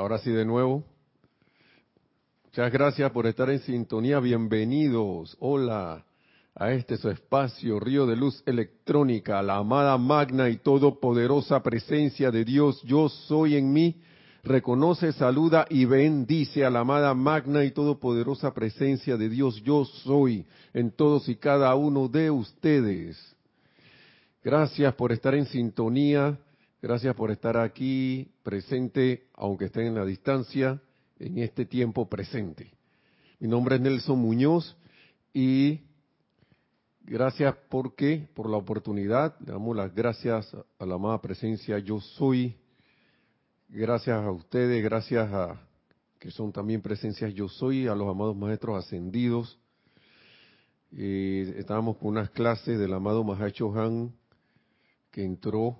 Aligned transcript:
Ahora 0.00 0.16
sí 0.16 0.30
de 0.30 0.46
nuevo. 0.46 0.82
Muchas 2.46 2.72
gracias 2.72 3.12
por 3.12 3.26
estar 3.26 3.50
en 3.50 3.58
sintonía. 3.58 4.18
Bienvenidos. 4.18 5.36
Hola 5.40 6.06
a 6.54 6.72
este 6.72 6.96
su 6.96 7.10
espacio, 7.10 7.78
Río 7.78 8.06
de 8.06 8.16
Luz 8.16 8.42
Electrónica, 8.46 9.42
la 9.42 9.56
amada 9.56 9.98
magna 9.98 10.48
y 10.48 10.56
todopoderosa 10.56 11.62
presencia 11.62 12.30
de 12.30 12.46
Dios. 12.46 12.80
Yo 12.84 13.10
soy 13.10 13.56
en 13.56 13.74
mí. 13.74 14.00
Reconoce, 14.42 15.12
saluda 15.12 15.66
y 15.68 15.84
bendice 15.84 16.64
a 16.64 16.70
la 16.70 16.80
amada 16.80 17.12
magna 17.12 17.62
y 17.62 17.70
todopoderosa 17.70 18.54
presencia 18.54 19.18
de 19.18 19.28
Dios. 19.28 19.62
Yo 19.62 19.84
soy 19.84 20.46
en 20.72 20.92
todos 20.92 21.28
y 21.28 21.36
cada 21.36 21.74
uno 21.74 22.08
de 22.08 22.30
ustedes. 22.30 23.18
Gracias 24.42 24.94
por 24.94 25.12
estar 25.12 25.34
en 25.34 25.44
sintonía. 25.44 26.38
Gracias 26.82 27.14
por 27.14 27.30
estar 27.30 27.58
aquí 27.58 28.32
presente, 28.42 29.28
aunque 29.34 29.66
estén 29.66 29.88
en 29.88 29.96
la 29.96 30.04
distancia, 30.06 30.80
en 31.18 31.36
este 31.36 31.66
tiempo 31.66 32.08
presente. 32.08 32.72
Mi 33.38 33.48
nombre 33.48 33.74
es 33.76 33.82
Nelson 33.82 34.18
Muñoz 34.18 34.78
y 35.34 35.80
gracias 37.02 37.54
porque 37.68 38.26
por 38.32 38.48
la 38.48 38.56
oportunidad, 38.56 39.38
le 39.40 39.52
damos 39.52 39.76
las 39.76 39.94
gracias 39.94 40.56
a 40.78 40.86
la 40.86 40.94
amada 40.94 41.20
presencia 41.20 41.78
Yo 41.80 42.00
Soy. 42.00 42.56
Gracias 43.68 44.16
a 44.16 44.30
ustedes, 44.30 44.82
gracias 44.82 45.30
a 45.34 45.60
que 46.18 46.30
son 46.30 46.50
también 46.50 46.80
presencias 46.80 47.34
Yo 47.34 47.50
Soy, 47.50 47.88
a 47.88 47.94
los 47.94 48.08
amados 48.08 48.34
maestros 48.34 48.82
ascendidos. 48.82 49.58
Eh, 50.96 51.56
estábamos 51.58 51.98
con 51.98 52.08
unas 52.08 52.30
clases 52.30 52.78
del 52.78 52.94
amado 52.94 53.22
Mahacho 53.22 53.70
Han 53.78 54.14
que 55.10 55.22
entró 55.22 55.78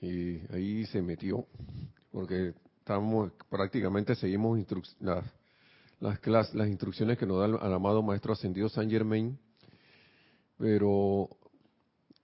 y 0.00 0.40
ahí 0.52 0.86
se 0.86 1.02
metió, 1.02 1.46
porque 2.12 2.54
estamos 2.78 3.32
prácticamente 3.48 4.14
seguimos 4.14 4.58
las, 5.00 5.24
las, 6.00 6.18
clases, 6.20 6.54
las 6.54 6.68
instrucciones 6.68 7.18
que 7.18 7.26
nos 7.26 7.38
da 7.38 7.66
el, 7.66 7.72
amado 7.72 8.02
Maestro 8.02 8.32
Ascendido 8.32 8.68
San 8.68 8.88
Germain, 8.88 9.38
pero 10.56 11.28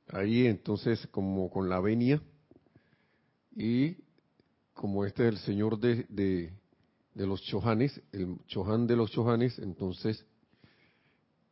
ahí 0.08 0.46
entonces 0.46 1.06
como 1.08 1.50
con 1.50 1.68
la 1.68 1.80
venia 1.80 2.22
y 3.56 3.96
como 4.72 5.04
este 5.04 5.24
es 5.24 5.34
el 5.34 5.38
señor 5.38 5.78
de, 5.78 6.06
de, 6.08 6.52
de 7.14 7.26
los 7.26 7.42
chohanes, 7.42 8.00
el 8.12 8.38
chohan 8.46 8.86
de 8.86 8.96
los 8.96 9.10
chohanes, 9.10 9.58
entonces 9.58 10.24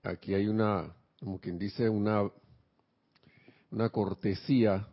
aquí 0.02 0.34
hay 0.34 0.46
una, 0.46 0.94
como 1.18 1.40
quien 1.40 1.58
dice, 1.58 1.88
una, 1.88 2.30
una 3.70 3.88
cortesía 3.90 4.88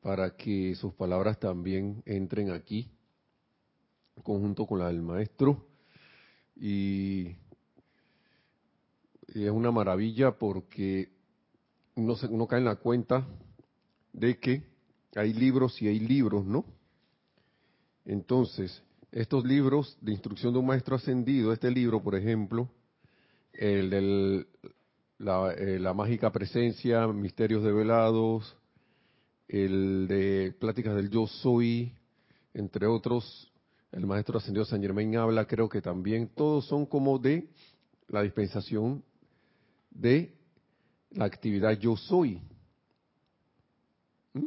para 0.00 0.36
que 0.36 0.74
sus 0.74 0.94
palabras 0.94 1.38
también 1.38 2.02
entren 2.06 2.50
aquí, 2.50 2.90
conjunto 4.22 4.66
con 4.66 4.78
la 4.78 4.88
del 4.88 5.02
maestro. 5.02 5.66
Y, 6.56 7.36
es 9.28 9.50
una 9.50 9.70
maravilla 9.70 10.32
porque 10.32 11.08
uno, 11.94 12.16
se, 12.16 12.26
uno 12.26 12.48
cae 12.48 12.58
en 12.58 12.64
la 12.64 12.76
cuenta 12.76 13.26
de 14.12 14.38
que 14.40 14.64
hay 15.14 15.32
libros 15.32 15.80
y 15.80 15.86
hay 15.86 16.00
libros, 16.00 16.44
¿no? 16.44 16.64
Entonces, 18.04 18.82
estos 19.12 19.44
libros 19.44 19.96
de 20.00 20.12
instrucción 20.12 20.52
de 20.52 20.58
un 20.58 20.66
maestro 20.66 20.96
ascendido, 20.96 21.52
este 21.52 21.70
libro, 21.70 22.02
por 22.02 22.16
ejemplo, 22.16 22.68
el 23.52 23.90
de 23.90 24.46
la, 25.18 25.52
eh, 25.52 25.78
la 25.78 25.94
mágica 25.94 26.32
presencia, 26.32 27.06
misterios 27.06 27.62
develados, 27.62 28.56
el 29.50 30.06
de 30.06 30.54
Pláticas 30.60 30.94
del 30.94 31.10
Yo 31.10 31.26
Soy, 31.26 31.92
entre 32.54 32.86
otros, 32.86 33.52
el 33.90 34.06
maestro 34.06 34.38
ascendido 34.38 34.64
San 34.64 34.80
Germain 34.80 35.16
habla, 35.16 35.44
creo 35.46 35.68
que 35.68 35.82
también, 35.82 36.28
todos 36.28 36.66
son 36.66 36.86
como 36.86 37.18
de 37.18 37.48
la 38.06 38.22
dispensación 38.22 39.02
de 39.90 40.36
la 41.10 41.24
actividad 41.24 41.72
Yo 41.72 41.96
Soy. 41.96 42.40
¿Mm? 44.34 44.46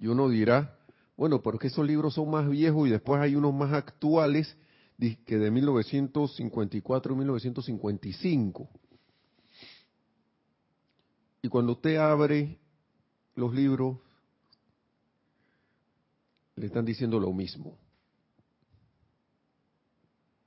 Y 0.00 0.06
uno 0.06 0.28
dirá, 0.28 0.78
bueno, 1.16 1.40
porque 1.40 1.68
esos 1.68 1.86
libros 1.86 2.14
son 2.14 2.30
más 2.30 2.46
viejos 2.46 2.88
y 2.88 2.90
después 2.90 3.22
hay 3.22 3.36
unos 3.36 3.54
más 3.54 3.72
actuales 3.72 4.54
que 5.24 5.38
de 5.38 5.50
1954 5.50 7.14
y 7.14 7.16
1955. 7.16 8.68
Y 11.40 11.48
cuando 11.48 11.72
usted 11.72 11.96
abre 11.96 12.59
los 13.40 13.54
libros 13.54 13.96
le 16.56 16.66
están 16.66 16.84
diciendo 16.84 17.18
lo 17.18 17.32
mismo. 17.32 17.76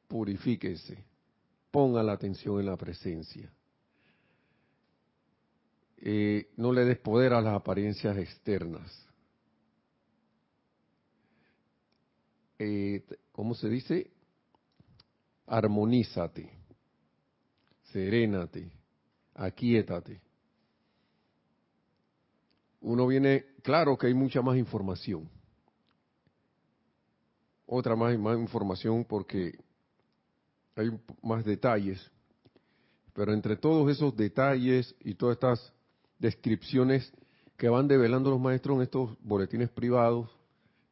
Purifíquese, 0.07 1.03
ponga 1.71 2.03
la 2.03 2.13
atención 2.13 2.59
en 2.59 2.67
la 2.67 2.77
presencia. 2.77 3.51
Eh, 5.97 6.51
no 6.57 6.71
le 6.71 6.85
des 6.85 6.99
poder 6.99 7.33
a 7.33 7.41
las 7.41 7.55
apariencias 7.55 8.15
externas. 8.17 9.07
Eh, 12.59 13.03
¿Cómo 13.31 13.55
se 13.55 13.69
dice? 13.69 14.11
Armonízate, 15.47 16.47
serénate, 17.91 18.71
aquíétate 19.33 20.21
uno 22.83 23.07
viene, 23.07 23.45
claro 23.63 23.97
que 23.97 24.07
hay 24.07 24.13
mucha 24.13 24.41
más 24.41 24.57
información. 24.57 25.29
Otra 27.65 27.95
más, 27.95 28.17
más 28.19 28.37
información 28.37 29.05
porque 29.05 29.57
hay 30.75 30.91
más 31.21 31.45
detalles. 31.45 32.11
Pero 33.13 33.33
entre 33.33 33.55
todos 33.55 33.89
esos 33.89 34.15
detalles 34.15 34.95
y 34.99 35.15
todas 35.15 35.35
estas 35.35 35.73
descripciones 36.19 37.11
que 37.57 37.69
van 37.69 37.87
develando 37.87 38.29
los 38.29 38.39
maestros 38.39 38.75
en 38.75 38.83
estos 38.83 39.17
boletines 39.21 39.69
privados, 39.69 40.29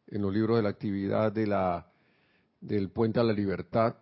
en 0.07 0.21
los 0.21 0.33
libros 0.33 0.57
de 0.57 0.63
la 0.63 0.69
actividad 0.69 1.31
de 1.31 1.47
la, 1.47 1.91
del 2.61 2.89
puente 2.89 3.19
a 3.19 3.23
la 3.23 3.33
libertad, 3.33 3.95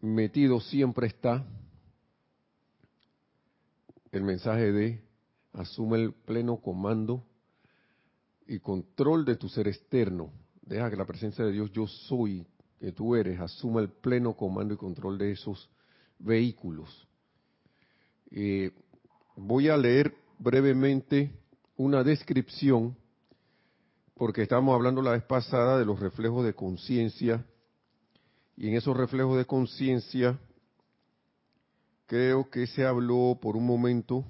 metido 0.00 0.60
siempre 0.60 1.08
está 1.08 1.44
el 4.12 4.22
mensaje 4.22 4.72
de 4.72 5.03
asume 5.54 5.98
el 5.98 6.12
pleno 6.12 6.58
comando 6.58 7.24
y 8.46 8.58
control 8.58 9.24
de 9.24 9.36
tu 9.36 9.48
ser 9.48 9.68
externo. 9.68 10.30
Deja 10.62 10.90
que 10.90 10.96
la 10.96 11.06
presencia 11.06 11.44
de 11.44 11.52
Dios, 11.52 11.70
yo 11.72 11.86
soy, 11.86 12.46
que 12.78 12.92
tú 12.92 13.14
eres, 13.14 13.40
asuma 13.40 13.80
el 13.80 13.88
pleno 13.88 14.34
comando 14.34 14.74
y 14.74 14.76
control 14.76 15.16
de 15.16 15.32
esos 15.32 15.70
vehículos. 16.18 17.06
Eh, 18.30 18.72
voy 19.36 19.68
a 19.68 19.76
leer 19.76 20.14
brevemente 20.38 21.30
una 21.76 22.02
descripción, 22.02 22.96
porque 24.14 24.42
estábamos 24.42 24.74
hablando 24.74 25.02
la 25.02 25.12
vez 25.12 25.24
pasada 25.24 25.78
de 25.78 25.84
los 25.84 26.00
reflejos 26.00 26.44
de 26.44 26.54
conciencia, 26.54 27.44
y 28.56 28.68
en 28.68 28.74
esos 28.74 28.96
reflejos 28.96 29.36
de 29.36 29.44
conciencia 29.44 30.38
creo 32.06 32.50
que 32.50 32.66
se 32.66 32.84
habló 32.84 33.38
por 33.40 33.56
un 33.56 33.66
momento 33.66 34.24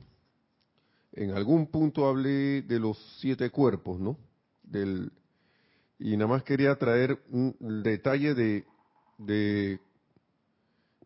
en 1.16 1.30
algún 1.30 1.66
punto 1.68 2.06
hablé 2.06 2.62
de 2.62 2.80
los 2.80 2.98
siete 3.20 3.50
cuerpos, 3.50 4.00
¿no? 4.00 4.18
Del, 4.62 5.12
y 5.98 6.16
nada 6.16 6.28
más 6.28 6.42
quería 6.42 6.76
traer 6.76 7.18
un 7.30 7.56
detalle 7.82 8.34
de, 8.34 8.64
de 9.18 9.78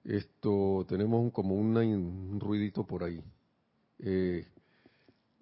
esto, 0.05 0.87
tenemos 0.89 1.31
como 1.33 1.55
un 1.55 2.41
ruidito 2.41 2.85
por 2.85 3.05
ahí. 3.05 3.23
Eh, 3.99 4.47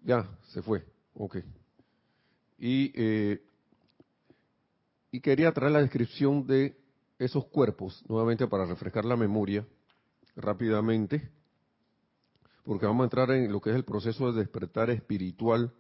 ya, 0.02 0.28
se 0.48 0.62
fue, 0.62 0.84
ok. 1.14 1.36
Y, 2.58 2.92
eh, 2.94 3.40
y 5.12 5.20
quería 5.20 5.52
traer 5.52 5.72
la 5.72 5.82
descripción 5.82 6.46
de 6.46 6.76
esos 7.18 7.44
cuerpos, 7.46 8.04
nuevamente 8.08 8.46
para 8.48 8.66
refrescar 8.66 9.04
la 9.04 9.16
memoria 9.16 9.64
rápidamente 10.34 11.30
porque 12.66 12.86
vamos 12.86 13.02
a 13.02 13.04
entrar 13.04 13.30
en 13.30 13.50
lo 13.52 13.60
que 13.60 13.70
es 13.70 13.76
el 13.76 13.84
proceso 13.84 14.32
de 14.32 14.40
despertar 14.40 14.90
espiritual 14.90 15.72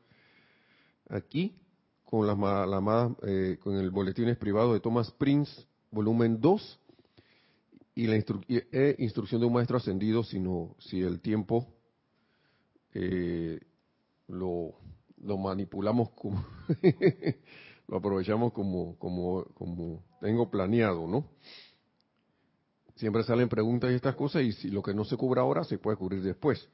aquí 1.08 1.54
con, 2.04 2.26
la, 2.26 3.14
eh, 3.26 3.58
con 3.60 3.76
el 3.76 3.90
boletines 3.90 4.36
privado 4.36 4.72
de 4.72 4.80
Thomas 4.80 5.10
Prince, 5.10 5.66
volumen 5.90 6.40
2, 6.40 6.80
y 7.96 8.06
la 8.06 8.16
eh, 8.16 8.96
instrucción 8.98 9.40
de 9.40 9.46
un 9.46 9.54
maestro 9.54 9.78
ascendido, 9.78 10.22
sino 10.22 10.76
si 10.78 11.00
el 11.00 11.20
tiempo 11.20 11.66
eh, 12.94 13.58
lo, 14.28 14.74
lo 15.22 15.36
manipulamos 15.38 16.10
como 16.10 16.44
lo 17.88 17.96
aprovechamos 17.96 18.52
como, 18.52 18.96
como 18.96 20.04
tengo 20.20 20.50
planeado, 20.50 21.06
¿no? 21.08 21.26
Siempre 22.96 23.22
salen 23.24 23.48
preguntas 23.48 23.90
y 23.90 23.94
estas 23.94 24.14
cosas 24.14 24.42
y 24.42 24.52
si 24.52 24.70
lo 24.70 24.82
que 24.82 24.94
no 24.94 25.04
se 25.04 25.16
cubra 25.16 25.42
ahora 25.42 25.64
se 25.64 25.78
puede 25.78 25.96
cubrir 25.96 26.22
después. 26.22 26.68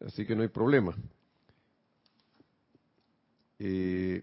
Así 0.00 0.24
que 0.24 0.36
no 0.36 0.42
hay 0.42 0.48
problema. 0.48 0.94
Eh, 3.58 4.22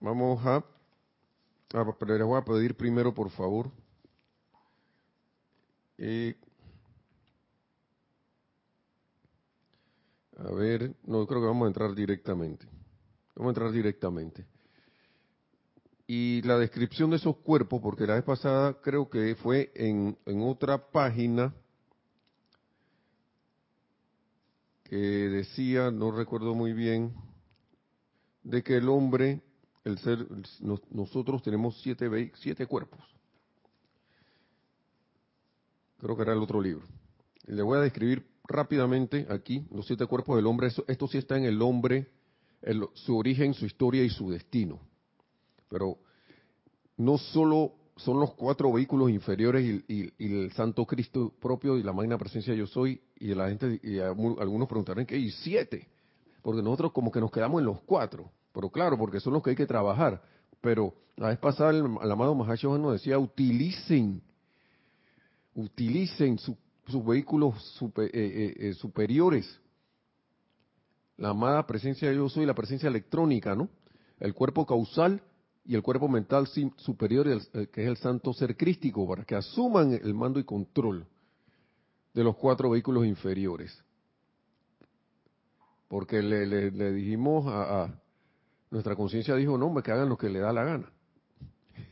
vamos 0.00 0.44
a 0.46 0.64
Ah, 1.72 1.84
les 1.84 2.22
voy 2.24 2.36
a 2.38 2.44
pedir 2.44 2.74
primero, 2.76 3.14
por 3.14 3.30
favor. 3.30 3.70
Eh, 5.98 6.34
a 10.36 10.50
ver, 10.52 10.96
no, 11.04 11.26
creo 11.28 11.40
que 11.40 11.46
vamos 11.46 11.66
a 11.66 11.68
entrar 11.68 11.94
directamente. 11.94 12.66
Vamos 13.36 13.50
a 13.50 13.52
entrar 13.52 13.70
directamente. 13.70 14.44
Y 16.12 16.42
la 16.42 16.58
descripción 16.58 17.10
de 17.10 17.18
esos 17.18 17.36
cuerpos, 17.36 17.80
porque 17.80 18.04
la 18.04 18.14
vez 18.14 18.24
pasada 18.24 18.76
creo 18.82 19.08
que 19.08 19.36
fue 19.36 19.70
en, 19.76 20.16
otra 20.42 20.90
página 20.90 21.54
que 24.82 24.96
decía, 24.96 25.92
no 25.92 26.10
recuerdo 26.10 26.52
muy 26.56 26.72
bien, 26.72 27.14
de 28.42 28.60
que 28.64 28.78
el 28.78 28.88
hombre, 28.88 29.40
el 29.84 29.98
ser, 29.98 30.26
nosotros 30.90 31.44
tenemos 31.44 31.80
siete, 31.80 32.32
siete 32.40 32.66
cuerpos. 32.66 32.98
Creo 35.98 36.16
que 36.16 36.22
era 36.22 36.32
el 36.32 36.40
otro 36.40 36.60
libro. 36.60 36.88
Le 37.46 37.62
voy 37.62 37.78
a 37.78 37.82
describir 37.82 38.26
rápidamente 38.48 39.28
aquí 39.30 39.64
los 39.70 39.86
siete 39.86 40.06
cuerpos 40.06 40.34
del 40.34 40.46
hombre. 40.46 40.72
Esto, 40.88 41.06
sí 41.06 41.18
está 41.18 41.36
en 41.36 41.44
el 41.44 41.62
hombre, 41.62 42.10
su 42.94 43.16
origen, 43.16 43.54
su 43.54 43.64
historia 43.64 44.02
y 44.02 44.10
su 44.10 44.28
destino. 44.28 44.89
Pero 45.70 45.96
no 46.98 47.16
solo 47.16 47.72
son 47.96 48.20
los 48.20 48.34
cuatro 48.34 48.70
vehículos 48.72 49.10
inferiores 49.10 49.82
y, 49.88 50.12
el 50.18 50.52
Santo 50.52 50.84
Cristo 50.84 51.32
propio 51.40 51.78
y 51.78 51.82
la 51.82 51.94
magna 51.94 52.18
presencia 52.18 52.52
yo 52.54 52.66
soy, 52.66 53.00
y 53.18 53.34
la 53.34 53.48
gente, 53.48 53.80
y 53.82 53.98
algunos 53.98 54.68
preguntarán 54.68 55.06
que 55.06 55.14
hay 55.14 55.30
siete 55.30 55.88
porque 56.42 56.62
nosotros 56.62 56.92
como 56.92 57.10
que 57.10 57.20
nos 57.20 57.30
quedamos 57.30 57.60
en 57.60 57.66
los 57.66 57.80
cuatro, 57.82 58.30
pero 58.52 58.70
claro, 58.70 58.96
porque 58.96 59.20
son 59.20 59.34
los 59.34 59.42
que 59.42 59.50
hay 59.50 59.56
que 59.56 59.66
trabajar. 59.66 60.22
Pero 60.60 60.94
la 61.16 61.28
vez 61.28 61.38
pasada 61.38 61.70
el, 61.70 61.84
amado 61.84 62.34
Mahashohan 62.34 62.82
nos 62.82 62.92
decía, 62.92 63.18
utilicen, 63.18 64.22
utilicen 65.54 66.38
sus 66.38 67.04
vehículos 67.04 67.54
eh, 67.98 68.10
eh, 68.12 68.54
eh, 68.58 68.74
superiores. 68.74 69.60
La 71.16 71.30
amada 71.30 71.66
presencia 71.66 72.10
yo 72.12 72.28
soy, 72.28 72.46
la 72.46 72.54
presencia 72.54 72.88
electrónica, 72.88 73.54
¿no? 73.54 73.68
El 74.18 74.34
cuerpo 74.34 74.66
causal 74.66 75.22
y 75.70 75.76
el 75.76 75.84
cuerpo 75.84 76.08
mental 76.08 76.48
superior, 76.48 77.28
que 77.68 77.82
es 77.82 77.88
el 77.88 77.96
santo 77.96 78.32
ser 78.32 78.56
crístico, 78.56 79.06
para 79.06 79.22
que 79.22 79.36
asuman 79.36 79.92
el 79.92 80.14
mando 80.14 80.40
y 80.40 80.44
control 80.44 81.06
de 82.12 82.24
los 82.24 82.34
cuatro 82.34 82.70
vehículos 82.70 83.06
inferiores. 83.06 83.80
Porque 85.86 86.22
le, 86.22 86.92
dijimos 86.92 87.44
a, 87.46 87.88
nuestra 88.68 88.96
conciencia 88.96 89.36
dijo 89.36 89.56
no 89.56 89.70
me 89.70 89.80
que 89.80 89.92
hagan 89.92 90.08
lo 90.08 90.18
que 90.18 90.28
le 90.28 90.40
da 90.40 90.52
la 90.52 90.64
gana 90.64 90.92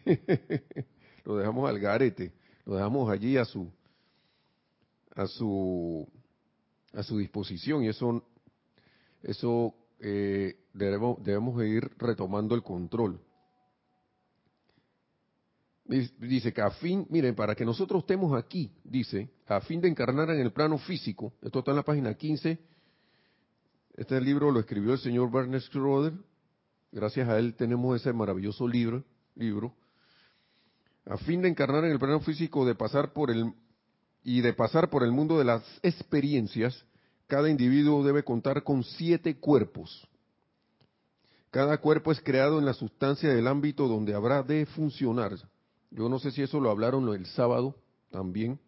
lo 1.25 1.37
dejamos 1.37 1.69
al 1.69 1.79
garete 1.79 2.33
lo 2.65 2.75
dejamos 2.75 3.09
allí 3.09 3.37
a 3.37 3.45
su 3.45 3.71
a 5.15 5.29
su 5.29 6.09
a 6.95 7.05
su 7.05 7.19
disposición. 7.19 7.85
Y 7.85 7.89
eso 7.91 8.25
eso 9.23 9.73
eh, 10.01 10.65
debemos 10.73 11.23
debemos 11.23 11.63
ir 11.63 11.89
retomando 11.97 12.57
el 12.57 12.65
control 12.65 13.21
dice 15.88 16.52
que 16.52 16.61
a 16.61 16.70
fin, 16.70 17.06
miren, 17.08 17.35
para 17.35 17.55
que 17.55 17.64
nosotros 17.64 18.02
estemos 18.02 18.37
aquí, 18.38 18.70
dice, 18.85 19.31
a 19.46 19.61
fin 19.61 19.81
de 19.81 19.88
encarnar 19.88 20.31
en 20.31 20.40
el 20.40 20.52
plano 20.52 20.79
físico, 20.79 21.32
esto 21.43 21.61
está 21.61 21.73
en 21.73 21.76
la 21.79 21.82
página 21.82 22.14
15 22.14 22.58
este 23.99 24.20
libro 24.20 24.52
lo 24.52 24.61
escribió 24.61 24.93
el 24.93 25.00
señor 25.00 25.29
Werner 25.29 25.61
Schroeder. 25.61 26.12
Gracias 26.93 27.29
a 27.29 27.37
él 27.37 27.56
tenemos 27.56 28.00
ese 28.00 28.12
maravilloso 28.12 28.69
libro, 28.69 29.02
libro. 29.35 29.75
A 31.05 31.17
fin 31.17 31.43
de 31.43 31.49
encarnar 31.49 31.85
en 31.85 31.90
el 31.90 31.99
plano 31.99 32.20
físico 32.20 32.64
de 32.64 32.76
pasar 32.76 33.12
por 33.12 33.29
el 33.29 33.52
y 34.23 34.40
de 34.40 34.52
pasar 34.52 34.88
por 34.88 35.02
el 35.02 35.11
mundo 35.11 35.37
de 35.37 35.46
las 35.46 35.64
experiencias, 35.82 36.85
cada 37.26 37.50
individuo 37.50 38.05
debe 38.05 38.23
contar 38.23 38.62
con 38.62 38.85
siete 38.85 39.37
cuerpos. 39.40 40.06
Cada 41.50 41.79
cuerpo 41.79 42.12
es 42.12 42.20
creado 42.20 42.61
en 42.61 42.67
la 42.67 42.75
sustancia 42.75 43.31
del 43.31 43.49
ámbito 43.49 43.88
donde 43.88 44.14
habrá 44.14 44.44
de 44.44 44.64
funcionar. 44.67 45.32
Yo 45.90 46.08
no 46.08 46.19
sé 46.19 46.31
si 46.31 46.43
eso 46.43 46.61
lo 46.61 46.70
hablaron 46.70 47.08
el 47.14 47.26
sábado 47.26 47.75
también. 48.11 48.58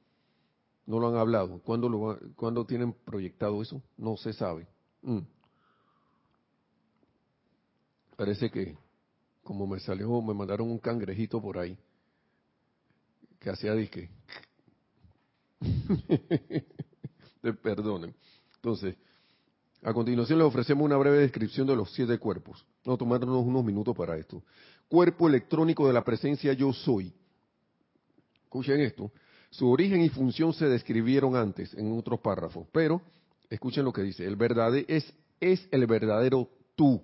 No 0.86 0.98
lo 0.98 1.08
han 1.08 1.16
hablado. 1.16 1.60
¿Cuándo, 1.60 1.88
lo, 1.88 2.18
¿Cuándo 2.36 2.64
tienen 2.64 2.92
proyectado 2.92 3.62
eso? 3.62 3.82
No 3.96 4.16
se 4.16 4.32
sabe. 4.32 4.66
Mm. 5.02 5.20
Parece 8.16 8.50
que, 8.50 8.76
como 9.42 9.66
me 9.66 9.80
salió, 9.80 10.20
me 10.20 10.34
mandaron 10.34 10.70
un 10.70 10.78
cangrejito 10.78 11.40
por 11.40 11.58
ahí, 11.58 11.78
que 13.38 13.50
hacía 13.50 13.74
disque. 13.74 14.10
Perdonen. 17.62 18.14
Entonces, 18.56 18.96
a 19.82 19.94
continuación 19.94 20.38
le 20.38 20.44
ofrecemos 20.44 20.84
una 20.84 20.98
breve 20.98 21.18
descripción 21.18 21.66
de 21.66 21.76
los 21.76 21.90
siete 21.92 22.18
cuerpos. 22.18 22.66
A 22.84 22.96
tomarnos 22.96 23.44
unos 23.44 23.64
minutos 23.64 23.96
para 23.96 24.18
esto. 24.18 24.42
Cuerpo 24.90 25.28
electrónico 25.28 25.86
de 25.86 25.92
la 25.92 26.02
presencia 26.02 26.52
yo 26.52 26.72
soy. 26.72 27.14
Escuchen 28.42 28.80
esto. 28.80 29.12
Su 29.48 29.70
origen 29.70 30.00
y 30.00 30.08
función 30.08 30.52
se 30.52 30.66
describieron 30.66 31.36
antes 31.36 31.72
en 31.74 31.96
otros 31.96 32.18
párrafos, 32.18 32.66
pero 32.72 33.00
escuchen 33.48 33.84
lo 33.84 33.92
que 33.92 34.02
dice, 34.02 34.26
el 34.26 34.34
verdadero 34.34 34.84
es, 34.88 35.14
es 35.40 35.68
el 35.70 35.86
verdadero 35.86 36.50
tú. 36.74 37.00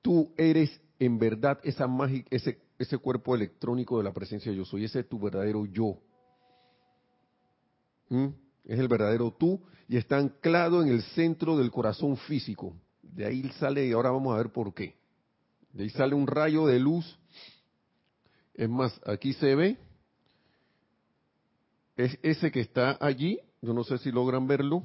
Tú 0.00 0.32
eres 0.38 0.70
en 0.98 1.18
verdad 1.18 1.60
esa 1.64 1.86
ese, 2.30 2.58
ese 2.78 2.96
cuerpo 2.96 3.34
electrónico 3.34 3.98
de 3.98 4.04
la 4.04 4.12
presencia 4.14 4.50
yo 4.52 4.64
soy, 4.64 4.84
ese 4.84 5.00
es 5.00 5.08
tu 5.08 5.18
verdadero 5.18 5.66
yo. 5.66 5.98
¿Mm? 8.08 8.28
Es 8.64 8.78
el 8.78 8.88
verdadero 8.88 9.32
tú 9.32 9.60
y 9.86 9.98
está 9.98 10.16
anclado 10.16 10.82
en 10.82 10.88
el 10.88 11.02
centro 11.02 11.58
del 11.58 11.70
corazón 11.70 12.16
físico. 12.16 12.74
De 13.02 13.26
ahí 13.26 13.50
sale, 13.58 13.86
y 13.86 13.92
ahora 13.92 14.10
vamos 14.10 14.32
a 14.32 14.38
ver 14.38 14.50
por 14.50 14.72
qué. 14.72 14.99
De 15.72 15.84
ahí 15.84 15.90
sale 15.90 16.14
un 16.14 16.26
rayo 16.26 16.66
de 16.66 16.78
luz. 16.78 17.18
Es 18.54 18.68
más, 18.68 19.00
aquí 19.06 19.32
se 19.34 19.54
ve, 19.54 19.78
es 21.96 22.18
ese 22.22 22.50
que 22.50 22.60
está 22.60 22.98
allí, 23.00 23.40
yo 23.62 23.72
no 23.72 23.84
sé 23.84 23.98
si 23.98 24.10
logran 24.10 24.46
verlo. 24.46 24.82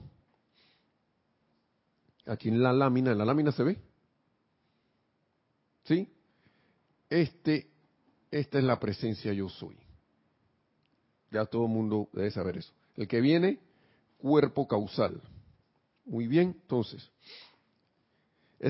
Aquí 2.25 2.49
en 2.49 2.61
la 2.61 2.73
lámina, 2.73 3.11
en 3.11 3.17
la 3.17 3.25
lámina 3.25 3.51
se 3.51 3.63
ve. 3.63 3.77
¿Sí? 5.83 6.09
Este, 7.09 7.69
esta 8.31 8.57
es 8.57 8.63
la 8.63 8.79
presencia 8.79 9.31
yo 9.33 9.47
soy. 9.49 9.77
Ya 11.31 11.45
todo 11.45 11.65
el 11.65 11.71
mundo 11.71 12.09
debe 12.13 12.31
saber 12.31 12.57
eso. 12.57 12.73
El 12.95 13.07
que 13.07 13.21
viene, 13.21 13.59
cuerpo 14.17 14.67
causal. 14.67 15.21
Muy 16.05 16.27
bien, 16.27 16.55
entonces. 16.61 17.09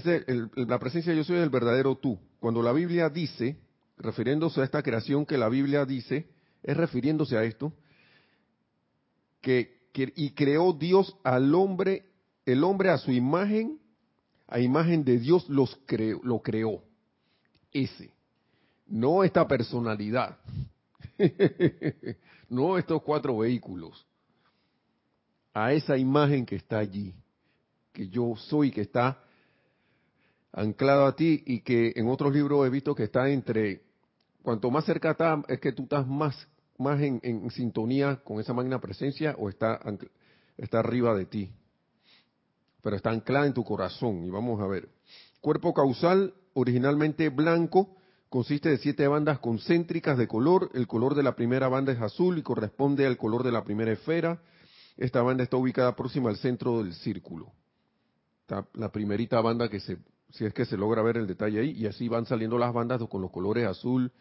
La 0.03 0.79
presencia 0.79 1.13
yo 1.13 1.23
soy 1.23 1.37
el 1.37 1.49
verdadero 1.49 1.95
tú. 1.95 2.19
Cuando 2.39 2.61
la 2.61 2.73
Biblia 2.73 3.09
dice, 3.09 3.57
refiriéndose 3.97 4.61
a 4.61 4.65
esta 4.65 4.83
creación 4.83 5.25
que 5.25 5.37
la 5.37 5.47
Biblia 5.47 5.85
dice, 5.85 6.27
es 6.63 6.75
refiriéndose 6.75 7.37
a 7.37 7.43
esto, 7.43 7.71
que 9.41 9.75
y 9.97 10.31
creó 10.31 10.73
Dios 10.73 11.15
al 11.23 11.53
hombre, 11.55 12.05
el 12.45 12.63
hombre 12.63 12.89
a 12.89 12.97
su 12.97 13.11
imagen, 13.11 13.79
a 14.47 14.59
imagen 14.59 15.03
de 15.03 15.17
Dios 15.19 15.47
los 15.47 15.79
creó, 15.85 16.19
lo 16.23 16.41
creó. 16.41 16.83
Ese. 17.71 18.11
No 18.87 19.23
esta 19.23 19.47
personalidad. 19.47 20.37
no 22.49 22.77
estos 22.77 23.01
cuatro 23.01 23.37
vehículos. 23.37 24.05
A 25.53 25.71
esa 25.71 25.97
imagen 25.97 26.45
que 26.45 26.57
está 26.57 26.79
allí, 26.79 27.13
que 27.93 28.09
yo 28.09 28.35
soy, 28.35 28.71
que 28.71 28.81
está 28.81 29.24
anclado 30.55 31.05
a 31.05 31.15
ti 31.15 31.43
y 31.45 31.61
que 31.61 31.93
en 31.95 32.07
otros 32.09 32.33
libros 32.33 32.65
he 32.65 32.69
visto 32.69 32.95
que 32.95 33.03
está 33.03 33.29
entre, 33.29 33.83
cuanto 34.41 34.71
más 34.71 34.85
cerca 34.85 35.11
está, 35.11 35.43
es 35.47 35.59
que 35.59 35.71
tú 35.71 35.83
estás 35.83 36.07
más 36.07 36.47
más 36.77 37.01
en, 37.01 37.49
sintonía 37.51 38.17
con 38.23 38.39
esa 38.39 38.53
magna 38.53 38.79
presencia 38.79 39.35
o 39.37 39.49
está, 39.49 39.79
está 40.57 40.79
arriba 40.79 41.15
de 41.15 41.25
ti. 41.25 41.51
Pero 42.81 42.95
está 42.95 43.09
anclada 43.09 43.47
en 43.47 43.53
tu 43.53 43.63
corazón. 43.63 44.23
Y 44.25 44.29
vamos 44.29 44.61
a 44.61 44.67
ver. 44.67 44.89
Cuerpo 45.41 45.73
causal, 45.73 46.33
originalmente 46.53 47.29
blanco, 47.29 47.95
consiste 48.29 48.69
de 48.69 48.77
siete 48.77 49.07
bandas 49.07 49.39
concéntricas 49.39 50.17
de 50.17 50.27
color. 50.27 50.69
El 50.73 50.87
color 50.87 51.15
de 51.15 51.23
la 51.23 51.35
primera 51.35 51.67
banda 51.67 51.93
es 51.93 52.01
azul 52.01 52.37
y 52.37 52.43
corresponde 52.43 53.05
al 53.05 53.17
color 53.17 53.43
de 53.43 53.51
la 53.51 53.63
primera 53.63 53.91
esfera. 53.91 54.41
Esta 54.97 55.21
banda 55.21 55.43
está 55.43 55.57
ubicada 55.57 55.95
próxima 55.95 56.29
al 56.29 56.37
centro 56.37 56.83
del 56.83 56.93
círculo. 56.93 57.51
Está 58.41 58.67
la 58.73 58.91
primerita 58.91 59.41
banda 59.41 59.69
que 59.69 59.79
se, 59.79 59.97
si 60.29 60.45
es 60.45 60.53
que 60.53 60.65
se 60.65 60.77
logra 60.77 61.01
ver 61.01 61.17
el 61.17 61.27
detalle 61.27 61.59
ahí, 61.59 61.71
y 61.71 61.85
así 61.85 62.07
van 62.07 62.25
saliendo 62.25 62.57
las 62.57 62.73
bandas 62.73 63.01
con 63.07 63.21
los 63.21 63.31
colores 63.31 63.67
azul, 63.67 64.11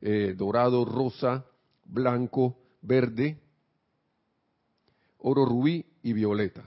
eh, 0.00 0.34
dorado, 0.36 0.84
rosa, 0.84 1.44
blanco, 1.84 2.56
verde, 2.82 3.38
oro 5.18 5.44
rubí 5.44 5.84
y 6.02 6.12
violeta. 6.12 6.64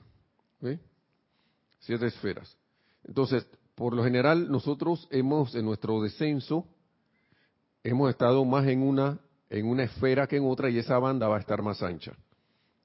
Siete 1.79 2.05
esferas. 2.05 2.55
Entonces, 3.03 3.48
por 3.74 3.95
lo 3.95 4.03
general, 4.03 4.51
nosotros 4.51 5.07
hemos, 5.10 5.55
en 5.55 5.65
nuestro 5.65 6.00
descenso, 6.00 6.67
hemos 7.83 8.12
estado 8.12 8.45
más 8.45 8.67
en 8.67 8.83
una, 8.83 9.19
en 9.50 9.65
una 9.65 9.83
esfera 9.83 10.27
que 10.27 10.38
en 10.38 10.45
otra 10.45 10.69
y 10.69 10.77
esa 10.77 11.00
banda 11.00 11.27
va 11.27 11.38
a 11.38 11.39
estar 11.39 11.63
más 11.63 11.81
ancha. 11.81 12.13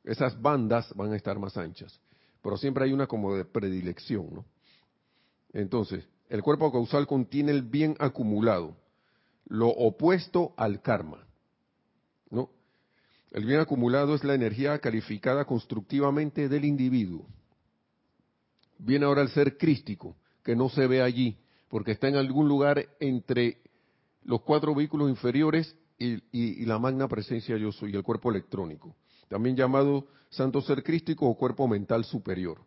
Esas 0.02 0.40
bandas 0.40 0.90
van 0.94 1.12
a 1.12 1.16
estar 1.16 1.38
más 1.38 1.58
anchas. 1.58 2.00
Pero 2.40 2.56
siempre 2.56 2.84
hay 2.84 2.92
una 2.92 3.06
como 3.06 3.34
de 3.34 3.44
predilección, 3.44 4.32
¿no? 4.32 4.44
Entonces, 5.52 6.06
el 6.28 6.42
cuerpo 6.42 6.72
causal 6.72 7.06
contiene 7.06 7.52
el 7.52 7.62
bien 7.62 7.96
acumulado, 7.98 8.76
lo 9.46 9.68
opuesto 9.68 10.52
al 10.56 10.82
karma. 10.82 11.26
¿No? 12.30 12.50
El 13.30 13.44
bien 13.44 13.60
acumulado 13.60 14.14
es 14.14 14.24
la 14.24 14.34
energía 14.34 14.78
calificada 14.78 15.44
constructivamente 15.44 16.48
del 16.48 16.64
individuo. 16.64 17.26
Viene 18.78 19.06
ahora 19.06 19.22
el 19.22 19.28
ser 19.28 19.56
crístico, 19.56 20.16
que 20.42 20.56
no 20.56 20.68
se 20.68 20.86
ve 20.86 21.02
allí, 21.02 21.38
porque 21.68 21.92
está 21.92 22.08
en 22.08 22.16
algún 22.16 22.48
lugar 22.48 22.88
entre 23.00 23.58
los 24.24 24.42
cuatro 24.42 24.74
vehículos 24.74 25.08
inferiores 25.08 25.74
y, 25.98 26.64
la 26.66 26.78
magna 26.78 27.08
presencia 27.08 27.56
yo 27.56 27.72
soy, 27.72 27.94
el 27.94 28.02
cuerpo 28.02 28.30
electrónico, 28.30 28.96
también 29.28 29.56
llamado 29.56 30.06
santo 30.28 30.60
ser 30.60 30.82
crístico 30.82 31.26
o 31.26 31.36
cuerpo 31.36 31.66
mental 31.66 32.04
superior. 32.04 32.58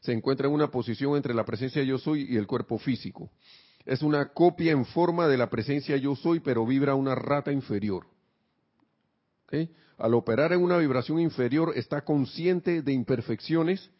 Se 0.00 0.12
encuentra 0.12 0.46
en 0.46 0.54
una 0.54 0.70
posición 0.70 1.16
entre 1.16 1.34
la 1.34 1.44
presencia 1.44 1.82
yo 1.82 1.98
soy 1.98 2.26
y 2.30 2.36
el 2.36 2.46
cuerpo 2.46 2.78
físico. 2.78 3.30
Es 3.84 4.02
una 4.02 4.32
copia 4.32 4.72
en 4.72 4.84
forma 4.84 5.28
de 5.28 5.38
la 5.38 5.48
presencia 5.48 5.96
yo 5.96 6.14
soy, 6.14 6.40
pero 6.40 6.66
vibra 6.66 6.94
una 6.94 7.14
rata 7.14 7.52
inferior. 7.52 8.06
Al 9.96 10.14
operar 10.14 10.52
en 10.52 10.62
una 10.62 10.76
vibración 10.76 11.20
inferior 11.20 11.72
está 11.74 12.02
consciente 12.02 12.82
de 12.82 12.92
imperfecciones 12.92 13.90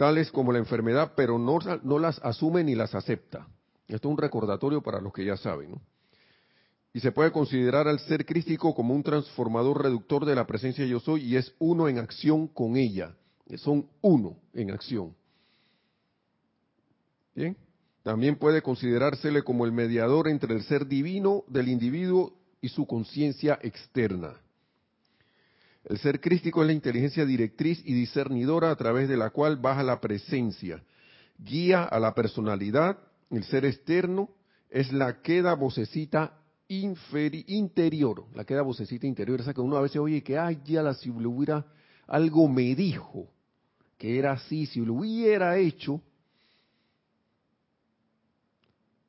tales 0.00 0.32
como 0.32 0.50
la 0.50 0.58
enfermedad, 0.58 1.12
pero 1.14 1.38
no, 1.38 1.58
las 1.98 2.18
asume 2.20 2.64
ni 2.64 2.74
las 2.74 2.94
acepta. 2.94 3.46
Esto 3.86 4.08
es 4.08 4.12
un 4.12 4.16
recordatorio 4.16 4.82
para 4.82 4.98
los 4.98 5.12
que 5.12 5.26
ya 5.26 5.36
saben. 5.36 5.78
Y 6.94 7.00
se 7.00 7.12
puede 7.12 7.30
considerar 7.30 7.86
al 7.86 7.98
ser 8.00 8.24
crístico 8.24 8.74
como 8.74 8.94
un 8.94 9.02
transformador 9.02 9.82
reductor 9.82 10.24
de 10.24 10.34
la 10.34 10.46
presencia 10.46 10.86
yo 10.86 11.00
soy 11.00 11.24
y 11.24 11.36
es 11.36 11.54
uno 11.58 11.86
en 11.86 11.98
acción 11.98 12.48
con 12.48 12.78
ella. 12.78 13.14
Son 13.58 13.88
uno 14.00 14.36
en 14.52 14.70
acción. 14.70 15.14
Bien. 17.34 17.56
También 18.02 18.36
puede 18.36 18.62
considerársele 18.62 19.42
como 19.42 19.66
el 19.66 19.72
mediador 19.72 20.28
entre 20.28 20.54
el 20.54 20.62
ser 20.62 20.86
divino 20.86 21.44
del 21.48 21.68
individuo 21.68 22.32
y 22.62 22.68
su 22.68 22.86
conciencia 22.86 23.58
externa. 23.62 24.34
El 25.84 25.98
ser 25.98 26.20
crístico 26.20 26.62
es 26.62 26.66
la 26.66 26.72
inteligencia 26.72 27.24
directriz 27.24 27.82
y 27.84 27.92
discernidora 27.92 28.70
a 28.70 28.76
través 28.76 29.08
de 29.08 29.16
la 29.16 29.30
cual 29.30 29.56
baja 29.56 29.82
la 29.82 30.00
presencia, 30.00 30.82
guía 31.38 31.84
a 31.84 31.98
la 31.98 32.14
personalidad, 32.14 32.98
el 33.30 33.44
ser 33.44 33.64
externo 33.64 34.30
es 34.68 34.92
la 34.92 35.20
queda 35.22 35.54
vocecita 35.54 36.38
interior, 36.68 38.26
la 38.34 38.44
queda 38.44 38.62
vocecita 38.62 39.06
interior, 39.06 39.40
esa 39.40 39.54
que 39.54 39.60
uno 39.60 39.76
a 39.76 39.82
veces 39.82 39.96
oye 39.96 40.22
que, 40.22 40.38
ay, 40.38 40.60
ya 40.64 40.82
la, 40.82 40.94
si 40.94 41.10
hubiera, 41.10 41.66
algo 42.06 42.48
me 42.48 42.74
dijo 42.74 43.28
que 44.00 44.18
era 44.18 44.32
así, 44.32 44.64
si 44.64 44.80
lo 44.80 44.94
hubiera 44.94 45.58
hecho, 45.58 46.00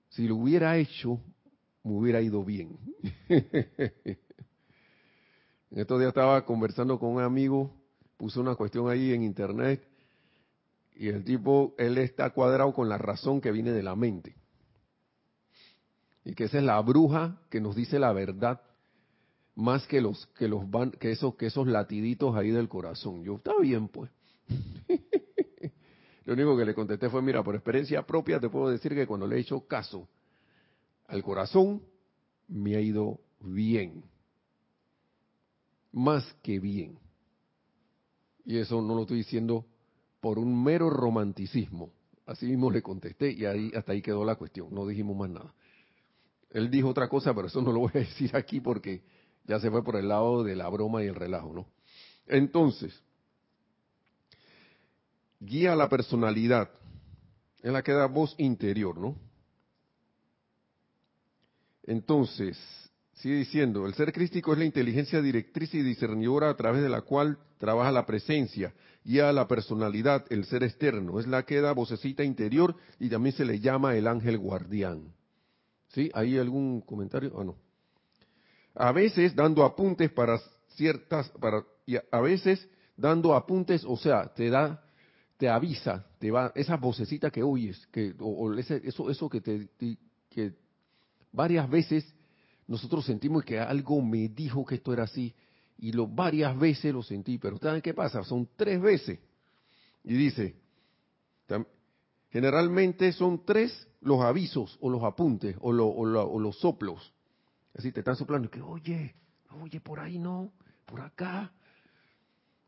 si 0.10 0.27
lo 0.27 0.36
hubiera 0.36 0.77
hecho, 0.77 1.17
me 1.81 1.93
hubiera 1.93 2.21
ido 2.21 2.43
bien. 2.43 2.77
En 5.71 5.79
estos 5.79 5.98
días 6.00 6.10
estaba 6.10 6.45
conversando 6.45 7.00
con 7.00 7.12
un 7.12 7.21
amigo, 7.21 7.74
puso 8.17 8.41
una 8.41 8.55
cuestión 8.55 8.89
ahí 8.89 9.13
en 9.13 9.24
internet 9.24 9.81
y 10.98 11.07
el 11.07 11.24
tipo, 11.24 11.74
él 11.77 11.98
está 11.98 12.31
cuadrado 12.31 12.74
con 12.74 12.89
la 12.89 12.98
razón 12.98 13.39
que 13.39 13.53
viene 13.53 13.71
de 13.71 13.81
la 13.81 13.95
mente. 13.95 14.36
Y 16.25 16.33
que 16.33 16.43
esa 16.43 16.57
es 16.57 16.65
la 16.65 16.77
bruja 16.81 17.39
que 17.50 17.62
nos 17.62 17.77
dice 17.77 17.98
la 18.00 18.12
verdad 18.12 18.60
más 19.55 19.88
que 19.88 20.01
los 20.01 20.27
que 20.38 20.50
los 20.50 20.69
van 20.69 20.91
que 20.91 21.12
esos 21.12 21.36
que 21.36 21.45
esos 21.45 21.67
latiditos 21.67 22.36
ahí 22.36 22.51
del 22.51 22.67
corazón. 22.67 23.24
Yo, 23.24 23.36
está 23.36 23.57
bien, 23.62 23.88
pues. 23.88 24.12
Lo 26.25 26.34
único 26.34 26.58
que 26.58 26.65
le 26.65 26.74
contesté 26.74 27.10
fue, 27.10 27.22
mira, 27.22 27.43
por 27.43 27.55
experiencia 27.55 28.05
propia 28.05 28.39
te 28.39 28.50
puedo 28.50 28.70
decir 28.70 28.93
que 28.93 29.08
cuando 29.08 29.27
le 29.27 29.38
he 29.38 29.39
hecho 29.39 29.67
caso 29.67 30.08
al 31.08 31.24
corazón, 31.24 31.81
me 32.48 32.75
ha 32.75 32.81
ido 32.81 33.20
bien 33.39 34.03
más 35.91 36.24
que 36.41 36.60
bien. 36.60 36.98
Y 38.46 38.58
eso 38.58 38.81
no 38.81 38.96
lo 38.96 39.01
estoy 39.01 39.17
diciendo 39.17 39.65
por 40.20 40.39
un 40.39 40.63
mero 40.63 40.89
romanticismo. 40.89 41.91
Así 42.25 42.46
mismo 42.46 42.72
le 42.72 42.81
contesté 42.81 43.31
y 43.31 43.46
ahí 43.46 43.72
hasta 43.75 43.91
ahí 43.91 44.01
quedó 44.01 44.24
la 44.24 44.36
cuestión, 44.36 44.74
no 44.74 44.88
dijimos 44.88 45.17
más 45.17 45.29
nada. 45.29 45.53
Él 46.50 46.70
dijo 46.70 46.89
otra 46.89 47.10
cosa, 47.10 47.34
pero 47.34 47.48
eso 47.48 47.62
no 47.62 47.72
lo 47.72 47.81
voy 47.81 47.91
a 47.96 48.00
decir 48.00 48.36
aquí 48.36 48.60
porque 48.60 49.03
ya 49.46 49.60
se 49.60 49.70
fue 49.70 49.84
por 49.84 49.96
el 49.96 50.08
lado 50.08 50.43
de 50.43 50.55
la 50.55 50.70
broma 50.70 51.03
y 51.03 51.08
el 51.08 51.15
relajo, 51.15 51.53
¿no? 51.53 51.67
Entonces, 52.27 53.03
guía 55.41 55.75
la 55.75 55.89
personalidad, 55.89 56.71
en 57.62 57.74
la 57.74 57.83
que 57.83 57.91
da 57.91 58.05
voz 58.05 58.33
interior, 58.38 58.98
¿no? 58.98 59.17
Entonces, 61.83 62.57
Sigue 63.21 63.36
diciendo, 63.36 63.86
el 63.86 63.93
ser 63.93 64.12
crístico 64.12 64.51
es 64.51 64.57
la 64.57 64.65
inteligencia 64.65 65.21
directriz 65.21 65.75
y 65.75 65.83
discernidora 65.83 66.50
a 66.50 66.57
través 66.57 66.81
de 66.81 66.89
la 66.89 67.01
cual 67.01 67.38
trabaja 67.60 67.91
la 67.91 68.07
presencia, 68.07 68.74
guía 69.03 69.29
a 69.29 69.31
la 69.31 69.48
personalidad, 69.48 70.25
el 70.31 70.45
ser 70.45 70.63
externo, 70.63 71.19
es 71.19 71.27
la 71.27 71.43
que 71.43 71.62
da 71.62 71.71
vocecita 71.71 72.24
interior 72.24 72.75
y 73.00 73.10
también 73.10 73.36
se 73.36 73.45
le 73.45 73.60
llama 73.60 73.95
el 73.95 74.07
ángel 74.07 74.39
guardián. 74.39 75.13
¿Sí? 75.89 76.10
¿Hay 76.15 76.36
algún 76.39 76.81
comentario 76.81 77.31
o 77.36 77.43
no? 77.43 77.57
A 78.74 78.91
veces 78.91 79.36
dando 79.36 79.63
apuntes 79.65 80.12
para 80.12 80.39
ciertas, 80.69 81.29
para, 81.39 81.63
y 81.86 81.98
a 81.98 82.21
veces 82.21 82.67
dando 82.98 83.36
apuntes, 83.36 83.83
o 83.86 83.98
sea, 83.98 84.33
te 84.33 84.50
da, 84.50 84.83
te 85.41 85.50
avisa, 85.50 86.05
te 86.19 86.29
va, 86.29 86.51
esa 86.53 86.77
vocecita 86.77 87.31
que 87.31 87.41
oyes, 87.41 87.88
que, 87.88 88.13
o, 88.19 88.53
eso, 88.53 89.10
eso 89.10 89.27
que 89.27 89.41
te, 89.41 89.69
que 90.29 90.53
varias 91.31 91.67
veces 91.67 92.05
nosotros 92.67 93.03
sentimos 93.07 93.43
que 93.43 93.60
algo 93.60 94.03
me 94.03 94.29
dijo 94.29 94.63
que 94.63 94.75
esto 94.75 94.93
era 94.93 95.05
así 95.05 95.33
y 95.79 95.93
lo 95.93 96.05
varias 96.05 96.55
veces 96.60 96.93
lo 96.93 97.01
sentí, 97.01 97.39
pero 97.39 97.57
¿saben 97.57 97.81
qué 97.81 97.95
pasa? 97.95 98.24
Son 98.24 98.50
tres 98.55 98.79
veces. 98.79 99.17
Y 100.03 100.13
dice, 100.13 100.57
generalmente 102.29 103.12
son 103.12 103.43
tres 103.43 103.88
los 104.00 104.21
avisos 104.21 104.77
o 104.79 104.91
los 104.91 105.03
apuntes 105.03 105.55
o, 105.60 105.69
o, 105.71 106.39
los 106.39 106.60
soplos. 106.60 107.12
Así 107.74 107.91
te 107.91 108.01
están 108.01 108.15
soplando 108.15 108.48
que, 108.48 108.62
oye, 108.62 109.15
oye, 109.60 109.81
por 109.81 110.01
ahí 110.01 110.19
no, 110.19 110.53
por 110.86 111.01
acá. 111.01 111.51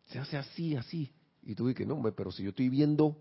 Se 0.08 0.18
hace 0.18 0.38
así, 0.38 0.76
así. 0.76 1.14
Y 1.46 1.56
tú 1.56 1.68
dices, 1.68 1.88
no, 1.88 2.02
pero 2.16 2.32
si 2.32 2.44
yo 2.44 2.50
estoy 2.50 2.70
viendo 2.70 3.18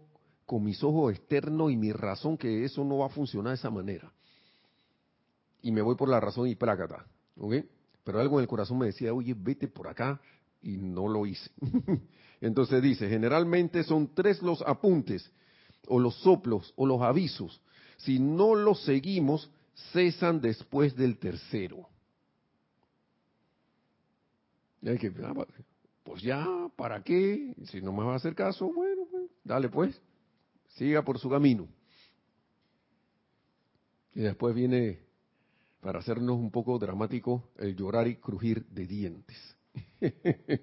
con 0.47 0.65
mis 0.65 0.83
ojos 0.83 1.13
externos 1.13 1.73
y 1.73 1.77
mi 1.77 1.93
razón 1.93 2.37
que 2.37 2.65
eso 2.65 2.85
no 2.85 2.99
va 2.99 3.07
a 3.07 3.11
funcionar 3.11 3.51
de 3.51 3.57
esa 3.57 3.71
manera 3.71 4.13
y 5.63 5.71
me 5.71 5.81
voy 5.81 5.95
por 5.95 6.09
la 6.09 6.21
razón 6.21 6.49
y 6.49 6.57
plácata. 6.57 7.07
¿ok? 7.39 7.55
Pero 8.05 8.21
algo 8.21 8.39
en 8.39 8.43
el 8.43 8.49
corazón 8.49 8.79
me 8.79 8.87
decía, 8.87 9.15
oye, 9.15 9.35
vete 9.37 9.69
por 9.69 9.89
acá, 9.89 10.21
y 10.61 10.77
no 10.77 11.09
lo 11.09 11.25
hice. 11.25 11.51
Entonces 12.41 12.83
dice, 12.83 13.09
generalmente 13.09 13.85
son 13.85 14.13
tres 14.15 14.43
los 14.43 14.61
apuntes, 14.63 15.31
o 15.87 15.99
los 15.99 16.17
soplos, 16.17 16.73
o 16.77 16.87
los 16.87 17.01
avisos. 17.01 17.61
Si 17.99 18.19
no 18.19 18.55
los 18.55 18.83
seguimos, 18.83 19.51
cesan 19.93 20.41
después 20.41 20.97
del 20.97 21.19
tercero. 21.19 21.89
Y 24.83 24.89
hay 24.89 24.99
que, 24.99 25.13
ah, 25.23 25.47
pues 26.03 26.23
ya, 26.23 26.47
¿para 26.77 27.03
qué? 27.03 27.55
Si 27.65 27.81
no 27.81 27.93
me 27.93 28.05
va 28.05 28.15
a 28.15 28.17
hacer 28.17 28.35
caso, 28.35 28.73
bueno, 28.73 29.03
pues, 29.11 29.31
dale 29.45 29.69
pues, 29.69 30.01
siga 30.69 31.03
por 31.03 31.19
su 31.19 31.29
camino. 31.29 31.69
Y 34.15 34.21
después 34.21 34.55
viene 34.55 35.01
para 35.81 35.99
hacernos 35.99 36.37
un 36.37 36.51
poco 36.51 36.79
dramático, 36.79 37.51
el 37.59 37.75
llorar 37.75 38.07
y 38.07 38.17
crujir 38.17 38.65
de 38.67 38.87
dientes. 38.87 39.57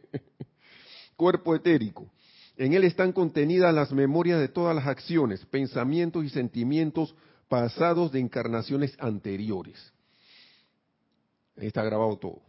Cuerpo 1.15 1.55
etérico. 1.55 2.11
En 2.55 2.73
él 2.73 2.83
están 2.83 3.11
contenidas 3.13 3.73
las 3.73 3.91
memorias 3.91 4.39
de 4.39 4.49
todas 4.49 4.75
las 4.75 4.87
acciones, 4.87 5.45
pensamientos 5.45 6.25
y 6.25 6.29
sentimientos 6.29 7.15
pasados 7.47 8.11
de 8.11 8.19
encarnaciones 8.19 8.95
anteriores. 8.99 9.93
Ahí 11.57 11.67
está 11.67 11.83
grabado 11.83 12.17
todo. 12.17 12.48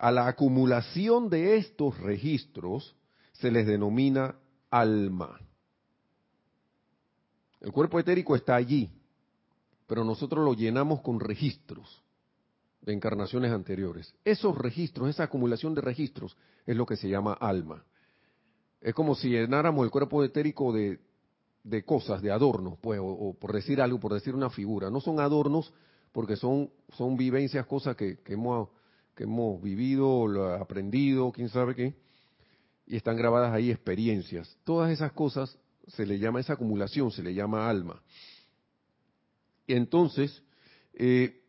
A 0.00 0.10
la 0.10 0.26
acumulación 0.28 1.28
de 1.28 1.58
estos 1.58 1.98
registros 1.98 2.96
se 3.32 3.50
les 3.50 3.66
denomina 3.66 4.34
alma. 4.70 5.38
El 7.60 7.70
cuerpo 7.70 8.00
etérico 8.00 8.34
está 8.34 8.56
allí, 8.56 8.90
pero 9.86 10.02
nosotros 10.02 10.42
lo 10.42 10.54
llenamos 10.54 11.02
con 11.02 11.20
registros 11.20 12.02
de 12.80 12.94
encarnaciones 12.94 13.52
anteriores. 13.52 14.14
Esos 14.24 14.56
registros, 14.56 15.10
esa 15.10 15.24
acumulación 15.24 15.74
de 15.74 15.82
registros, 15.82 16.34
es 16.64 16.74
lo 16.74 16.86
que 16.86 16.96
se 16.96 17.10
llama 17.10 17.34
alma. 17.34 17.84
Es 18.80 18.94
como 18.94 19.14
si 19.14 19.28
llenáramos 19.28 19.84
el 19.84 19.90
cuerpo 19.90 20.24
etérico 20.24 20.72
de, 20.72 20.98
cosas, 21.84 22.22
de 22.22 22.30
adornos, 22.30 22.78
pues, 22.80 22.98
o, 23.02 23.36
por 23.38 23.52
decir 23.52 23.82
algo, 23.82 24.00
por 24.00 24.14
decir 24.14 24.34
una 24.34 24.48
figura. 24.48 24.88
No 24.88 25.02
son 25.02 25.20
adornos 25.20 25.74
porque 26.10 26.36
son, 26.36 26.70
son 26.96 27.18
vivencias, 27.18 27.66
cosas 27.66 27.96
que, 27.96 28.20
que, 28.20 28.32
hemos, 28.32 28.70
que 29.14 29.24
hemos 29.24 29.60
vivido, 29.62 30.26
lo 30.26 30.54
aprendido, 30.54 31.32
quién 31.32 31.48
sabe 31.48 31.74
qué, 31.74 31.94
y 32.86 32.96
están 32.96 33.16
grabadas 33.16 33.52
ahí 33.52 33.70
experiencias. 33.70 34.56
Todas 34.64 34.90
esas 34.90 35.12
cosas 35.12 35.56
se 35.86 36.06
le 36.06 36.18
llama, 36.18 36.40
esa 36.40 36.54
acumulación 36.54 37.10
se 37.10 37.22
le 37.22 37.34
llama 37.34 37.68
alma. 37.68 38.02
Y 39.66 39.74
entonces, 39.74 40.42
eh, 40.94 41.40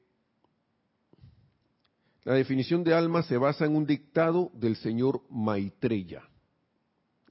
la 2.23 2.33
definición 2.33 2.83
de 2.83 2.93
alma 2.93 3.23
se 3.23 3.37
basa 3.37 3.65
en 3.65 3.75
un 3.75 3.85
dictado 3.85 4.51
del 4.53 4.75
señor 4.75 5.21
Maitreya. 5.29 6.21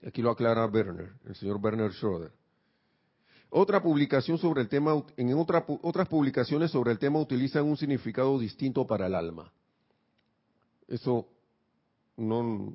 Aquí 0.04 0.22
lo 0.22 0.30
aclara 0.30 0.66
Werner, 0.66 1.12
el 1.26 1.36
señor 1.36 1.58
Werner 1.62 1.92
Schroeder. 1.92 2.32
Otra 3.50 3.82
publicación 3.82 4.38
sobre 4.38 4.62
el 4.62 4.68
tema, 4.68 5.02
en 5.16 5.34
otras 5.34 6.08
publicaciones 6.08 6.70
sobre 6.70 6.92
el 6.92 6.98
tema 6.98 7.20
utilizan 7.20 7.64
un 7.64 7.76
significado 7.76 8.38
distinto 8.38 8.86
para 8.86 9.06
el 9.06 9.14
alma. 9.14 9.52
Eso 10.90 11.26
no, 12.18 12.74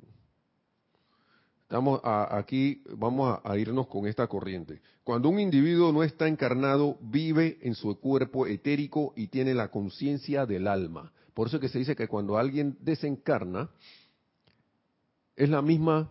estamos 1.62 2.00
aquí, 2.02 2.82
vamos 2.96 3.38
a, 3.44 3.56
irnos 3.56 3.86
con 3.86 4.08
esta 4.08 4.26
corriente. 4.26 4.80
Cuando 5.04 5.28
un 5.28 5.38
individuo 5.38 5.92
no 5.92 6.02
está 6.02 6.26
encarnado, 6.26 6.98
vive 7.00 7.58
en 7.62 7.76
su 7.76 7.96
cuerpo 8.00 8.48
etérico 8.48 9.12
y 9.14 9.28
tiene 9.28 9.54
la 9.54 9.68
conciencia 9.70 10.46
del 10.46 10.66
alma. 10.66 11.12
Por 11.32 11.46
eso 11.46 11.60
que 11.60 11.68
se 11.68 11.78
dice 11.78 11.94
que 11.94 12.08
cuando 12.08 12.36
alguien 12.36 12.76
desencarna, 12.80 13.70
es 15.36 15.48
la 15.48 15.62
misma, 15.62 16.10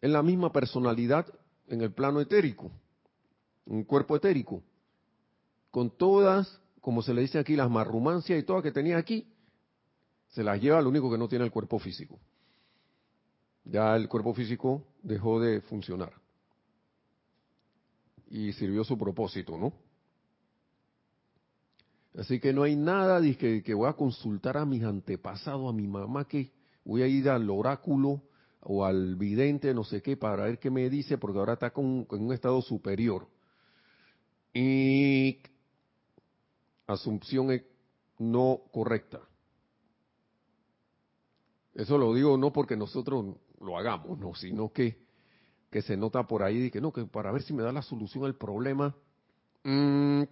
es 0.00 0.10
la 0.10 0.24
misma 0.24 0.50
personalidad 0.50 1.26
en 1.68 1.82
el 1.82 1.92
plano 1.92 2.20
etérico 2.20 2.72
un 3.68 3.84
cuerpo 3.84 4.16
etérico, 4.16 4.62
con 5.70 5.90
todas, 5.90 6.60
como 6.80 7.02
se 7.02 7.12
le 7.12 7.20
dice 7.20 7.38
aquí, 7.38 7.54
las 7.54 7.70
marrumancias 7.70 8.38
y 8.38 8.42
todas 8.42 8.62
que 8.62 8.72
tenía 8.72 8.96
aquí, 8.96 9.26
se 10.28 10.42
las 10.42 10.60
lleva, 10.60 10.80
lo 10.82 10.88
único 10.88 11.10
que 11.10 11.18
no 11.18 11.28
tiene 11.28 11.44
el 11.44 11.50
cuerpo 11.50 11.78
físico. 11.78 12.18
Ya 13.64 13.96
el 13.96 14.08
cuerpo 14.08 14.34
físico 14.34 14.84
dejó 15.02 15.40
de 15.40 15.60
funcionar. 15.62 16.12
Y 18.30 18.52
sirvió 18.52 18.84
su 18.84 18.96
propósito, 18.98 19.56
¿no? 19.56 19.72
Así 22.18 22.40
que 22.40 22.52
no 22.52 22.62
hay 22.62 22.76
nada 22.76 23.20
de 23.20 23.36
que, 23.36 23.74
voy 23.74 23.88
a 23.88 23.92
consultar 23.92 24.56
a 24.56 24.64
mis 24.64 24.82
antepasados, 24.82 25.68
a 25.68 25.72
mi 25.72 25.86
mamá, 25.86 26.26
que 26.26 26.50
voy 26.84 27.02
a 27.02 27.06
ir 27.06 27.28
al 27.28 27.48
oráculo 27.48 28.22
o 28.60 28.84
al 28.84 29.16
vidente, 29.16 29.72
no 29.72 29.84
sé 29.84 30.02
qué, 30.02 30.16
para 30.16 30.44
ver 30.44 30.58
qué 30.58 30.70
me 30.70 30.90
dice, 30.90 31.16
porque 31.16 31.38
ahora 31.38 31.52
está 31.54 31.70
con, 31.70 32.06
en 32.10 32.22
un 32.22 32.32
estado 32.32 32.60
superior. 32.60 33.28
Y 34.52 35.38
asunción 36.86 37.62
no 38.18 38.62
correcta. 38.72 39.20
Eso 41.78 41.96
lo 41.96 42.12
digo 42.12 42.36
no 42.36 42.52
porque 42.52 42.76
nosotros 42.76 43.36
lo 43.60 43.78
hagamos, 43.78 44.18
no, 44.18 44.34
sino 44.34 44.72
que, 44.72 44.98
que 45.70 45.80
se 45.80 45.96
nota 45.96 46.26
por 46.26 46.42
ahí 46.42 46.58
de 46.58 46.70
que 46.72 46.80
no, 46.80 46.92
que 46.92 47.04
para 47.04 47.30
ver 47.30 47.42
si 47.42 47.52
me 47.52 47.62
da 47.62 47.70
la 47.70 47.82
solución 47.82 48.24
al 48.24 48.34
problema. 48.34 48.96
Mm, 49.62 50.22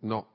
no. 0.00 0.26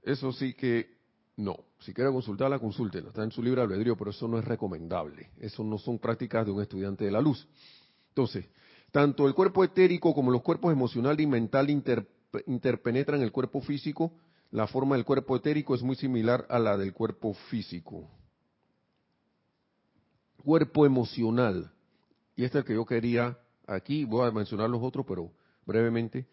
Eso 0.00 0.30
sí 0.30 0.54
que 0.54 0.94
no. 1.36 1.56
Si 1.80 1.92
quiere 1.92 2.12
consultarla, 2.12 2.60
consúltela. 2.60 3.08
Está 3.08 3.24
en 3.24 3.32
su 3.32 3.42
libre 3.42 3.62
albedrío, 3.62 3.96
pero 3.96 4.12
eso 4.12 4.28
no 4.28 4.38
es 4.38 4.44
recomendable. 4.44 5.30
Eso 5.40 5.64
no 5.64 5.76
son 5.76 5.98
prácticas 5.98 6.46
de 6.46 6.52
un 6.52 6.62
estudiante 6.62 7.04
de 7.04 7.10
la 7.10 7.20
luz. 7.20 7.48
Entonces, 8.10 8.46
tanto 8.92 9.26
el 9.26 9.34
cuerpo 9.34 9.64
etérico 9.64 10.14
como 10.14 10.30
los 10.30 10.42
cuerpos 10.42 10.72
emocional 10.72 11.20
y 11.20 11.26
mental 11.26 11.68
interpenetran 12.46 13.22
el 13.22 13.32
cuerpo 13.32 13.60
físico. 13.60 14.12
La 14.52 14.68
forma 14.68 14.94
del 14.94 15.04
cuerpo 15.04 15.34
etérico 15.34 15.74
es 15.74 15.82
muy 15.82 15.96
similar 15.96 16.46
a 16.48 16.60
la 16.60 16.76
del 16.76 16.92
cuerpo 16.92 17.34
físico. 17.50 18.08
Cuerpo 20.44 20.86
emocional. 20.86 21.72
Y 22.36 22.44
este 22.44 22.58
es 22.58 22.62
el 22.62 22.66
que 22.68 22.74
yo 22.74 22.84
quería 22.84 23.38
aquí, 23.66 24.04
voy 24.04 24.28
a 24.28 24.30
mencionar 24.30 24.68
los 24.68 24.82
otros, 24.82 25.06
pero 25.08 25.32
brevemente. 25.66 26.26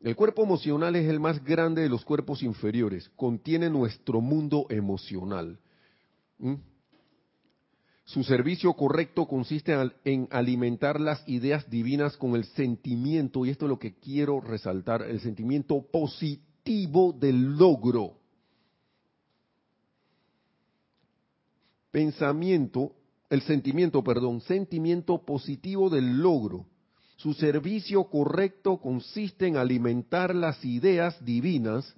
El 0.00 0.14
cuerpo 0.16 0.42
emocional 0.42 0.94
es 0.96 1.08
el 1.08 1.20
más 1.20 1.42
grande 1.42 1.82
de 1.82 1.88
los 1.88 2.04
cuerpos 2.04 2.42
inferiores. 2.42 3.08
Contiene 3.16 3.70
nuestro 3.70 4.20
mundo 4.20 4.66
emocional. 4.68 5.58
¿Mm? 6.38 6.54
Su 8.04 8.22
servicio 8.22 8.72
correcto 8.74 9.26
consiste 9.26 9.74
en 10.04 10.28
alimentar 10.30 11.00
las 11.00 11.28
ideas 11.28 11.68
divinas 11.68 12.16
con 12.16 12.36
el 12.36 12.44
sentimiento, 12.44 13.44
y 13.44 13.50
esto 13.50 13.64
es 13.64 13.68
lo 13.68 13.80
que 13.80 13.94
quiero 13.94 14.40
resaltar, 14.40 15.02
el 15.02 15.20
sentimiento 15.20 15.82
positivo 15.90 17.12
del 17.12 17.56
logro. 17.56 18.12
Pensamiento, 21.90 22.92
el 23.28 23.42
sentimiento, 23.42 24.02
perdón, 24.04 24.40
sentimiento 24.42 25.24
positivo 25.24 25.90
del 25.90 26.18
logro. 26.18 26.66
Su 27.16 27.32
servicio 27.34 28.04
correcto 28.04 28.78
consiste 28.78 29.46
en 29.46 29.56
alimentar 29.56 30.34
las 30.34 30.64
ideas 30.64 31.22
divinas 31.24 31.94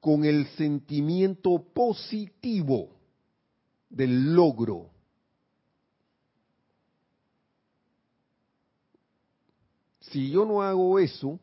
con 0.00 0.24
el 0.24 0.46
sentimiento 0.48 1.62
positivo 1.74 2.90
del 3.88 4.34
logro. 4.34 4.90
Si 10.00 10.30
yo 10.30 10.44
no 10.44 10.62
hago 10.62 10.98
eso, 10.98 11.38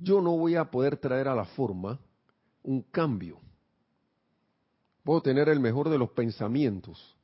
yo 0.00 0.20
no 0.20 0.36
voy 0.36 0.54
a 0.54 0.70
poder 0.70 0.96
traer 0.96 1.28
a 1.28 1.34
la 1.34 1.44
forma 1.44 1.98
un 2.62 2.82
cambio. 2.82 3.38
Puedo 5.10 5.22
tener 5.22 5.48
el 5.48 5.58
mejor 5.58 5.88
de 5.90 5.98
los 5.98 6.10
pensamientos, 6.10 7.16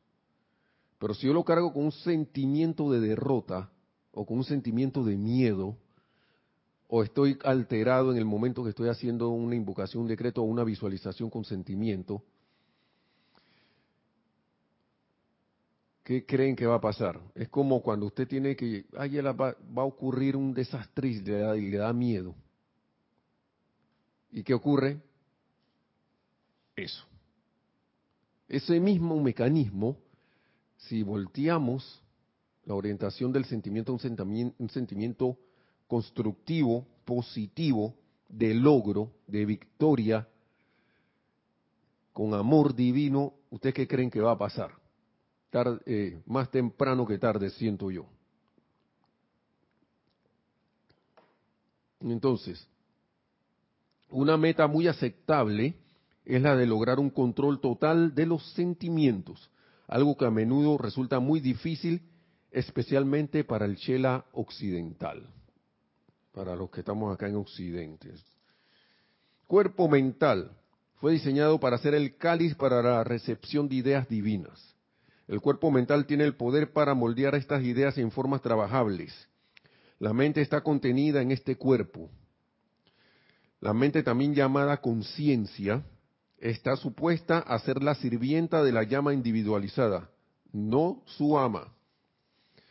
pero 0.99 1.15
si 1.15 1.29
yo 1.29 1.33
lo 1.33 1.45
cargo 1.45 1.73
con 1.73 1.85
un 1.85 1.93
sentimiento 1.93 2.91
de 2.91 2.99
derrota 2.99 3.71
o 4.11 4.27
con 4.27 4.39
un 4.39 4.45
sentimiento 4.45 5.05
de 5.05 5.17
miedo, 5.17 5.77
o 6.89 7.05
estoy 7.05 7.39
alterado 7.45 8.11
en 8.11 8.19
el 8.19 8.25
momento 8.25 8.65
que 8.65 8.71
estoy 8.71 8.89
haciendo 8.89 9.29
una 9.29 9.55
invocación, 9.55 10.03
un 10.03 10.09
decreto 10.09 10.43
o 10.43 10.47
una 10.47 10.65
visualización 10.65 11.31
con 11.31 11.45
sentimiento, 11.45 12.25
¿qué 16.03 16.27
creen 16.27 16.57
que 16.57 16.67
va 16.67 16.75
a 16.75 16.81
pasar? 16.81 17.21
Es 17.37 17.49
como 17.51 17.83
cuando 17.83 18.07
usted 18.07 18.27
tiene 18.27 18.57
que, 18.57 18.87
ay, 18.99 19.17
va, 19.21 19.51
a 19.77 19.85
ocurrir 19.85 20.35
un 20.35 20.53
desastre 20.53 21.07
y 21.07 21.19
y 21.19 21.71
le 21.71 21.77
da 21.77 21.93
miedo. 21.93 22.35
¿Y 24.33 24.43
qué 24.43 24.55
ocurre? 24.55 25.01
Eso. 26.75 27.07
Ese 28.49 28.79
mismo 28.79 29.21
mecanismo, 29.21 29.97
si 30.77 31.03
volteamos 31.03 32.03
la 32.65 32.75
orientación 32.75 33.33
del 33.33 33.45
sentimiento 33.45 33.93
a 33.93 33.95
un 33.95 34.01
sentimiento, 34.01 34.55
un 34.59 34.71
sentimiento 34.71 35.39
constructivo, 35.87 36.87
positivo, 37.05 37.95
de 38.29 38.55
logro, 38.55 39.13
de 39.27 39.45
victoria, 39.47 40.29
con 42.13 42.35
amor 42.35 42.75
divino, 42.75 43.35
¿ustedes 43.51 43.75
qué 43.75 43.87
creen 43.87 44.11
que 44.11 44.21
va 44.21 44.33
a 44.33 44.39
pasar? 44.39 44.73
Eh, 45.87 46.21
más 46.27 46.51
temprano 46.51 47.07
que 47.07 47.19
tarde, 47.19 47.51
siento 47.51 47.91
yo. 47.91 48.07
Entonces, 52.01 52.67
una 54.11 54.37
meta 54.37 54.67
muy 54.67 54.87
aceptable 54.87 55.75
es 56.27 56.43
la 56.43 56.57
de 56.57 56.67
lograr 56.67 56.99
un 56.99 57.09
control 57.09 57.61
total 57.61 58.15
de 58.15 58.27
los 58.27 58.53
sentimientos, 58.53 59.49
algo 59.87 60.17
que 60.17 60.27
a 60.27 60.31
menudo 60.31 60.77
resulta 60.77 61.21
muy 61.21 61.39
difícil, 61.39 62.03
especialmente 62.51 63.45
para 63.45 63.65
el 63.65 63.77
Chela 63.77 64.25
occidental, 64.33 65.23
para 66.33 66.57
los 66.57 66.69
que 66.71 66.81
estamos 66.81 67.15
acá 67.15 67.29
en 67.29 67.37
Occidente. 67.37 68.11
Cuerpo 69.47 69.89
mental 69.89 70.51
fue 70.97 71.13
diseñado 71.13 71.61
para 71.61 71.79
ser 71.79 71.95
el 71.95 72.17
cáliz 72.17 72.57
para 72.57 72.83
la 72.83 73.05
recepción 73.05 73.69
de 73.69 73.77
ideas 73.77 74.09
divinas. 74.09 74.75
El 75.29 75.41
cuerpo 75.41 75.71
mental 75.71 76.07
tiene 76.07 76.25
el 76.25 76.35
poder 76.35 76.73
para 76.73 76.95
moldear 76.95 77.37
estas 77.37 77.63
ideas 77.63 77.99
en 77.99 78.11
formas 78.11 78.43
trabajables. 78.43 79.13
La 80.01 80.13
mente 80.13 80.41
está 80.41 80.63
contenida 80.63 81.23
en 81.23 81.31
este 81.31 81.57
cuerpo. 81.57 82.11
La 83.61 83.73
mente 83.73 84.03
también 84.03 84.35
llamada 84.35 84.81
conciencia 84.81 85.85
está 86.39 86.77
supuesta 86.77 87.39
a 87.39 87.59
ser 87.61 87.83
la 87.83 87.95
sirvienta 87.95 88.63
de 88.63 88.73
la 88.73 88.83
llama 88.83 89.15
individualizada, 89.15 90.11
no 90.53 91.03
su 91.07 91.39
ama. 91.39 91.73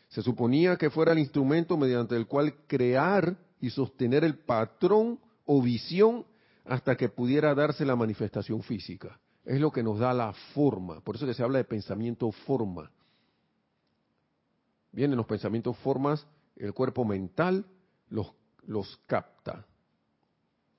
Se 0.10 0.22
suponía 0.22 0.78
que 0.78 0.90
fuera 0.90 1.12
el 1.12 1.20
instrumento 1.20 1.78
mediante 1.78 2.16
el 2.16 2.28
cual 2.28 2.56
crear 2.68 3.38
y 3.60 3.70
sostener 3.70 4.24
el 4.24 4.38
patrón 4.38 5.20
o 5.46 5.62
visión 5.62 6.26
hasta 6.64 6.96
que 6.96 7.10
pudiera 7.10 7.54
darse 7.54 7.86
la 7.86 7.96
manifestación 7.96 8.64
física 8.64 9.20
es 9.46 9.62
lo 9.62 9.72
que 9.72 9.84
nos 9.84 10.00
da 10.00 10.14
la 10.14 10.34
forma. 10.54 11.00
Por 11.02 11.16
eso 11.16 11.26
que 11.26 11.34
se 11.34 11.44
habla 11.44 11.60
de 11.60 11.64
pensamiento 11.64 12.32
forma. 12.32 12.92
Vienen 14.92 15.18
los 15.18 15.28
pensamientos 15.28 15.78
formas, 15.78 16.26
el 16.56 16.74
cuerpo 16.74 17.06
mental, 17.06 17.66
los, 18.10 18.34
los 18.66 18.98
capta. 19.06 19.66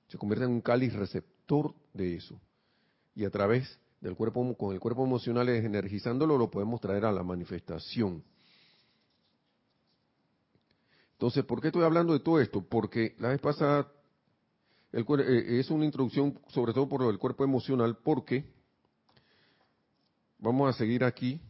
Se 0.07 0.17
convierte 0.17 0.45
en 0.45 0.51
un 0.51 0.61
cáliz 0.61 0.93
receptor 0.93 1.73
de 1.93 2.15
eso. 2.15 2.39
Y 3.17 3.25
a 3.25 3.31
través 3.31 3.79
del 3.99 4.15
cuerpo, 4.15 4.55
con 4.55 4.75
el 4.75 4.79
cuerpo 4.79 5.03
emocional 5.03 5.49
energizándolo, 5.49 6.37
lo 6.37 6.51
podemos 6.51 6.79
traer 6.79 7.03
a 7.03 7.11
la 7.11 7.23
manifestación. 7.23 8.23
Entonces, 11.13 11.43
¿por 11.43 11.59
qué 11.59 11.69
estoy 11.69 11.83
hablando 11.83 12.13
de 12.13 12.19
todo 12.19 12.39
esto? 12.39 12.61
Porque 12.61 13.15
la 13.17 13.29
vez 13.29 13.41
pasada 13.41 13.91
el, 14.91 15.03
eh, 15.19 15.59
es 15.59 15.71
una 15.71 15.85
introducción 15.85 16.39
sobre 16.49 16.73
todo 16.73 16.87
por 16.87 17.07
del 17.07 17.17
cuerpo 17.17 17.43
emocional, 17.43 17.97
porque 18.03 18.45
vamos 20.37 20.69
a 20.69 20.77
seguir 20.77 21.03
aquí, 21.03 21.41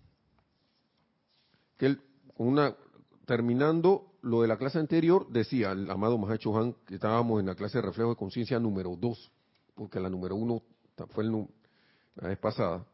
que 1.75 1.97
con 2.37 2.47
una, 2.47 2.77
terminando 3.25 4.13
lo 4.21 4.41
de 4.41 4.47
la 4.47 4.57
clase 4.57 4.79
anterior, 4.79 5.27
decía 5.29 5.73
el 5.73 5.91
amado 5.91 6.17
Mahacho 6.17 6.57
Han 6.57 6.75
que 6.85 6.95
estábamos 6.95 7.41
en 7.41 7.47
la 7.47 7.55
clase 7.55 7.79
de 7.79 7.81
reflejo 7.81 8.11
de 8.11 8.15
conciencia 8.15 8.57
número 8.57 8.95
2, 8.95 9.31
porque 9.75 9.99
la 9.99 10.09
número 10.09 10.37
1 10.37 10.63
fue 11.05 11.23
la 11.23 12.27
vez 12.27 12.37
pasada. 12.39 12.85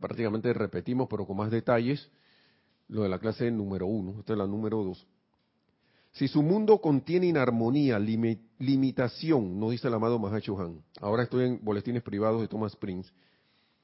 Prácticamente 0.00 0.52
repetimos, 0.52 1.08
pero 1.10 1.26
con 1.26 1.36
más 1.36 1.50
detalles, 1.50 2.10
lo 2.88 3.02
de 3.02 3.08
la 3.08 3.18
clase 3.18 3.50
número 3.50 3.86
1. 3.86 4.20
Esta 4.20 4.32
es 4.32 4.38
la 4.38 4.46
número 4.46 4.82
2. 4.82 5.06
Si 6.12 6.28
su 6.28 6.42
mundo 6.42 6.78
contiene 6.80 7.26
inarmonía, 7.26 7.98
limitación, 7.98 9.58
no 9.58 9.70
dice 9.70 9.88
el 9.88 9.94
amado 9.94 10.18
Mahacho 10.18 10.58
Han, 10.60 10.82
ahora 11.00 11.22
estoy 11.22 11.44
en 11.46 11.64
boletines 11.64 12.02
privados 12.02 12.40
de 12.42 12.48
Thomas 12.48 12.76
Prince, 12.76 13.10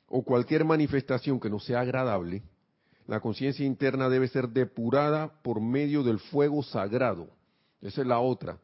o 0.08 0.22
cualquier 0.22 0.64
manifestación 0.64 1.40
que 1.40 1.48
no 1.48 1.58
sea 1.58 1.80
agradable, 1.80 2.42
la 3.06 3.20
conciencia 3.20 3.64
interna 3.64 4.10
debe 4.10 4.28
ser 4.28 4.50
depurada 4.50 5.40
por 5.42 5.62
medio 5.62 6.02
del 6.02 6.18
fuego 6.18 6.62
sagrado. 6.62 7.28
Esa 7.80 8.02
es 8.02 8.06
la 8.06 8.18
otra. 8.18 8.58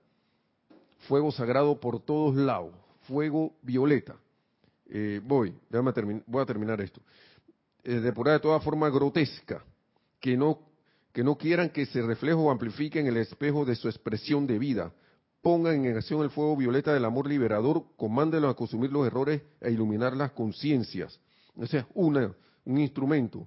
Fuego 1.09 1.33
sagrado 1.33 1.81
por 1.81 2.01
todos 2.01 2.37
lados. 2.37 2.75
Fuego 3.07 3.55
violeta. 3.63 4.17
Eh, 4.87 5.21
voy, 5.23 5.55
voy 6.27 6.43
a 6.43 6.47
terminar 6.47 6.81
esto. 6.81 7.01
Eh, 7.83 8.01
depurada 8.01 8.39
de 8.39 8.43
toda 8.43 8.61
forma 8.61 8.89
grotesca, 8.89 9.65
que 10.21 10.37
no, 10.37 10.59
que 11.13 11.23
no 11.23 11.37
quieran 11.37 11.71
que 11.71 11.87
se 11.87 12.03
refleje 12.03 12.35
o 12.35 12.51
amplifique 12.51 12.99
en 12.99 13.07
el 13.07 13.17
espejo 13.17 13.65
de 13.65 13.75
su 13.75 13.89
expresión 13.89 14.47
de 14.47 14.59
vida. 14.59 14.93
Pongan 15.43 15.85
en 15.85 15.97
acción 15.97 16.23
el 16.23 16.31
fuego 16.31 16.57
violeta 16.57 16.95
del 16.95 17.05
amor 17.05 17.29
liberador, 17.29 17.85
comándenlo 17.97 18.49
a 18.49 18.57
consumir 18.57 18.91
los 18.91 19.07
errores 19.07 19.43
e 19.61 19.71
iluminar 19.71 20.17
las 20.17 20.33
conciencias. 20.33 21.21
Ese 21.61 21.79
es 21.79 21.85
una, 21.95 22.35
un 22.65 22.79
instrumento. 22.79 23.47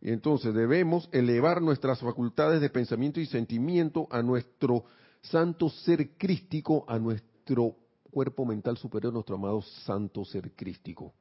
Y 0.00 0.10
entonces 0.10 0.54
debemos 0.54 1.08
elevar 1.10 1.62
nuestras 1.62 2.00
facultades 2.00 2.60
de 2.60 2.70
pensamiento 2.70 3.20
y 3.20 3.26
sentimiento 3.26 4.06
a 4.10 4.22
nuestro 4.22 4.84
santo 5.22 5.68
ser 5.70 6.10
crístico, 6.16 6.84
a 6.86 6.98
nuestro 6.98 7.74
cuerpo 8.10 8.44
mental 8.44 8.76
superior, 8.76 9.12
nuestro 9.12 9.36
amado 9.36 9.62
santo 9.62 10.24
ser 10.24 10.52
crístico. 10.52 11.14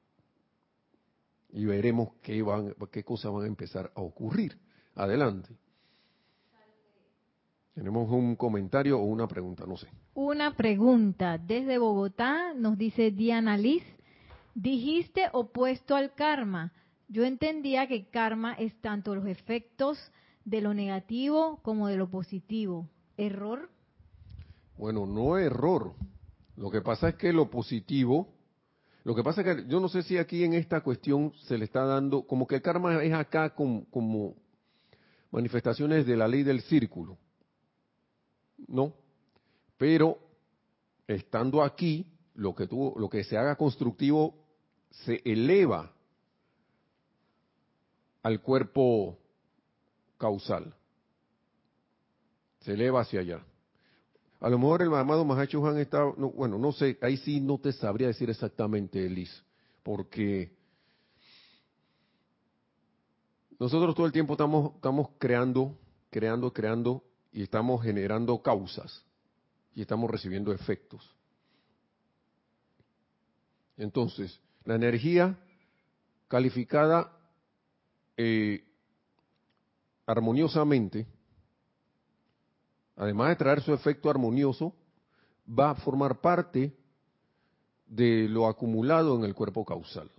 Y 1.49 1.65
veremos 1.65 2.09
qué, 2.21 2.41
van, 2.41 2.75
qué 2.91 3.03
cosas 3.03 3.31
van 3.31 3.43
a 3.43 3.47
empezar 3.47 3.91
a 3.95 4.01
ocurrir. 4.01 4.57
Adelante. 4.95 5.55
Tenemos 7.73 8.09
un 8.11 8.35
comentario 8.35 8.99
o 8.99 9.03
una 9.03 9.27
pregunta, 9.27 9.65
no 9.67 9.77
sé. 9.77 9.87
Una 10.15 10.55
pregunta. 10.55 11.37
Desde 11.37 11.77
Bogotá 11.77 12.53
nos 12.55 12.77
dice 12.77 13.11
Diana 13.11 13.55
Liz. 13.55 13.83
Dijiste 14.55 15.29
opuesto 15.31 15.95
al 15.95 16.15
karma. 16.15 16.73
Yo 17.07 17.23
entendía 17.23 17.87
que 17.87 18.09
karma 18.09 18.53
es 18.53 18.75
tanto 18.81 19.13
los 19.13 19.27
efectos 19.27 19.99
de 20.43 20.61
lo 20.61 20.73
negativo 20.73 21.59
como 21.61 21.87
de 21.87 21.97
lo 21.97 22.09
positivo. 22.09 22.89
¿Error? 23.15 23.69
Bueno, 24.77 25.05
no 25.05 25.37
error. 25.37 25.93
Lo 26.57 26.71
que 26.71 26.81
pasa 26.81 27.09
es 27.09 27.15
que 27.15 27.31
lo 27.31 27.49
positivo, 27.49 28.33
lo 29.03 29.15
que 29.15 29.23
pasa 29.23 29.41
es 29.41 29.47
que 29.47 29.67
yo 29.69 29.79
no 29.79 29.87
sé 29.87 30.01
si 30.01 30.17
aquí 30.17 30.43
en 30.43 30.53
esta 30.53 30.81
cuestión 30.81 31.31
se 31.43 31.57
le 31.57 31.65
está 31.65 31.85
dando, 31.85 32.23
como 32.23 32.47
que 32.47 32.55
el 32.55 32.61
karma 32.61 33.01
es 33.03 33.13
acá 33.13 33.53
como, 33.53 34.35
manifestaciones 35.29 36.05
de 36.07 36.17
la 36.17 36.27
ley 36.27 36.41
del 36.41 36.61
círculo. 36.61 37.17
No. 38.67 38.93
Pero 39.77 40.17
estando 41.07 41.61
aquí, 41.61 42.07
lo 42.33 42.55
que, 42.55 42.65
tú, 42.65 42.93
lo 42.97 43.07
que 43.07 43.23
se 43.23 43.37
haga 43.37 43.55
constructivo 43.55 44.33
se 44.89 45.21
eleva 45.25 45.93
al 48.23 48.41
cuerpo 48.41 49.19
causal. 50.17 50.73
Se 52.61 52.73
eleva 52.73 53.01
hacia 53.01 53.19
allá. 53.19 53.45
A 54.39 54.49
lo 54.49 54.59
mejor 54.59 54.83
el 54.83 54.93
amado 54.93 55.25
Mahacho 55.25 55.65
Han 55.65 55.79
está, 55.79 56.03
bueno, 56.03 56.57
no 56.59 56.71
sé, 56.71 56.97
ahí 57.01 57.17
sí 57.17 57.41
no 57.41 57.57
te 57.57 57.71
sabría 57.73 58.07
decir 58.07 58.29
exactamente, 58.29 59.03
Elis, 59.03 59.43
porque 59.81 60.55
nosotros 63.59 63.95
todo 63.95 64.05
el 64.05 64.11
tiempo 64.11 64.33
estamos, 64.33 64.75
estamos 64.75 65.09
creando, 65.17 65.75
creando, 66.11 66.53
creando 66.53 67.03
y 67.31 67.41
estamos 67.41 67.81
generando 67.81 68.39
causas 68.41 69.03
y 69.73 69.81
estamos 69.81 70.09
recibiendo 70.09 70.53
efectos. 70.53 71.15
Entonces, 73.77 74.39
la 74.65 74.75
energía 74.75 75.37
calificada 76.27 77.11
eh, 78.17 78.63
armoniosamente, 80.05 81.07
además 82.97 83.29
de 83.29 83.35
traer 83.35 83.61
su 83.61 83.73
efecto 83.73 84.09
armonioso, 84.09 84.73
va 85.47 85.69
a 85.69 85.75
formar 85.75 86.19
parte 86.19 86.75
de 87.85 88.27
lo 88.27 88.47
acumulado 88.47 89.15
en 89.15 89.23
el 89.23 89.33
cuerpo 89.33 89.63
causal. 89.63 90.11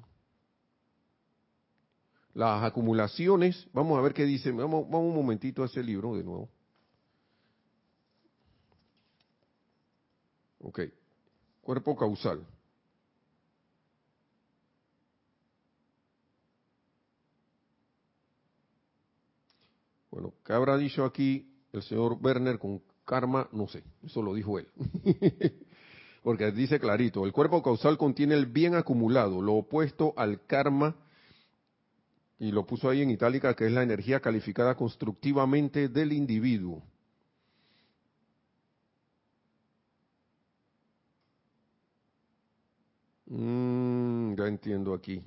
Las 2.33 2.63
acumulaciones, 2.63 3.67
vamos 3.73 3.99
a 3.99 4.01
ver 4.01 4.15
qué 4.15 4.25
dice, 4.25 4.53
vamos, 4.53 4.87
un 4.89 5.15
momentito 5.15 5.63
a 5.63 5.67
ese 5.67 5.83
libro 5.83 6.15
de 6.15 6.23
nuevo. 6.23 6.49
Ok, 10.61 10.81
cuerpo 11.61 11.97
causal. 11.97 12.47
Bueno, 20.11 20.33
¿qué 20.45 20.53
habrá 20.53 20.77
dicho 20.77 21.05
aquí 21.05 21.48
el 21.73 21.83
señor 21.83 22.19
Werner 22.21 22.59
con 22.59 22.83
karma? 23.05 23.49
No 23.53 23.69
sé, 23.69 23.83
eso 24.05 24.23
lo 24.23 24.35
dijo 24.35 24.59
él. 24.59 24.69
Porque 26.23 26.51
dice 26.51 26.79
clarito, 26.79 27.25
el 27.25 27.33
cuerpo 27.33 27.63
causal 27.63 27.97
contiene 27.97 28.35
el 28.35 28.47
bien 28.47 28.75
acumulado, 28.75 29.41
lo 29.41 29.55
opuesto 29.55 30.13
al 30.17 30.45
karma, 30.47 30.97
y 32.39 32.53
lo 32.53 32.67
puso 32.67 32.89
ahí 32.89 33.03
en 33.03 33.11
itálica, 33.11 33.55
que 33.55 33.67
es 33.67 33.73
la 33.73 33.83
energía 33.83 34.21
calificada 34.21 34.77
constructivamente 34.77 35.89
del 35.89 36.13
individuo. 36.13 36.83
Mm, 43.27 44.35
ya 44.37 44.47
entiendo 44.47 44.95
aquí. 44.95 45.23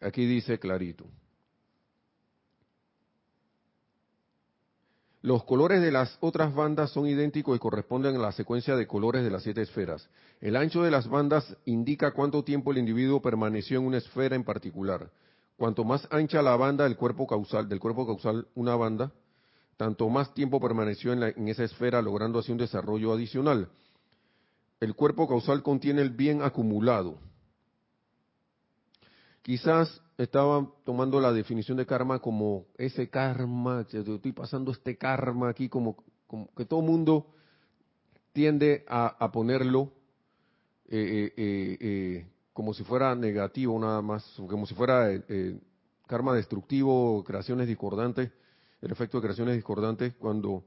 Aquí 0.00 0.26
dice 0.26 0.58
clarito. 0.58 1.06
Los 5.20 5.42
colores 5.44 5.82
de 5.82 5.90
las 5.90 6.16
otras 6.20 6.54
bandas 6.54 6.90
son 6.90 7.08
idénticos 7.08 7.56
y 7.56 7.58
corresponden 7.58 8.14
a 8.16 8.20
la 8.20 8.32
secuencia 8.32 8.76
de 8.76 8.86
colores 8.86 9.24
de 9.24 9.30
las 9.30 9.42
siete 9.42 9.62
esferas. 9.62 10.08
El 10.40 10.54
ancho 10.54 10.82
de 10.82 10.92
las 10.92 11.08
bandas 11.08 11.56
indica 11.64 12.12
cuánto 12.12 12.44
tiempo 12.44 12.70
el 12.70 12.78
individuo 12.78 13.20
permaneció 13.20 13.80
en 13.80 13.86
una 13.86 13.98
esfera 13.98 14.36
en 14.36 14.44
particular. 14.44 15.10
Cuanto 15.56 15.82
más 15.82 16.06
ancha 16.12 16.40
la 16.40 16.54
banda 16.54 16.84
del 16.84 16.96
cuerpo 16.96 17.26
causal, 17.26 17.68
del 17.68 17.80
cuerpo 17.80 18.06
causal 18.06 18.46
una 18.54 18.76
banda, 18.76 19.10
tanto 19.76 20.08
más 20.08 20.32
tiempo 20.34 20.60
permaneció 20.60 21.12
en, 21.12 21.22
en 21.24 21.48
esa 21.48 21.64
esfera, 21.64 22.00
logrando 22.00 22.38
así 22.38 22.52
un 22.52 22.58
desarrollo 22.58 23.12
adicional. 23.12 23.68
El 24.78 24.94
cuerpo 24.94 25.26
causal 25.26 25.64
contiene 25.64 26.00
el 26.00 26.10
bien 26.10 26.42
acumulado, 26.42 27.18
Quizás 29.48 30.02
estaba 30.18 30.70
tomando 30.84 31.18
la 31.22 31.32
definición 31.32 31.78
de 31.78 31.86
karma 31.86 32.18
como 32.18 32.66
ese 32.76 33.08
karma, 33.08 33.86
estoy 33.90 34.32
pasando 34.32 34.72
este 34.72 34.98
karma 34.98 35.48
aquí, 35.48 35.70
como, 35.70 35.96
que 36.54 36.66
todo 36.66 36.82
mundo 36.82 37.28
tiende 38.34 38.84
a, 38.86 39.32
ponerlo 39.32 39.90
eh, 40.90 41.32
eh, 41.34 41.78
eh, 41.80 42.26
como 42.52 42.74
si 42.74 42.84
fuera 42.84 43.14
negativo 43.14 43.80
nada 43.80 44.02
más, 44.02 44.22
como 44.36 44.66
si 44.66 44.74
fuera 44.74 45.08
karma 46.06 46.34
destructivo, 46.34 47.24
creaciones 47.24 47.68
discordantes, 47.68 48.30
el 48.82 48.92
efecto 48.92 49.16
de 49.16 49.22
creaciones 49.22 49.54
discordantes, 49.54 50.12
cuando... 50.16 50.62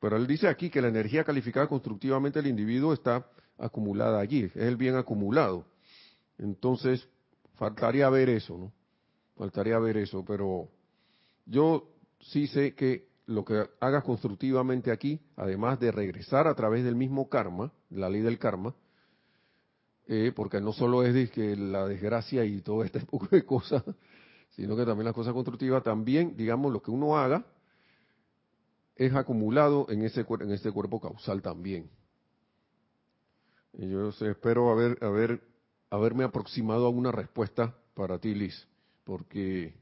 Pero 0.00 0.16
él 0.16 0.26
dice 0.26 0.48
aquí 0.48 0.70
que 0.70 0.80
la 0.80 0.88
energía 0.88 1.24
calificada 1.24 1.66
constructivamente 1.66 2.38
del 2.40 2.48
individuo 2.48 2.94
está 2.94 3.26
acumulada 3.58 4.18
allí, 4.18 4.44
es 4.44 4.56
el 4.56 4.76
bien 4.78 4.96
acumulado. 4.96 5.66
Entonces, 6.38 7.06
Faltaría 7.54 8.08
ver 8.10 8.28
eso, 8.28 8.56
¿no? 8.58 8.72
Faltaría 9.36 9.78
ver 9.78 9.96
eso, 9.96 10.24
pero 10.24 10.68
yo 11.46 11.88
sí 12.20 12.46
sé 12.46 12.74
que 12.74 13.08
lo 13.26 13.44
que 13.44 13.68
hagas 13.80 14.04
constructivamente 14.04 14.90
aquí, 14.90 15.20
además 15.36 15.80
de 15.80 15.90
regresar 15.90 16.46
a 16.46 16.54
través 16.54 16.84
del 16.84 16.94
mismo 16.94 17.28
karma, 17.28 17.72
la 17.90 18.08
ley 18.08 18.20
del 18.20 18.38
karma, 18.38 18.74
eh, 20.06 20.32
porque 20.34 20.60
no 20.60 20.72
solo 20.72 21.02
es 21.02 21.30
que 21.30 21.56
la 21.56 21.86
desgracia 21.86 22.44
y 22.44 22.60
todo 22.60 22.84
este 22.84 23.00
poco 23.06 23.28
de 23.30 23.44
cosas, 23.44 23.82
sino 24.50 24.76
que 24.76 24.84
también 24.84 25.06
las 25.06 25.14
cosas 25.14 25.32
constructivas, 25.32 25.82
también, 25.82 26.36
digamos, 26.36 26.72
lo 26.72 26.82
que 26.82 26.90
uno 26.90 27.16
haga 27.16 27.44
es 28.96 29.12
acumulado 29.14 29.86
en 29.88 30.02
ese 30.02 30.24
en 30.40 30.50
este 30.52 30.70
cuerpo 30.70 31.00
causal 31.00 31.42
también. 31.42 31.90
Y 33.72 33.88
yo 33.88 34.10
espero 34.10 34.70
haber, 34.70 35.02
haber, 35.02 35.40
haberme 35.94 36.24
aproximado 36.24 36.86
a 36.86 36.90
una 36.90 37.12
respuesta 37.12 37.74
para 37.94 38.18
ti, 38.18 38.34
Liz, 38.34 38.66
porque 39.04 39.74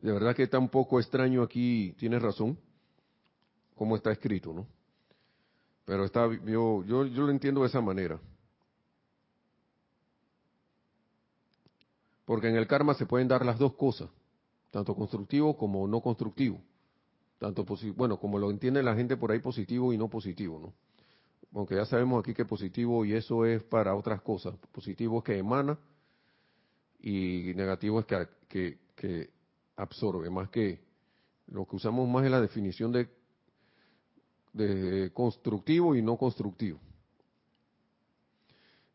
de 0.00 0.12
verdad 0.12 0.34
que 0.34 0.44
está 0.44 0.58
un 0.58 0.68
poco 0.68 1.00
extraño 1.00 1.42
aquí, 1.42 1.94
tienes 1.98 2.22
razón, 2.22 2.58
como 3.74 3.96
está 3.96 4.12
escrito, 4.12 4.52
¿no? 4.52 4.66
Pero 5.84 6.04
está, 6.04 6.28
yo, 6.44 6.84
yo, 6.84 7.06
yo 7.06 7.22
lo 7.22 7.30
entiendo 7.30 7.60
de 7.62 7.68
esa 7.68 7.80
manera. 7.80 8.18
Porque 12.24 12.48
en 12.48 12.56
el 12.56 12.66
karma 12.66 12.94
se 12.94 13.06
pueden 13.06 13.28
dar 13.28 13.44
las 13.44 13.58
dos 13.58 13.74
cosas, 13.74 14.08
tanto 14.70 14.94
constructivo 14.94 15.56
como 15.56 15.86
no 15.86 16.00
constructivo. 16.00 16.60
Tanto 17.38 17.64
bueno, 17.94 18.18
como 18.18 18.38
lo 18.38 18.50
entiende 18.50 18.82
la 18.82 18.96
gente 18.96 19.16
por 19.16 19.30
ahí 19.30 19.38
positivo 19.38 19.92
y 19.92 19.98
no 19.98 20.08
positivo, 20.08 20.58
¿no? 20.58 20.72
Aunque 21.56 21.74
ya 21.74 21.86
sabemos 21.86 22.20
aquí 22.20 22.34
que 22.34 22.44
positivo 22.44 23.06
y 23.06 23.14
eso 23.14 23.46
es 23.46 23.62
para 23.62 23.94
otras 23.94 24.20
cosas. 24.20 24.54
Positivo 24.72 25.18
es 25.18 25.24
que 25.24 25.38
emana 25.38 25.78
y 27.00 27.54
negativo 27.56 27.98
es 27.98 28.04
que, 28.46 28.78
que, 28.94 29.30
absorbe, 29.76 30.28
más 30.28 30.50
que 30.50 30.78
lo 31.46 31.64
que 31.64 31.76
usamos 31.76 32.06
más 32.10 32.26
es 32.26 32.30
la 32.30 32.42
definición 32.42 32.92
de, 32.92 33.08
de 34.52 35.10
constructivo 35.14 35.96
y 35.96 36.02
no 36.02 36.18
constructivo. 36.18 36.78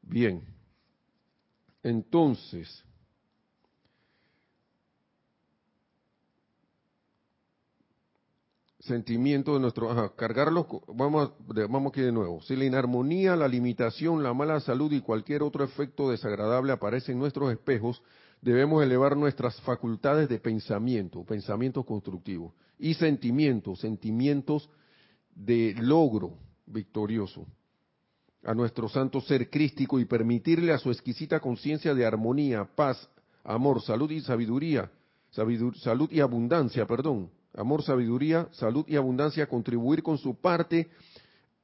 Bien, 0.04 0.44
entonces, 1.82 2.86
sentimiento 8.82 9.54
de 9.54 9.60
nuestro, 9.60 9.92
ajá, 9.92 10.12
cargarlos, 10.16 10.66
vamos, 10.88 11.32
vamos 11.48 11.92
aquí 11.92 12.02
de 12.02 12.12
nuevo. 12.12 12.42
Si 12.42 12.56
la 12.56 12.66
inarmonía, 12.66 13.36
la 13.36 13.48
limitación, 13.48 14.24
la 14.24 14.34
mala 14.34 14.60
salud 14.60 14.92
y 14.92 15.02
cualquier 15.02 15.44
otro 15.44 15.64
efecto 15.64 16.10
desagradable 16.10 16.72
aparece 16.72 17.12
en 17.12 17.20
nuestros 17.20 17.52
espejos, 17.52 18.02
debemos 18.42 18.84
elevar 18.84 19.16
nuestras 19.16 19.60
facultades 19.62 20.28
de 20.30 20.40
pensamiento, 20.40 21.24
pensamientos 21.24 21.86
constructivos, 21.86 22.54
y 22.80 22.96
sentimientos, 22.96 23.80
sentimientos 23.80 24.70
de 25.36 25.76
logro 25.80 26.38
victorioso 26.66 27.46
a 28.44 28.56
nuestro 28.56 28.90
santo 28.90 29.22
ser 29.22 29.52
crístico 29.52 30.00
y 30.00 30.06
permitirle 30.06 30.74
a 30.74 30.80
su 30.80 30.90
exquisita 30.90 31.40
conciencia 31.40 31.94
de 31.94 32.06
armonía, 32.06 32.66
paz, 32.76 33.08
amor, 33.44 33.84
salud 33.84 34.10
y 34.10 34.22
sabiduría, 34.22 34.90
salud 35.30 36.10
y 36.12 36.20
abundancia, 36.20 36.88
perdón, 36.88 37.30
amor, 37.54 37.84
sabiduría, 37.84 38.48
salud 38.52 38.86
y 38.88 38.96
abundancia, 38.96 39.48
contribuir 39.48 40.04
con 40.04 40.18
su 40.18 40.36
parte 40.36 40.90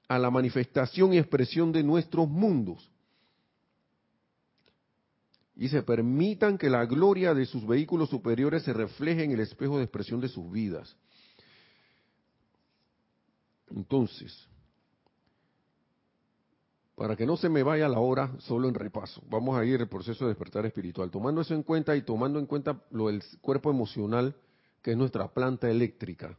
a 0.08 0.17
la 0.17 0.30
manifestación 0.30 1.13
y 1.13 1.17
expresión 1.17 1.71
de 1.71 1.84
nuestros 1.84 2.28
mundos. 2.28 2.91
Y 5.56 5.69
se 5.69 5.82
permitan 5.82 6.58
que 6.58 6.69
la 6.69 6.86
gloria 6.86 7.34
de 7.34 7.45
sus 7.45 7.65
vehículos 7.65 8.10
superiores 8.10 8.63
se 8.63 8.73
refleje 8.73 9.23
en 9.23 9.32
el 9.32 9.39
espejo 9.39 9.78
de 9.78 9.84
expresión 9.84 10.21
de 10.21 10.28
sus 10.28 10.52
vidas. 10.52 10.95
Entonces, 13.69 14.47
para 16.95 17.15
que 17.15 17.26
no 17.26 17.38
se 17.38 17.50
me 17.50 17.63
vaya 17.63 17.88
la 17.88 18.00
hora 18.00 18.34
solo 18.39 18.67
en 18.67 18.76
repaso, 18.76 19.21
vamos 19.30 19.58
a 19.58 19.65
ir 19.65 19.82
al 19.82 19.89
proceso 19.89 20.26
de 20.26 20.30
despertar 20.30 20.65
espiritual, 20.65 21.12
tomando 21.12 21.41
eso 21.41 21.54
en 21.54 21.63
cuenta 21.63 21.95
y 21.95 22.02
tomando 22.02 22.39
en 22.39 22.45
cuenta 22.45 22.82
lo 22.91 23.08
del 23.08 23.21
cuerpo 23.41 23.69
emocional, 23.69 24.36
que 24.88 24.93
es 24.93 24.97
nuestra 24.97 25.28
planta 25.28 25.69
eléctrica. 25.69 26.38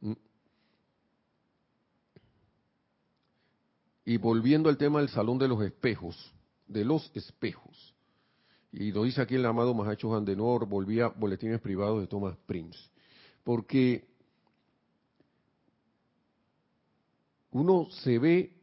¿Mm? 0.00 0.14
Y 4.06 4.16
volviendo 4.16 4.70
al 4.70 4.78
tema 4.78 5.00
del 5.00 5.10
salón 5.10 5.36
de 5.36 5.46
los 5.46 5.62
espejos, 5.62 6.16
de 6.66 6.82
los 6.82 7.14
espejos. 7.14 7.94
Y 8.72 8.90
lo 8.90 9.04
dice 9.04 9.20
aquí 9.20 9.34
el 9.34 9.44
amado 9.44 9.74
Mahacho 9.74 10.16
Andenor, 10.16 10.66
volvía 10.66 11.08
boletines 11.08 11.60
privados 11.60 12.00
de 12.00 12.06
Thomas 12.06 12.38
Prince. 12.46 12.78
Porque 13.44 14.08
uno 17.50 17.86
se 18.02 18.18
ve 18.18 18.56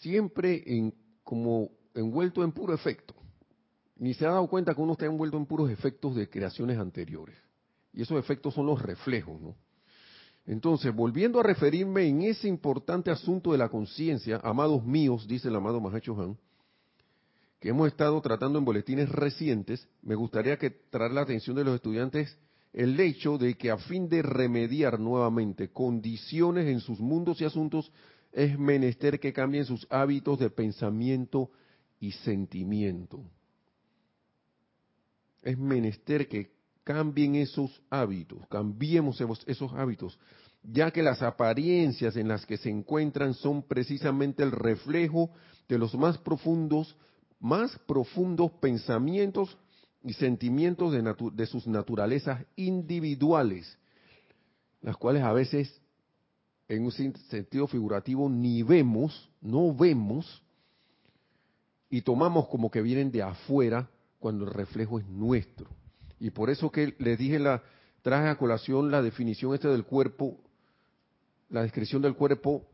siempre 0.00 0.64
en, 0.66 0.92
como 1.22 1.70
envuelto 1.94 2.42
en 2.42 2.50
puro 2.50 2.74
efecto. 2.74 3.14
Ni 3.98 4.14
se 4.14 4.26
ha 4.26 4.30
dado 4.30 4.48
cuenta 4.48 4.74
que 4.74 4.80
uno 4.80 4.94
está 4.94 5.06
envuelto 5.06 5.36
en 5.36 5.46
puros 5.46 5.70
efectos 5.70 6.16
de 6.16 6.28
creaciones 6.28 6.76
anteriores. 6.76 7.36
Y 7.92 8.02
esos 8.02 8.18
efectos 8.18 8.54
son 8.54 8.66
los 8.66 8.80
reflejos, 8.80 9.40
¿no? 9.40 9.54
Entonces, 10.46 10.92
volviendo 10.94 11.38
a 11.38 11.44
referirme 11.44 12.06
en 12.08 12.22
ese 12.22 12.48
importante 12.48 13.10
asunto 13.10 13.52
de 13.52 13.58
la 13.58 13.68
conciencia, 13.68 14.40
amados 14.42 14.84
míos, 14.84 15.26
dice 15.28 15.48
el 15.48 15.56
amado 15.56 15.80
Mahacho 15.80 16.20
Han, 16.20 16.36
que 17.60 17.68
hemos 17.68 17.86
estado 17.86 18.20
tratando 18.20 18.58
en 18.58 18.64
boletines 18.64 19.08
recientes, 19.08 19.88
me 20.02 20.16
gustaría 20.16 20.58
que 20.58 20.70
traer 20.70 21.12
la 21.12 21.20
atención 21.20 21.54
de 21.54 21.64
los 21.64 21.76
estudiantes 21.76 22.36
el 22.72 22.98
hecho 22.98 23.38
de 23.38 23.54
que 23.54 23.70
a 23.70 23.76
fin 23.76 24.08
de 24.08 24.22
remediar 24.22 24.98
nuevamente 24.98 25.70
condiciones 25.70 26.66
en 26.66 26.80
sus 26.80 26.98
mundos 27.00 27.40
y 27.40 27.44
asuntos, 27.44 27.92
es 28.32 28.58
menester 28.58 29.20
que 29.20 29.32
cambien 29.32 29.66
sus 29.66 29.86
hábitos 29.90 30.38
de 30.38 30.48
pensamiento 30.48 31.50
y 32.00 32.12
sentimiento. 32.12 33.22
Es 35.42 35.58
menester 35.58 36.28
que 36.28 36.50
cambien 36.84 37.36
esos 37.36 37.82
hábitos, 37.90 38.46
cambiemos 38.48 39.20
esos 39.46 39.72
hábitos, 39.74 40.18
ya 40.62 40.90
que 40.90 41.02
las 41.02 41.22
apariencias 41.22 42.16
en 42.16 42.28
las 42.28 42.46
que 42.46 42.56
se 42.56 42.70
encuentran 42.70 43.34
son 43.34 43.62
precisamente 43.62 44.42
el 44.42 44.52
reflejo 44.52 45.30
de 45.68 45.78
los 45.78 45.94
más 45.94 46.18
profundos, 46.18 46.96
más 47.40 47.78
profundos 47.86 48.52
pensamientos 48.60 49.56
y 50.04 50.12
sentimientos 50.14 50.92
de, 50.92 51.14
de 51.32 51.46
sus 51.46 51.66
naturalezas 51.66 52.44
individuales, 52.56 53.78
las 54.80 54.96
cuales 54.96 55.22
a 55.22 55.32
veces 55.32 55.80
en 56.68 56.84
un 56.84 56.92
sentido 56.92 57.66
figurativo 57.66 58.28
ni 58.28 58.62
vemos, 58.62 59.30
no 59.40 59.74
vemos, 59.74 60.42
y 61.90 62.00
tomamos 62.00 62.48
como 62.48 62.70
que 62.70 62.80
vienen 62.80 63.12
de 63.12 63.22
afuera 63.22 63.90
cuando 64.18 64.44
el 64.44 64.50
reflejo 64.50 64.98
es 64.98 65.06
nuestro. 65.06 65.68
Y 66.22 66.30
por 66.30 66.50
eso 66.50 66.70
que 66.70 66.94
les 67.00 67.18
dije 67.18 67.40
la 67.40 67.64
traje 68.00 68.28
a 68.28 68.38
colación 68.38 68.92
la 68.92 69.02
definición 69.02 69.54
este 69.54 69.66
del 69.66 69.84
cuerpo, 69.84 70.38
la 71.50 71.62
descripción 71.62 72.00
del 72.00 72.14
cuerpo, 72.14 72.64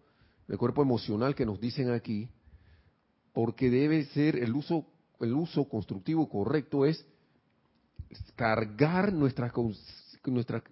del 0.47 0.59
cuerpo 0.59 0.83
emocional 0.83 1.35
que 1.35 1.47
nos 1.47 1.59
dicen 1.59 1.91
aquí, 1.91 2.29
porque 3.33 3.71
debe 3.71 4.05
ser 4.05 4.37
el 4.37 4.55
uso 4.55 4.85
el 5.21 5.33
uso 5.33 5.67
constructivo 5.67 6.29
correcto 6.29 6.85
es 6.85 7.07
cargar 8.37 9.15
nuestras, 9.15 9.51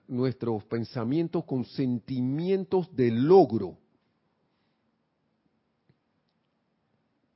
nuestros 0.07 0.63
pensamientos 0.65 1.45
con 1.47 1.65
sentimientos 1.65 2.95
de 2.95 3.11
logro, 3.11 3.79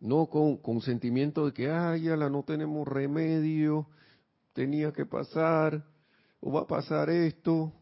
no 0.00 0.26
con, 0.26 0.58
con 0.58 0.82
sentimientos 0.82 1.46
de 1.46 1.52
que, 1.54 1.70
ay, 1.70 2.02
ya 2.02 2.16
la 2.16 2.28
no 2.28 2.42
tenemos 2.42 2.86
remedio, 2.86 3.88
tenía 4.52 4.92
que 4.92 5.06
pasar, 5.06 5.84
o 6.40 6.52
va 6.52 6.62
a 6.62 6.66
pasar 6.66 7.10
esto, 7.10 7.72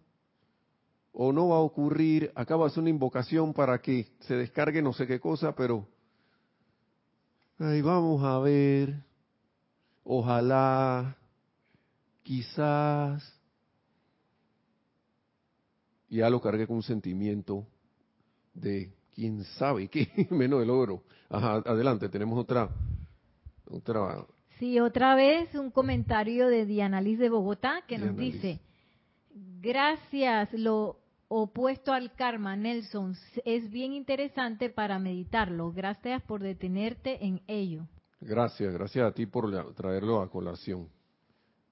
o 1.12 1.32
no 1.32 1.48
va 1.48 1.56
a 1.56 1.60
ocurrir, 1.60 2.30
acaba 2.34 2.64
de 2.64 2.70
hacer 2.70 2.80
una 2.80 2.90
invocación 2.90 3.52
para 3.52 3.80
que 3.80 4.06
se 4.20 4.34
descargue 4.34 4.82
no 4.82 4.92
sé 4.92 5.06
qué 5.06 5.18
cosa, 5.18 5.54
pero 5.54 5.86
ahí 7.58 7.82
vamos 7.82 8.22
a 8.22 8.38
ver, 8.38 9.02
ojalá, 10.04 11.16
quizás, 12.22 13.34
ya 16.08 16.30
lo 16.30 16.40
cargué 16.40 16.66
con 16.66 16.76
un 16.76 16.82
sentimiento 16.82 17.66
de 18.54 18.92
quién 19.14 19.44
sabe 19.44 19.88
qué, 19.88 20.28
menos 20.30 20.62
el 20.62 20.70
oro. 20.70 21.02
Ajá, 21.28 21.62
adelante, 21.66 22.08
tenemos 22.08 22.38
otra, 22.38 22.70
otra 23.70 24.24
Sí, 24.58 24.80
otra 24.80 25.14
vez 25.14 25.54
un 25.54 25.70
comentario 25.70 26.48
de 26.48 26.66
Diana 26.66 27.00
Liz 27.00 27.18
de 27.18 27.30
Bogotá 27.30 27.82
que 27.86 27.98
nos 27.98 28.16
dice, 28.16 28.60
gracias, 29.60 30.52
lo 30.52 30.98
opuesto 31.28 31.92
al 31.92 32.14
karma, 32.14 32.56
Nelson, 32.56 33.14
es 33.44 33.70
bien 33.70 33.92
interesante 33.92 34.70
para 34.70 34.98
meditarlo. 34.98 35.72
Gracias 35.72 36.22
por 36.22 36.42
detenerte 36.42 37.24
en 37.24 37.40
ello. 37.46 37.86
Gracias, 38.20 38.72
gracias 38.72 39.06
a 39.06 39.12
ti 39.12 39.26
por 39.26 39.74
traerlo 39.74 40.20
a 40.20 40.30
colación, 40.30 40.88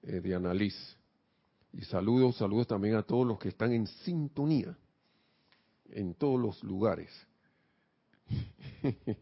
eh, 0.03 0.21
Diana 0.21 0.53
Liz. 0.53 0.97
Y 1.73 1.81
saludos, 1.81 2.37
saludos 2.37 2.67
también 2.67 2.95
a 2.95 3.03
todos 3.03 3.27
los 3.27 3.37
que 3.37 3.49
están 3.49 3.73
en 3.73 3.87
sintonía 3.87 4.77
en 5.91 6.13
todos 6.15 6.39
los 6.39 6.63
lugares. 6.63 7.09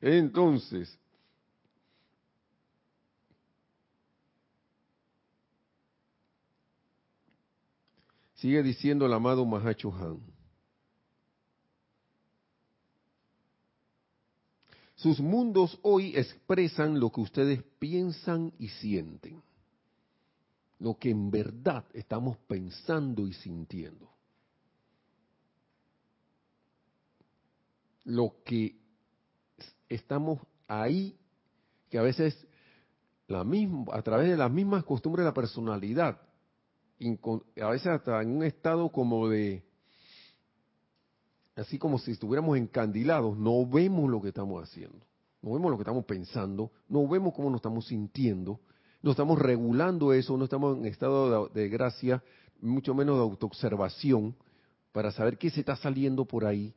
Entonces, 0.00 0.98
sigue 8.40 8.62
diciendo 8.62 9.04
el 9.04 9.12
amado 9.12 9.44
Mahacho 9.44 9.92
Han. 9.94 10.20
Sus 14.94 15.20
mundos 15.20 15.78
hoy 15.82 16.16
expresan 16.16 17.00
lo 17.00 17.10
que 17.10 17.20
ustedes 17.20 17.62
piensan 17.78 18.52
y 18.58 18.68
sienten, 18.68 19.42
lo 20.78 20.98
que 20.98 21.10
en 21.10 21.30
verdad 21.30 21.84
estamos 21.92 22.36
pensando 22.38 23.26
y 23.26 23.32
sintiendo. 23.34 24.10
Lo 28.04 28.36
que 28.44 28.76
estamos 29.88 30.40
ahí, 30.66 31.16
que 31.90 31.98
a 31.98 32.02
veces 32.02 32.46
la 33.26 33.46
a 33.92 34.02
través 34.02 34.28
de 34.28 34.36
las 34.36 34.50
mismas 34.50 34.84
costumbres 34.84 35.24
de 35.24 35.30
la 35.30 35.34
personalidad, 35.34 36.20
a 37.60 37.70
veces 37.70 37.86
hasta 37.86 38.20
en 38.22 38.36
un 38.36 38.44
estado 38.44 38.90
como 38.90 39.28
de 39.28 39.62
así 41.56 41.78
como 41.78 41.98
si 41.98 42.12
estuviéramos 42.12 42.56
encandilados, 42.56 43.36
no 43.36 43.66
vemos 43.66 44.10
lo 44.10 44.20
que 44.20 44.28
estamos 44.28 44.62
haciendo, 44.62 45.06
no 45.42 45.52
vemos 45.52 45.70
lo 45.70 45.76
que 45.76 45.82
estamos 45.82 46.04
pensando, 46.04 46.72
no 46.88 47.06
vemos 47.06 47.34
cómo 47.34 47.50
nos 47.50 47.58
estamos 47.58 47.86
sintiendo, 47.86 48.60
no 49.02 49.10
estamos 49.10 49.38
regulando 49.38 50.12
eso, 50.12 50.36
no 50.36 50.44
estamos 50.44 50.78
en 50.78 50.86
estado 50.86 51.48
de, 51.48 51.68
gracia, 51.68 52.22
mucho 52.60 52.94
menos 52.94 53.16
de 53.16 53.22
autoobservación, 53.22 54.36
para 54.92 55.12
saber 55.12 55.38
qué 55.38 55.50
se 55.50 55.60
está 55.60 55.76
saliendo 55.76 56.24
por 56.24 56.44
ahí, 56.44 56.74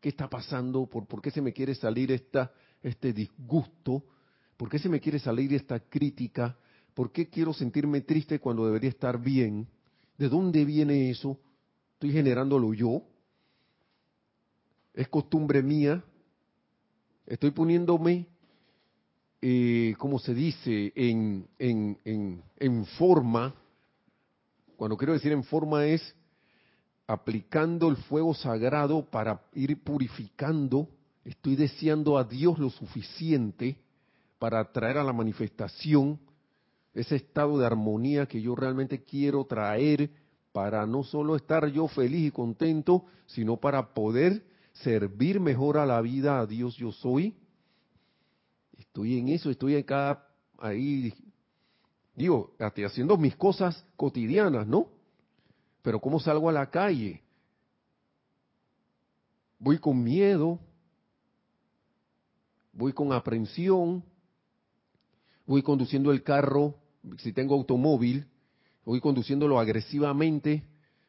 qué 0.00 0.08
está 0.08 0.28
pasando, 0.28 0.86
por, 0.86 1.06
por 1.06 1.20
qué 1.20 1.30
se 1.30 1.42
me 1.42 1.52
quiere 1.52 1.74
salir 1.74 2.10
esta, 2.10 2.52
este 2.82 3.12
disgusto, 3.12 4.02
por 4.56 4.68
qué 4.68 4.78
se 4.78 4.88
me 4.88 5.00
quiere 5.00 5.18
salir 5.18 5.52
esta 5.54 5.78
crítica, 5.78 6.56
por 6.94 7.12
qué 7.12 7.28
quiero 7.28 7.52
sentirme 7.52 8.00
triste 8.02 8.38
cuando 8.38 8.66
debería 8.66 8.90
estar 8.90 9.20
bien, 9.20 9.66
de 10.18 10.28
dónde 10.28 10.64
viene 10.64 11.10
eso, 11.10 11.38
estoy 11.94 12.12
generándolo 12.12 12.74
yo, 12.74 13.02
es 14.94 15.08
costumbre 15.08 15.62
mía, 15.62 16.04
estoy 17.26 17.50
poniéndome, 17.50 18.26
eh, 19.40 19.94
como 19.98 20.18
se 20.18 20.34
dice, 20.34 20.92
en, 20.94 21.48
en, 21.58 21.98
en, 22.04 22.42
en 22.58 22.86
forma, 22.86 23.54
cuando 24.76 24.96
quiero 24.96 25.14
decir 25.14 25.32
en 25.32 25.44
forma 25.44 25.86
es 25.86 26.14
aplicando 27.06 27.88
el 27.88 27.96
fuego 27.96 28.34
sagrado 28.34 29.04
para 29.04 29.42
ir 29.54 29.82
purificando, 29.82 30.88
estoy 31.24 31.56
deseando 31.56 32.18
a 32.18 32.24
Dios 32.24 32.58
lo 32.58 32.70
suficiente 32.70 33.76
para 34.38 34.72
traer 34.72 34.98
a 34.98 35.04
la 35.04 35.12
manifestación 35.12 36.18
ese 36.94 37.16
estado 37.16 37.58
de 37.58 37.66
armonía 37.66 38.26
que 38.26 38.40
yo 38.40 38.54
realmente 38.54 39.02
quiero 39.02 39.44
traer 39.44 40.10
para 40.52 40.86
no 40.86 41.02
solo 41.02 41.36
estar 41.36 41.66
yo 41.68 41.88
feliz 41.88 42.28
y 42.28 42.30
contento, 42.30 43.06
sino 43.26 43.56
para 43.56 43.94
poder 43.94 44.44
servir 44.72 45.40
mejor 45.40 45.78
a 45.78 45.86
la 45.86 46.00
vida 46.00 46.40
a 46.40 46.46
Dios 46.46 46.76
yo 46.76 46.92
soy. 46.92 47.34
Estoy 48.78 49.18
en 49.18 49.28
eso, 49.28 49.50
estoy 49.50 49.76
en 49.76 49.82
cada, 49.84 50.28
ahí, 50.58 51.14
digo, 52.14 52.54
haciendo 52.58 53.16
mis 53.16 53.34
cosas 53.36 53.84
cotidianas, 53.96 54.66
¿no? 54.66 54.88
Pero 55.80 56.00
¿cómo 56.00 56.20
salgo 56.20 56.48
a 56.48 56.52
la 56.52 56.70
calle? 56.70 57.22
Voy 59.58 59.78
con 59.78 60.02
miedo, 60.02 60.58
voy 62.72 62.92
con 62.92 63.12
aprensión, 63.12 64.04
voy 65.46 65.62
conduciendo 65.62 66.12
el 66.12 66.22
carro, 66.22 66.81
si 67.18 67.32
tengo 67.32 67.54
automóvil, 67.54 68.26
voy 68.84 69.00
conduciéndolo 69.00 69.58
agresivamente, 69.58 70.64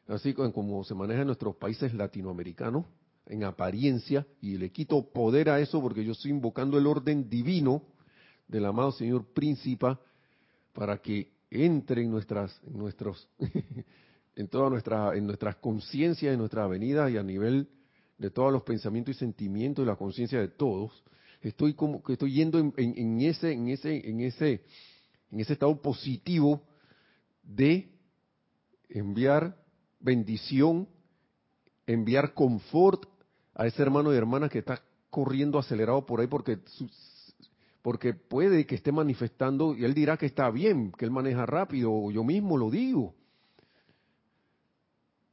así 0.08 0.34
como 0.34 0.84
se 0.84 0.94
maneja 0.94 1.20
en 1.22 1.26
nuestros 1.26 1.56
países 1.56 1.94
latinoamericanos 1.94 2.84
en 3.26 3.44
apariencia 3.44 4.26
y 4.40 4.58
le 4.58 4.70
quito 4.70 5.10
poder 5.10 5.48
a 5.48 5.60
eso 5.60 5.80
porque 5.80 6.04
yo 6.04 6.12
estoy 6.12 6.30
invocando 6.30 6.78
el 6.78 6.86
orden 6.86 7.28
divino 7.28 7.82
del 8.48 8.66
amado 8.66 8.92
Señor 8.92 9.24
Príncipe 9.32 9.96
para 10.72 10.98
que 10.98 11.32
entre 11.50 12.02
en 12.02 12.10
nuestras, 12.10 12.60
en 12.66 12.78
nuestros, 12.78 13.28
en 14.36 14.48
toda 14.48 14.68
nuestra, 14.68 15.16
en 15.16 15.26
nuestras 15.26 15.56
conciencias, 15.56 16.32
en 16.32 16.38
nuestra 16.38 16.64
avenida 16.64 17.08
y 17.08 17.16
a 17.16 17.22
nivel 17.22 17.68
de 18.18 18.30
todos 18.30 18.52
los 18.52 18.62
pensamientos 18.62 19.16
y 19.16 19.18
sentimientos 19.18 19.84
y 19.84 19.86
la 19.86 19.96
conciencia 19.96 20.40
de 20.40 20.48
todos. 20.48 20.92
Estoy 21.40 21.74
como 21.74 22.02
que 22.02 22.14
estoy 22.14 22.32
yendo 22.32 22.58
en, 22.58 22.72
en 22.76 23.20
ese, 23.20 23.52
en 23.52 23.68
ese, 23.68 24.08
en 24.08 24.20
ese, 24.20 24.62
en 25.34 25.40
ese 25.40 25.54
estado 25.54 25.76
positivo 25.82 26.62
de 27.42 27.90
enviar 28.88 29.56
bendición, 29.98 30.88
enviar 31.88 32.34
confort 32.34 33.06
a 33.52 33.66
ese 33.66 33.82
hermano 33.82 34.14
y 34.14 34.16
hermana 34.16 34.48
que 34.48 34.60
está 34.60 34.80
corriendo 35.10 35.58
acelerado 35.58 36.06
por 36.06 36.20
ahí 36.20 36.28
porque 36.28 36.60
porque 37.82 38.14
puede 38.14 38.64
que 38.64 38.76
esté 38.76 38.92
manifestando 38.92 39.74
y 39.74 39.84
él 39.84 39.92
dirá 39.92 40.16
que 40.16 40.26
está 40.26 40.48
bien, 40.50 40.92
que 40.92 41.04
él 41.04 41.10
maneja 41.10 41.44
rápido, 41.44 41.92
o 41.92 42.10
yo 42.12 42.22
mismo 42.24 42.56
lo 42.56 42.70
digo. 42.70 43.14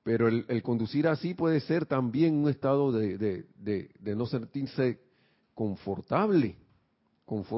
Pero 0.03 0.27
el, 0.27 0.63
conducir 0.63 1.07
así 1.07 1.33
puede 1.33 1.61
ser 1.61 1.85
también 1.85 2.33
un 2.33 2.49
estado 2.49 2.91
de, 2.91 3.17
de, 3.17 4.15
no 4.15 4.25
sentirse 4.25 4.99
confortable, 5.53 6.57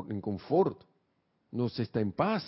en 0.09 0.21
confort, 0.21 0.83
no 1.53 1.69
se 1.69 1.83
está 1.83 2.01
en 2.01 2.11
paz. 2.11 2.43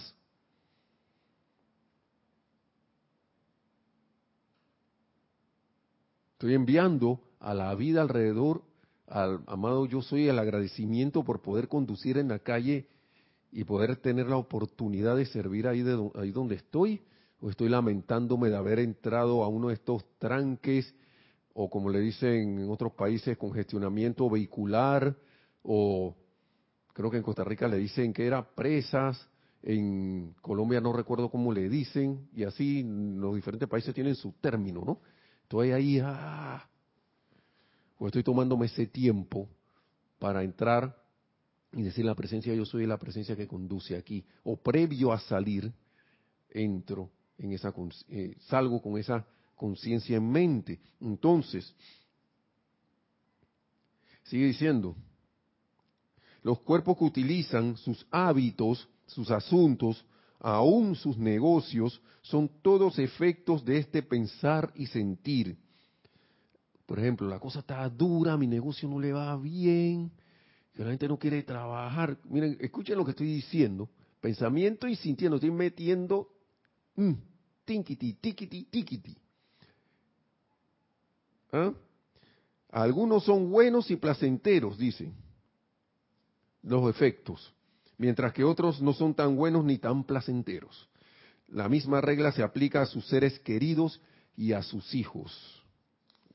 Estoy 6.33 6.55
enviando 6.55 7.21
a 7.39 7.53
la 7.53 7.73
vida 7.75 8.01
alrededor, 8.01 8.63
al 9.07 9.41
amado 9.45 9.85
yo 9.85 10.01
soy 10.01 10.27
el 10.27 10.39
agradecimiento 10.39 11.23
por 11.23 11.41
poder 11.41 11.67
conducir 11.67 12.17
en 12.17 12.29
la 12.29 12.39
calle 12.39 12.87
y 13.51 13.63
poder 13.63 13.95
tener 13.97 14.27
la 14.27 14.37
oportunidad 14.37 15.15
de 15.15 15.27
servir 15.27 15.67
ahí, 15.67 15.83
de, 15.83 16.11
ahí 16.15 16.31
donde 16.31 16.55
estoy, 16.55 17.01
o 17.39 17.49
estoy 17.51 17.69
lamentándome 17.69 18.49
de 18.49 18.57
haber 18.57 18.79
entrado 18.79 19.43
a 19.43 19.47
uno 19.47 19.67
de 19.67 19.75
estos 19.75 20.03
tranques, 20.17 20.93
o 21.53 21.69
como 21.69 21.89
le 21.89 21.99
dicen 21.99 22.59
en 22.59 22.69
otros 22.69 22.93
países, 22.93 23.37
congestionamiento 23.37 24.29
vehicular, 24.29 25.15
o 25.61 26.15
creo 26.95 27.11
que 27.11 27.17
en 27.17 27.23
Costa 27.23 27.43
Rica 27.43 27.67
le 27.67 27.77
dicen 27.77 28.13
que 28.13 28.25
era 28.25 28.55
presas, 28.55 29.27
en 29.61 30.33
Colombia 30.41 30.79
no 30.79 30.93
recuerdo 30.93 31.29
cómo 31.29 31.51
le 31.51 31.67
dicen, 31.67 32.29
y 32.33 32.43
así 32.45 32.83
los 32.83 33.35
diferentes 33.35 33.67
países 33.67 33.93
tienen 33.93 34.15
su 34.15 34.31
término, 34.39 34.81
¿no? 34.85 35.01
Estoy 35.43 35.71
ahí, 35.71 35.99
ah, 36.01 36.65
o 37.97 38.07
estoy 38.07 38.23
tomándome 38.23 38.67
ese 38.67 38.87
tiempo 38.87 39.49
para 40.19 40.41
entrar 40.41 40.95
y 41.73 41.81
decir 41.81 42.05
la 42.05 42.15
presencia 42.15 42.55
yo 42.55 42.65
soy 42.65 42.85
la 42.85 42.97
presencia 42.97 43.35
que 43.35 43.45
conduce 43.47 43.97
aquí. 43.97 44.23
O 44.45 44.55
previo 44.55 45.11
a 45.11 45.19
salir, 45.19 45.73
entro 46.49 47.11
en 47.37 47.51
esa, 47.51 47.73
eh, 48.07 48.37
salgo 48.47 48.81
con 48.81 48.97
esa 48.97 49.25
conciencia 49.53 50.15
en 50.15 50.31
mente. 50.31 50.79
Entonces, 51.01 51.75
sigue 54.23 54.45
diciendo, 54.45 54.95
los 56.45 56.59
cuerpos 56.59 56.95
que 56.97 57.05
utilizan 57.05 57.75
sus 57.75 58.05
hábitos, 58.11 58.87
sus 59.07 59.31
asuntos, 59.31 60.05
aún 60.39 60.95
sus 60.95 61.17
negocios, 61.17 61.99
son 62.21 62.49
todos 62.61 62.99
efectos 62.99 63.65
de 63.65 63.79
este 63.79 64.03
pensar 64.03 64.71
y 64.75 64.85
sentir 64.85 65.57
por 66.85 66.99
ejemplo, 66.99 67.27
la 67.27 67.39
cosa 67.39 67.59
está 67.59 67.89
dura, 67.89 68.37
mi 68.37 68.47
negocio 68.47 68.87
no 68.87 68.99
le 68.99 69.11
va 69.11 69.35
bien, 69.37 70.11
que 70.73 70.83
la 70.83 70.91
gente 70.91 71.07
no 71.07 71.17
quiere 71.17 71.41
trabajar. 71.41 72.17
Miren, 72.25 72.57
escuchen 72.59 72.97
lo 72.97 73.03
que 73.03 73.11
estoy 73.11 73.27
diciendo. 73.27 73.89
Pensamiento 74.21 74.87
y 74.87 74.95
sintiendo, 74.95 75.37
estoy 75.37 75.51
metiendo 75.51 76.29
mm, 76.95 77.13
tinkiti, 77.65 78.13
tikiti, 78.13 78.65
tikiti. 78.65 79.17
¿Ah? 81.51 81.73
Algunos 82.69 83.23
son 83.23 83.49
buenos 83.49 83.89
y 83.89 83.95
placenteros, 83.95 84.77
dicen 84.77 85.24
los 86.65 86.89
efectos, 86.89 87.53
mientras 87.97 88.33
que 88.33 88.43
otros 88.43 88.81
no 88.81 88.93
son 88.93 89.13
tan 89.13 89.37
buenos 89.37 89.63
ni 89.63 89.77
tan 89.77 90.03
placenteros. 90.03 90.89
La 91.47 91.69
misma 91.69 92.01
regla 92.01 92.31
se 92.31 92.43
aplica 92.43 92.81
a 92.81 92.85
sus 92.85 93.07
seres 93.07 93.39
queridos 93.39 94.01
y 94.35 94.51
a 94.51 94.61
sus 94.61 94.93
hijos 94.93 95.63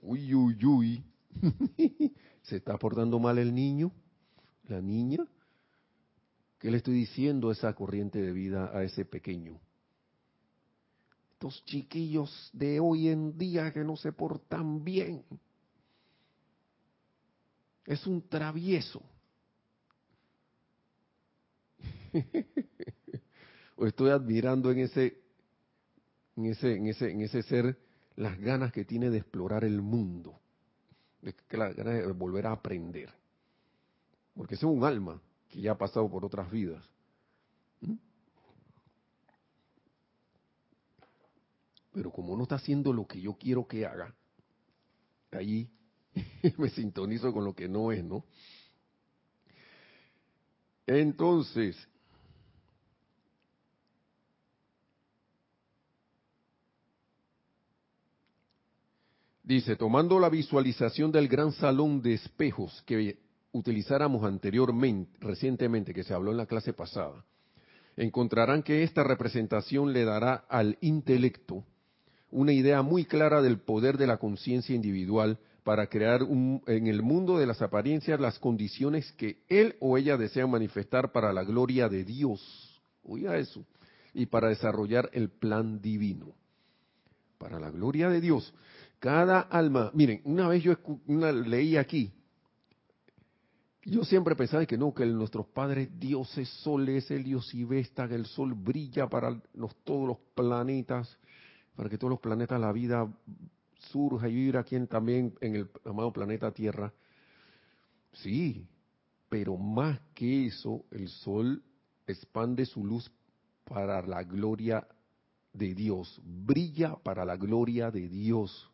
uy, 0.03 0.35
uy, 0.35 0.65
uy, 0.65 1.05
¿se 2.43 2.57
está 2.57 2.77
portando 2.79 3.19
mal 3.19 3.39
el 3.39 3.55
niño? 3.55 3.93
¿La 4.69 4.81
niña? 4.81 5.25
¿Qué 6.59 6.71
le 6.71 6.79
estoy 6.79 6.95
diciendo 6.95 7.51
esa 7.51 7.73
corriente 7.75 8.21
de 8.21 8.33
vida, 8.33 8.71
a 8.75 8.83
ese 8.83 9.05
pequeño? 9.05 9.59
estos 11.33 11.65
chiquillos 11.65 12.51
de 12.53 12.81
hoy 12.81 13.09
en 13.09 13.39
día 13.39 13.73
que 13.73 13.83
no 13.83 13.97
se 13.97 14.13
portan 14.13 14.85
bien. 14.85 15.25
Es 17.87 18.07
un 18.07 18.29
travieso. 18.29 19.01
o 23.77 23.87
estoy 23.87 24.11
admirando 24.11 24.71
en 24.71 24.81
ese, 24.81 25.19
en 26.37 26.47
ese, 26.47 26.77
en 26.77 26.87
ese, 26.87 27.11
en 27.11 27.21
ese 27.23 27.43
ser 27.43 27.79
las 28.17 28.39
ganas 28.39 28.73
que 28.73 28.85
tiene 28.85 29.11
de 29.11 29.19
explorar 29.19 29.65
el 29.65 29.81
mundo, 29.81 30.39
de, 31.23 31.35
las 31.51 31.75
ganas 31.75 31.95
de 31.95 32.13
volver 32.13 32.47
a 32.47 32.53
aprender. 32.53 33.11
Porque 34.35 34.55
es 34.55 34.63
un 34.63 34.85
alma 34.85 35.21
que 35.49 35.61
ya 35.61 35.73
ha 35.73 35.79
pasado 35.79 36.09
por 36.11 36.25
otras 36.25 36.51
vidas. 36.51 36.85
¿Mm? 37.81 37.95
Pero 41.93 42.11
como 42.11 42.37
no 42.37 42.45
está 42.45 42.57
haciendo 42.57 42.93
lo 42.93 43.07
que 43.07 43.21
yo 43.21 43.35
quiero 43.35 43.67
que 43.67 43.87
haga, 43.87 44.15
allí 45.33 45.71
me 46.59 46.69
sintonizo 46.71 47.33
con 47.33 47.45
lo 47.45 47.55
que 47.55 47.69
no 47.69 47.93
es, 47.93 48.05
¿no? 48.05 48.25
Entonces, 50.87 51.77
dice, 59.51 59.75
tomando 59.75 60.21
la 60.21 60.29
visualización 60.29 61.11
del 61.11 61.27
gran 61.27 61.51
salón 61.51 62.01
de 62.03 62.15
espejos 62.15 62.85
que 62.87 63.19
utilizáramos 63.51 64.25
anteriormente, 64.25 65.11
recientemente, 65.19 65.93
que 65.93 66.05
se 66.05 66.15
habló 66.15 66.31
en 66.31 66.37
la 66.37 66.47
clase 66.47 66.73
pasada, 66.73 67.25
encontrarán 67.97 68.63
que 68.63 68.85
esta 68.85 69.03
representación 69.03 69.93
le 69.93 70.05
dará 70.05 70.45
al 70.49 70.79
intelecto 70.81 71.65
una 72.31 72.53
idea 72.53 72.83
muy 72.83 73.05
clara 73.07 73.43
del 73.43 73.59
poder 73.59 73.99
de 73.99 74.07
la 74.07 74.19
conciencia 74.19 74.77
individual 74.77 75.41
para 75.65 75.89
crear 75.89 76.23
en 76.23 76.87
el 76.87 77.03
mundo 77.03 77.37
de 77.37 77.47
las 77.47 77.61
apariencias 77.61 78.21
las 78.21 78.39
condiciones 78.39 79.11
que 79.13 79.43
él 79.49 79.75
o 79.81 79.99
ella 79.99 80.17
desea 80.17 80.47
manifestar 80.47 81.11
para 81.11 81.33
la 81.33 81.43
gloria 81.43 81.89
de 81.89 82.05
Dios. 82.05 82.81
Oiga 83.03 83.37
eso. 83.37 83.67
Y 84.15 84.27
para 84.27 84.49
desarrollar 84.49 85.11
el 85.13 85.29
plan 85.29 85.81
divino. 85.83 86.37
Para 87.37 87.59
la 87.59 87.71
gloria 87.71 88.09
de 88.09 88.21
Dios. 88.21 88.55
Cada 89.01 89.41
alma, 89.41 89.91
miren, 89.95 90.21
una 90.25 90.47
vez 90.47 90.63
yo 90.63 90.77
leí 91.07 91.77
aquí, 91.77 92.13
yo 93.83 94.05
siempre 94.05 94.37
pensaba 94.37 94.67
que 94.67 94.77
no, 94.77 94.93
que 94.93 95.07
nuestros 95.07 95.47
padres 95.47 95.89
dioses, 95.99 96.49
sol 96.63 96.89
es 96.91 97.11
el 97.11 97.25
dios 97.25 97.53
y 97.55 97.65
Vesta, 97.65 98.07
que 98.07 98.15
el 98.15 98.27
sol 98.27 98.53
brilla 98.53 99.09
para 99.09 99.41
todos 99.85 100.07
los 100.07 100.19
planetas, 100.35 101.17
para 101.75 101.89
que 101.89 101.97
todos 101.97 102.11
los 102.11 102.21
planetas, 102.21 102.61
la 102.61 102.73
vida 102.73 103.11
surja 103.91 104.29
y 104.29 104.35
vivir 104.35 104.59
aquí 104.59 104.79
también 104.87 105.35
en 105.41 105.57
el 105.57 105.71
amado 105.87 106.13
planeta 106.13 106.53
Tierra. 106.53 106.93
Sí, 108.13 108.67
pero 109.31 109.57
más 109.57 109.99
que 110.15 110.47
eso, 110.47 110.85
el 110.91 111.09
sol 111.09 111.63
expande 112.07 112.67
su 112.67 112.85
luz 112.85 113.11
para 113.65 114.03
la 114.03 114.25
gloria 114.25 114.87
de 115.55 115.75
Dios, 115.75 116.21
brilla 116.23 116.97
para 116.97 117.25
la 117.25 117.37
gloria 117.37 117.91
de 117.91 118.09
Dios. 118.09 118.70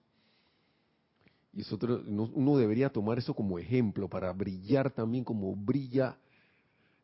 Y 1.57 1.64
uno 1.72 2.59
debería 2.59 2.90
tomar 2.90 3.16
eso 3.16 3.32
como 3.32 3.59
ejemplo 3.59 4.11
para 4.11 4.30
brillar 4.30 4.90
también 4.90 5.24
como 5.24 5.57
brilla 5.57 6.18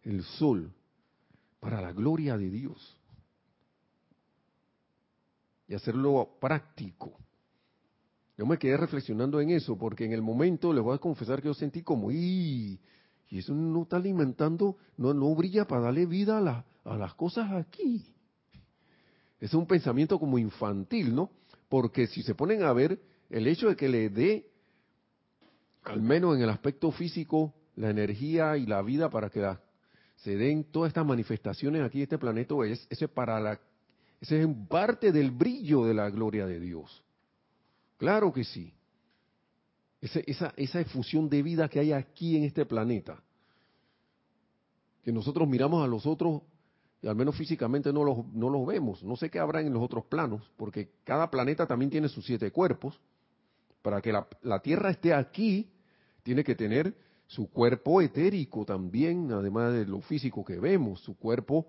el 0.02 0.22
sol, 0.22 0.70
para 1.58 1.80
la 1.80 1.92
gloria 1.92 2.36
de 2.36 2.50
Dios. 2.50 2.98
Y 5.66 5.74
hacerlo 5.74 6.36
práctico. 6.38 7.18
Yo 8.36 8.44
me 8.44 8.58
quedé 8.58 8.76
reflexionando 8.76 9.40
en 9.40 9.50
eso, 9.50 9.78
porque 9.78 10.04
en 10.04 10.12
el 10.12 10.20
momento 10.20 10.70
les 10.74 10.84
voy 10.84 10.96
a 10.96 10.98
confesar 10.98 11.40
que 11.40 11.48
yo 11.48 11.54
sentí 11.54 11.80
como, 11.82 12.10
y, 12.10 12.78
y 13.30 13.38
eso 13.38 13.54
no 13.54 13.84
está 13.84 13.96
alimentando, 13.96 14.76
no, 14.98 15.14
no 15.14 15.34
brilla 15.34 15.66
para 15.66 15.82
darle 15.82 16.04
vida 16.04 16.36
a, 16.38 16.90
a 16.90 16.96
las 16.98 17.14
cosas 17.14 17.50
aquí. 17.52 18.04
Es 19.40 19.54
un 19.54 19.66
pensamiento 19.66 20.18
como 20.18 20.36
infantil, 20.36 21.14
¿no? 21.14 21.30
Porque 21.70 22.06
si 22.06 22.22
se 22.22 22.34
ponen 22.34 22.64
a 22.64 22.72
ver, 22.74 23.00
el 23.32 23.46
hecho 23.46 23.68
de 23.68 23.76
que 23.76 23.88
le 23.88 24.10
dé, 24.10 24.46
al 25.84 26.02
menos 26.02 26.36
en 26.36 26.42
el 26.42 26.50
aspecto 26.50 26.92
físico, 26.92 27.54
la 27.76 27.90
energía 27.90 28.56
y 28.58 28.66
la 28.66 28.82
vida 28.82 29.08
para 29.08 29.30
que 29.30 29.56
se 30.16 30.36
den 30.36 30.64
todas 30.64 30.88
estas 30.88 31.06
manifestaciones 31.06 31.82
aquí 31.82 31.98
en 31.98 32.02
este 32.04 32.18
planeta, 32.18 32.54
es, 32.66 32.86
ese, 32.90 33.08
para 33.08 33.40
la, 33.40 33.58
ese 34.20 34.42
es 34.42 34.48
parte 34.68 35.10
del 35.10 35.30
brillo 35.30 35.84
de 35.84 35.94
la 35.94 36.10
gloria 36.10 36.46
de 36.46 36.60
Dios. 36.60 37.02
Claro 37.96 38.32
que 38.32 38.44
sí. 38.44 38.74
esa, 40.00 40.52
esa 40.56 40.80
efusión 40.80 41.28
de 41.28 41.42
vida 41.42 41.68
que 41.68 41.80
hay 41.80 41.92
aquí 41.92 42.36
en 42.36 42.44
este 42.44 42.66
planeta. 42.66 43.22
Que 45.02 45.10
nosotros 45.10 45.48
miramos 45.48 45.82
a 45.82 45.88
los 45.88 46.06
otros 46.06 46.42
y 47.00 47.08
al 47.08 47.16
menos 47.16 47.34
físicamente 47.34 47.92
no 47.92 48.04
los, 48.04 48.26
no 48.32 48.50
los 48.50 48.66
vemos. 48.66 49.02
No 49.02 49.16
sé 49.16 49.30
qué 49.30 49.38
habrá 49.40 49.60
en 49.60 49.72
los 49.72 49.82
otros 49.82 50.04
planos, 50.04 50.48
porque 50.56 50.92
cada 51.02 51.30
planeta 51.30 51.66
también 51.66 51.90
tiene 51.90 52.08
sus 52.08 52.24
siete 52.24 52.52
cuerpos. 52.52 53.00
Para 53.82 54.00
que 54.00 54.12
la, 54.12 54.58
Tierra 54.60 54.90
esté 54.90 55.12
aquí, 55.12 55.68
tiene 56.22 56.44
que 56.44 56.54
tener 56.54 56.94
su 57.26 57.50
cuerpo 57.50 58.00
etérico 58.00 58.64
también, 58.64 59.30
además 59.32 59.72
de 59.72 59.86
lo 59.86 60.00
físico 60.00 60.44
que 60.44 60.58
vemos, 60.58 61.00
su 61.00 61.16
cuerpo 61.16 61.66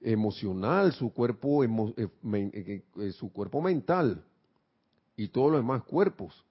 emocional, 0.00 0.92
su 0.92 1.12
cuerpo, 1.12 1.64
eh, 1.64 1.68
eh, 1.96 2.82
eh, 2.96 3.12
su 3.12 3.32
cuerpo 3.32 3.62
mental 3.62 4.24
y 5.16 5.28
todos 5.28 5.52
los 5.52 5.60
demás 5.60 5.84
cuerpos. 5.84 6.44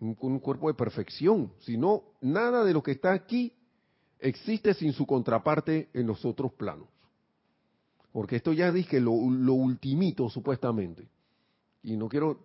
Un, 0.00 0.16
un 0.20 0.38
cuerpo 0.38 0.68
de 0.68 0.74
perfección. 0.74 1.52
Si 1.60 1.76
no, 1.76 2.04
nada 2.20 2.64
de 2.64 2.72
lo 2.72 2.82
que 2.82 2.92
está 2.92 3.12
aquí 3.12 3.52
existe 4.20 4.74
sin 4.74 4.92
su 4.92 5.06
contraparte 5.06 5.88
en 5.92 6.06
los 6.06 6.24
otros 6.24 6.52
planos. 6.52 6.88
Porque 8.12 8.36
esto 8.36 8.52
ya 8.52 8.72
dije 8.72 9.00
lo, 9.00 9.12
lo 9.30 9.54
ultimito 9.54 10.28
supuestamente. 10.28 11.08
Y 11.82 11.96
no 11.96 12.08
quiero, 12.08 12.40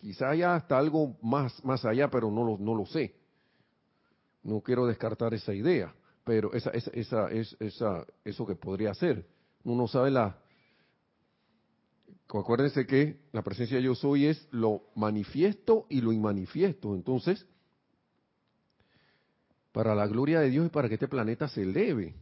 quizá 0.00 0.30
haya 0.30 0.54
hasta 0.54 0.78
algo 0.78 1.16
más, 1.22 1.64
más 1.64 1.84
allá, 1.84 2.10
pero 2.10 2.30
no 2.30 2.44
lo, 2.44 2.58
no 2.58 2.74
lo 2.74 2.86
sé. 2.86 3.14
No 4.42 4.60
quiero 4.60 4.86
descartar 4.86 5.32
esa 5.34 5.54
idea, 5.54 5.94
pero 6.24 6.52
esa, 6.52 6.70
esa, 6.70 6.90
esa, 7.30 7.30
esa, 7.60 8.06
eso 8.24 8.46
que 8.46 8.54
podría 8.54 8.92
ser. 8.94 9.26
Uno 9.64 9.88
sabe 9.88 10.10
la, 10.10 10.38
acuérdense 12.28 12.86
que 12.86 13.20
la 13.32 13.42
presencia 13.42 13.76
de 13.76 13.84
yo 13.84 13.94
soy 13.94 14.26
es 14.26 14.48
lo 14.50 14.82
manifiesto 14.94 15.86
y 15.88 16.00
lo 16.00 16.12
inmanifiesto. 16.12 16.94
Entonces, 16.94 17.46
para 19.72 19.94
la 19.94 20.06
gloria 20.06 20.40
de 20.40 20.50
Dios 20.50 20.66
y 20.66 20.70
para 20.70 20.88
que 20.88 20.94
este 20.94 21.08
planeta 21.08 21.48
se 21.48 21.62
eleve, 21.62 22.14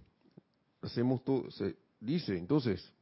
hacemos 0.80 1.24
todo, 1.24 1.50
se 1.50 1.76
dice, 2.00 2.36
entonces, 2.36 2.92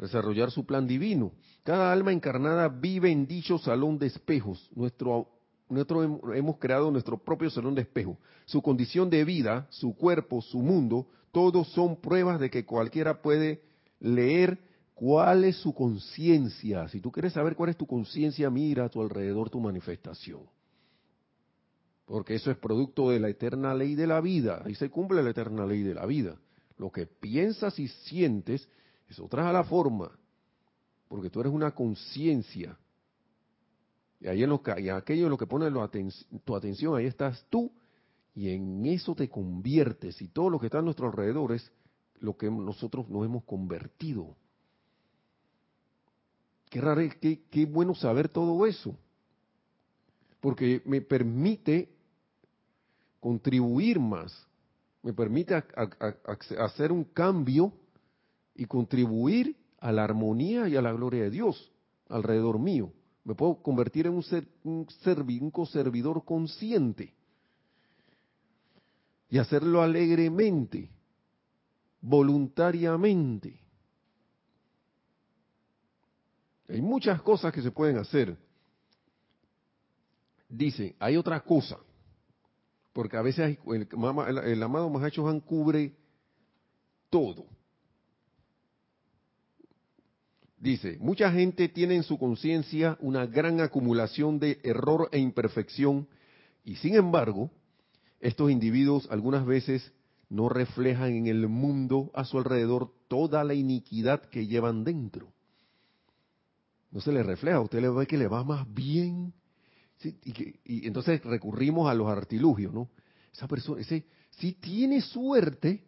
desarrollar 0.00 0.50
su 0.50 0.66
plan 0.66 0.86
divino. 0.86 1.32
Cada 1.64 1.92
alma 1.92 2.12
encarnada 2.12 2.68
vive 2.68 3.10
en 3.10 3.26
dicho 3.26 3.58
salón 3.58 3.98
de 3.98 4.06
espejos. 4.06 4.70
Nuestro, 4.74 5.28
hemos 6.34 6.58
creado 6.58 6.90
nuestro 6.90 7.18
propio 7.18 7.50
salón 7.50 7.74
de 7.74 7.82
espejos. 7.82 8.18
Su 8.44 8.62
condición 8.62 9.10
de 9.10 9.24
vida, 9.24 9.66
su 9.70 9.94
cuerpo, 9.96 10.42
su 10.42 10.58
mundo, 10.58 11.06
todos 11.32 11.68
son 11.68 11.96
pruebas 11.96 12.40
de 12.40 12.50
que 12.50 12.64
cualquiera 12.64 13.20
puede 13.22 13.62
leer 14.00 14.58
¿Cuál 14.96 15.44
es 15.44 15.56
su 15.58 15.74
conciencia? 15.74 16.88
Si 16.88 17.02
tú 17.02 17.12
quieres 17.12 17.34
saber 17.34 17.54
cuál 17.54 17.68
es 17.68 17.76
tu 17.76 17.86
conciencia, 17.86 18.48
mira 18.48 18.86
a 18.86 18.88
tu 18.88 19.02
alrededor 19.02 19.50
tu 19.50 19.60
manifestación. 19.60 20.40
Porque 22.06 22.36
eso 22.36 22.50
es 22.50 22.56
producto 22.56 23.10
de 23.10 23.20
la 23.20 23.28
eterna 23.28 23.74
ley 23.74 23.94
de 23.94 24.06
la 24.06 24.22
vida. 24.22 24.62
Ahí 24.64 24.74
se 24.74 24.88
cumple 24.88 25.22
la 25.22 25.30
eterna 25.30 25.66
ley 25.66 25.82
de 25.82 25.92
la 25.92 26.06
vida. 26.06 26.38
Lo 26.78 26.90
que 26.90 27.04
piensas 27.04 27.78
y 27.78 27.88
sientes, 27.88 28.70
eso 29.08 29.28
trae 29.28 29.48
a 29.48 29.52
la 29.52 29.64
forma. 29.64 30.10
Porque 31.08 31.30
tú 31.30 31.40
eres 31.40 31.52
una 31.52 31.72
conciencia. 31.72 32.76
Y 34.20 34.28
ahí 34.28 34.42
en, 34.42 34.50
lo 34.50 34.62
que, 34.62 34.90
aquello 34.90 35.24
en 35.24 35.30
lo 35.30 35.38
que 35.38 35.46
pone 35.46 35.70
tu 36.44 36.56
atención, 36.56 36.96
ahí 36.96 37.06
estás 37.06 37.44
tú. 37.48 37.70
Y 38.34 38.50
en 38.50 38.84
eso 38.86 39.14
te 39.14 39.28
conviertes. 39.28 40.20
Y 40.20 40.28
todo 40.28 40.50
lo 40.50 40.58
que 40.58 40.66
está 40.66 40.78
a 40.78 40.82
nuestro 40.82 41.06
alrededor 41.06 41.52
es 41.52 41.70
lo 42.20 42.36
que 42.36 42.50
nosotros 42.50 43.08
nos 43.08 43.24
hemos 43.24 43.44
convertido. 43.44 44.36
Qué 46.68 46.80
raro, 46.80 47.02
qué, 47.20 47.44
qué 47.50 47.66
bueno 47.66 47.94
saber 47.94 48.28
todo 48.28 48.66
eso. 48.66 48.96
Porque 50.40 50.82
me 50.84 51.00
permite 51.00 51.88
contribuir 53.20 53.98
más, 53.98 54.46
me 55.02 55.12
permite 55.12 55.54
hacer 56.58 56.92
un 56.92 57.04
cambio 57.04 57.72
y 58.56 58.64
contribuir 58.66 59.56
a 59.78 59.92
la 59.92 60.04
armonía 60.04 60.68
y 60.68 60.76
a 60.76 60.82
la 60.82 60.92
gloria 60.92 61.24
de 61.24 61.30
Dios 61.30 61.72
alrededor 62.08 62.58
mío. 62.58 62.92
Me 63.24 63.34
puedo 63.34 63.62
convertir 63.62 64.06
en 64.06 64.14
un, 64.14 64.22
ser, 64.22 64.46
un, 64.64 64.86
un 65.52 65.66
servidor 65.66 66.24
consciente 66.24 67.12
y 69.28 69.38
hacerlo 69.38 69.82
alegremente, 69.82 70.88
voluntariamente. 72.00 73.60
Hay 76.68 76.80
muchas 76.80 77.20
cosas 77.22 77.52
que 77.52 77.62
se 77.62 77.70
pueden 77.70 77.98
hacer. 77.98 78.36
Dice, 80.48 80.94
hay 80.98 81.16
otra 81.16 81.40
cosa, 81.40 81.78
porque 82.92 83.16
a 83.16 83.22
veces 83.22 83.58
el, 83.66 83.88
el, 84.44 84.62
amado 84.62 84.88
Mahacho 84.88 85.28
Han 85.28 85.40
cubre 85.40 85.96
todo. 87.10 87.46
Dice, 90.58 90.96
mucha 91.00 91.30
gente 91.30 91.68
tiene 91.68 91.96
en 91.96 92.02
su 92.02 92.18
conciencia 92.18 92.96
una 93.00 93.26
gran 93.26 93.60
acumulación 93.60 94.38
de 94.38 94.58
error 94.64 95.08
e 95.12 95.18
imperfección 95.18 96.08
y 96.64 96.76
sin 96.76 96.94
embargo, 96.94 97.50
estos 98.20 98.50
individuos 98.50 99.06
algunas 99.10 99.44
veces 99.44 99.92
no 100.28 100.48
reflejan 100.48 101.14
en 101.14 101.26
el 101.26 101.46
mundo 101.48 102.10
a 102.14 102.24
su 102.24 102.38
alrededor 102.38 102.92
toda 103.08 103.44
la 103.44 103.54
iniquidad 103.54 104.22
que 104.22 104.46
llevan 104.46 104.82
dentro. 104.82 105.32
No 106.90 107.00
se 107.00 107.12
le 107.12 107.22
refleja, 107.22 107.60
usted 107.60 107.80
le 107.80 107.90
ve 107.90 108.06
que 108.06 108.16
le 108.16 108.26
va 108.26 108.42
más 108.42 108.66
bien. 108.72 109.32
y, 110.02 110.86
entonces 110.86 111.22
recurrimos 111.22 111.88
a 111.88 111.94
los 111.94 112.08
artilugios, 112.08 112.72
¿no? 112.72 112.88
Esa 113.32 113.46
persona, 113.46 113.82
ese, 113.82 114.06
si 114.30 114.52
tiene 114.52 115.02
suerte, 115.02 115.84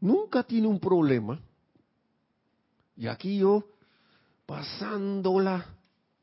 nunca 0.00 0.42
tiene 0.42 0.68
un 0.68 0.78
problema. 0.78 1.40
Y 3.00 3.06
aquí 3.08 3.38
yo, 3.38 3.64
pasándola, 4.44 5.64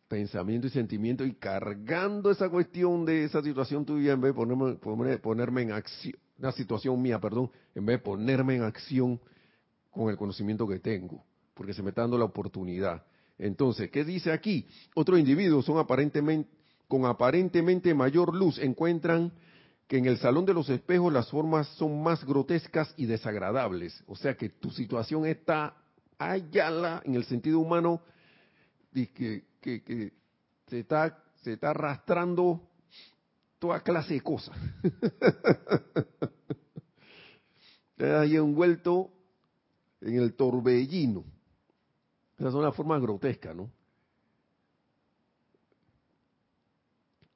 pensamiento 0.07 0.67
y 0.67 0.69
sentimiento, 0.69 1.25
y 1.25 1.33
cargando 1.33 2.29
esa 2.29 2.49
cuestión 2.49 3.03
de 3.03 3.23
esa 3.23 3.41
situación 3.41 3.83
tuya, 3.83 4.13
en 4.13 4.21
vez 4.21 4.35
de 4.35 4.35
ponerme, 4.35 5.17
ponerme 5.17 5.63
en 5.63 5.71
acción, 5.71 6.13
una 6.37 6.51
situación 6.51 7.01
mía, 7.01 7.19
perdón, 7.19 7.49
en 7.73 7.83
vez 7.83 7.97
de 7.97 8.03
ponerme 8.03 8.57
en 8.57 8.61
acción 8.61 9.19
con 9.89 10.11
el 10.11 10.17
conocimiento 10.17 10.67
que 10.67 10.77
tengo, 10.77 11.25
porque 11.55 11.73
se 11.73 11.81
me 11.81 11.89
está 11.89 12.01
dando 12.01 12.19
la 12.19 12.25
oportunidad. 12.25 13.03
Entonces, 13.39 13.89
¿qué 13.89 14.05
dice 14.05 14.31
aquí? 14.31 14.67
Otros 14.93 15.17
individuos 15.17 15.65
son 15.65 15.79
aparentemente, 15.79 16.47
con 16.87 17.07
aparentemente 17.07 17.91
mayor 17.95 18.35
luz 18.35 18.59
encuentran 18.59 19.31
que 19.87 19.97
en 19.97 20.05
el 20.05 20.19
salón 20.19 20.45
de 20.45 20.53
los 20.53 20.69
espejos 20.69 21.11
las 21.11 21.27
formas 21.31 21.67
son 21.69 22.03
más 22.03 22.23
grotescas 22.23 22.93
y 22.97 23.07
desagradables. 23.07 24.03
O 24.05 24.15
sea 24.15 24.37
que 24.37 24.49
tu 24.49 24.69
situación 24.69 25.25
está 25.25 25.75
allá 26.17 27.01
en 27.03 27.15
el 27.15 27.23
sentido 27.25 27.59
humano 27.59 28.01
que, 28.93 29.43
que 29.61 30.13
se, 30.67 30.79
está, 30.79 31.23
se 31.43 31.53
está 31.53 31.69
arrastrando 31.69 32.61
toda 33.59 33.81
clase 33.81 34.15
de 34.15 34.21
cosas. 34.21 34.57
Está 37.91 38.21
ahí 38.21 38.35
envuelto 38.35 39.11
en 40.01 40.19
el 40.19 40.35
torbellino. 40.35 41.25
Esa 42.37 42.49
es 42.49 42.53
una 42.53 42.71
forma 42.71 42.99
grotesca, 42.99 43.55
¿no? 43.55 43.71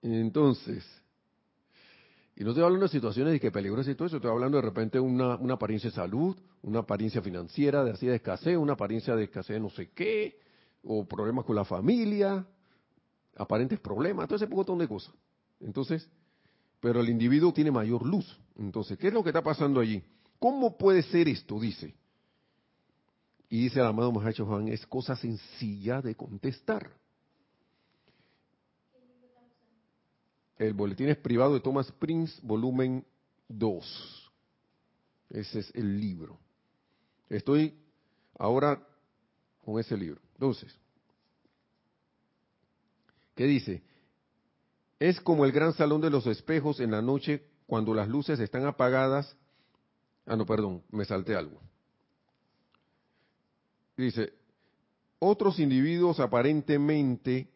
Entonces, 0.04 0.86
y 2.42 2.44
no 2.44 2.50
estoy 2.50 2.64
hablando 2.64 2.88
de 2.88 2.92
situaciones 2.92 3.34
de 3.34 3.40
que 3.40 3.52
peligrosas 3.52 3.92
y 3.92 3.96
todo 3.96 4.08
eso, 4.08 4.16
estoy 4.16 4.32
hablando 4.32 4.58
de 4.58 4.64
repente 4.64 5.00
una, 5.00 5.36
una 5.36 5.54
apariencia 5.54 5.92
de 5.92 5.96
salud, 5.96 6.36
una 6.64 6.80
apariencia 6.80 7.22
financiera, 7.22 7.84
de 7.84 7.92
así 7.92 8.08
de 8.08 8.16
escasez, 8.16 8.58
una 8.58 8.74
apariencia 8.74 9.16
de 9.16 9.26
escasez 9.26 9.58
de 9.58 9.60
no 9.60 9.70
sé 9.70 9.92
qué, 9.92 10.40
o 10.84 11.06
problemas 11.06 11.46
con 11.46 11.56
la 11.56 11.66
familia, 11.66 12.44
aparentes 13.36 13.80
problemas, 13.80 14.28
todo 14.28 14.38
ese 14.38 14.48
montón 14.48 14.80
de 14.80 14.88
cosas. 14.88 15.14
Entonces, 15.60 16.10
pero 16.80 17.02
el 17.02 17.10
individuo 17.10 17.54
tiene 17.54 17.70
mayor 17.70 18.04
luz. 18.04 18.42
Entonces, 18.58 18.98
¿qué 18.98 19.10
es 19.10 19.14
lo 19.14 19.22
que 19.22 19.30
está 19.30 19.44
pasando 19.44 19.80
allí? 19.80 20.02
¿Cómo 20.40 20.80
puede 20.80 21.04
ser 21.04 21.28
esto? 21.28 21.60
Dice. 21.60 21.94
Y 23.50 23.66
dice 23.66 23.82
el 23.82 23.86
amado 23.86 24.12
Mahacho 24.12 24.48
Juan, 24.48 24.68
es 24.68 24.84
cosa 24.88 25.16
sencilla 25.16 26.02
de 26.02 26.16
contestar. 26.16 26.90
El 30.62 30.76
boletín 30.76 31.10
es 31.10 31.18
privado 31.18 31.56
de 31.56 31.60
Thomas 31.60 31.92
Prince, 31.92 32.40
volumen 32.44 33.04
2. 33.48 34.32
Ese 35.32 35.60
es 35.62 35.72
el 35.74 36.00
libro. 36.00 36.38
Estoy 37.30 37.74
ahora 38.38 38.80
con 39.66 39.80
ese 39.80 39.98
libro. 39.98 40.22
Entonces, 40.34 40.72
¿qué 43.34 43.46
dice? 43.46 43.82
Es 45.00 45.20
como 45.20 45.46
el 45.46 45.52
gran 45.52 45.74
salón 45.74 46.00
de 46.00 46.12
los 46.12 46.28
espejos 46.28 46.80
en 46.80 46.92
la 46.92 47.02
noche 47.02 47.44
cuando 47.66 47.96
las 47.96 48.08
luces 48.08 48.40
están 48.40 48.68
apagadas. 48.68 49.36
Ah, 50.28 50.36
no, 50.36 50.46
perdón, 50.46 50.84
me 50.92 51.06
salté 51.06 51.36
algo. 51.36 51.60
Dice, 53.98 54.32
otros 55.18 55.58
individuos 55.58 56.20
aparentemente, 56.20 57.50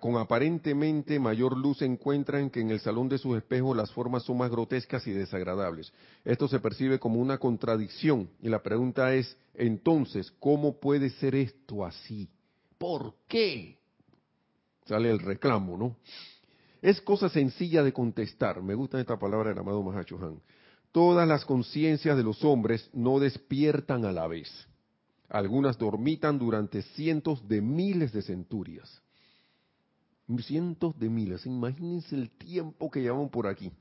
con 0.00 0.16
aparentemente 0.16 1.18
mayor 1.18 1.56
luz 1.56 1.82
encuentran 1.82 2.50
que 2.50 2.60
en 2.60 2.70
el 2.70 2.80
salón 2.80 3.08
de 3.08 3.18
sus 3.18 3.36
espejos 3.36 3.76
las 3.76 3.90
formas 3.92 4.24
son 4.24 4.38
más 4.38 4.50
grotescas 4.50 5.06
y 5.06 5.12
desagradables. 5.12 5.92
Esto 6.24 6.48
se 6.48 6.58
percibe 6.60 6.98
como 6.98 7.20
una 7.20 7.38
contradicción 7.38 8.28
y 8.42 8.48
la 8.48 8.62
pregunta 8.62 9.14
es, 9.14 9.36
entonces, 9.54 10.32
¿cómo 10.40 10.78
puede 10.78 11.10
ser 11.10 11.34
esto 11.34 11.84
así? 11.84 12.28
¿Por 12.78 13.14
qué? 13.28 13.78
Sale 14.86 15.10
el 15.10 15.20
reclamo, 15.20 15.76
¿no? 15.76 15.96
Es 16.82 17.00
cosa 17.00 17.28
sencilla 17.28 17.82
de 17.82 17.92
contestar. 17.92 18.62
Me 18.62 18.74
gusta 18.74 19.00
esta 19.00 19.18
palabra 19.18 19.50
del 19.50 19.58
amado 19.58 19.82
Mahacho 19.82 20.18
Han. 20.22 20.40
Todas 20.92 21.28
las 21.28 21.44
conciencias 21.44 22.16
de 22.16 22.24
los 22.24 22.42
hombres 22.44 22.90
no 22.92 23.20
despiertan 23.20 24.04
a 24.04 24.12
la 24.12 24.26
vez 24.26 24.50
algunas 25.30 25.78
dormitan 25.78 26.38
durante 26.38 26.82
cientos 26.82 27.46
de 27.48 27.62
miles 27.62 28.12
de 28.12 28.22
centurias. 28.22 29.00
Cientos 30.38 30.98
de 30.98 31.08
miles. 31.08 31.44
Imagínense 31.44 32.14
el 32.14 32.30
tiempo 32.30 32.90
que 32.90 33.00
llevan 33.00 33.28
por 33.28 33.46
aquí. 33.46 33.72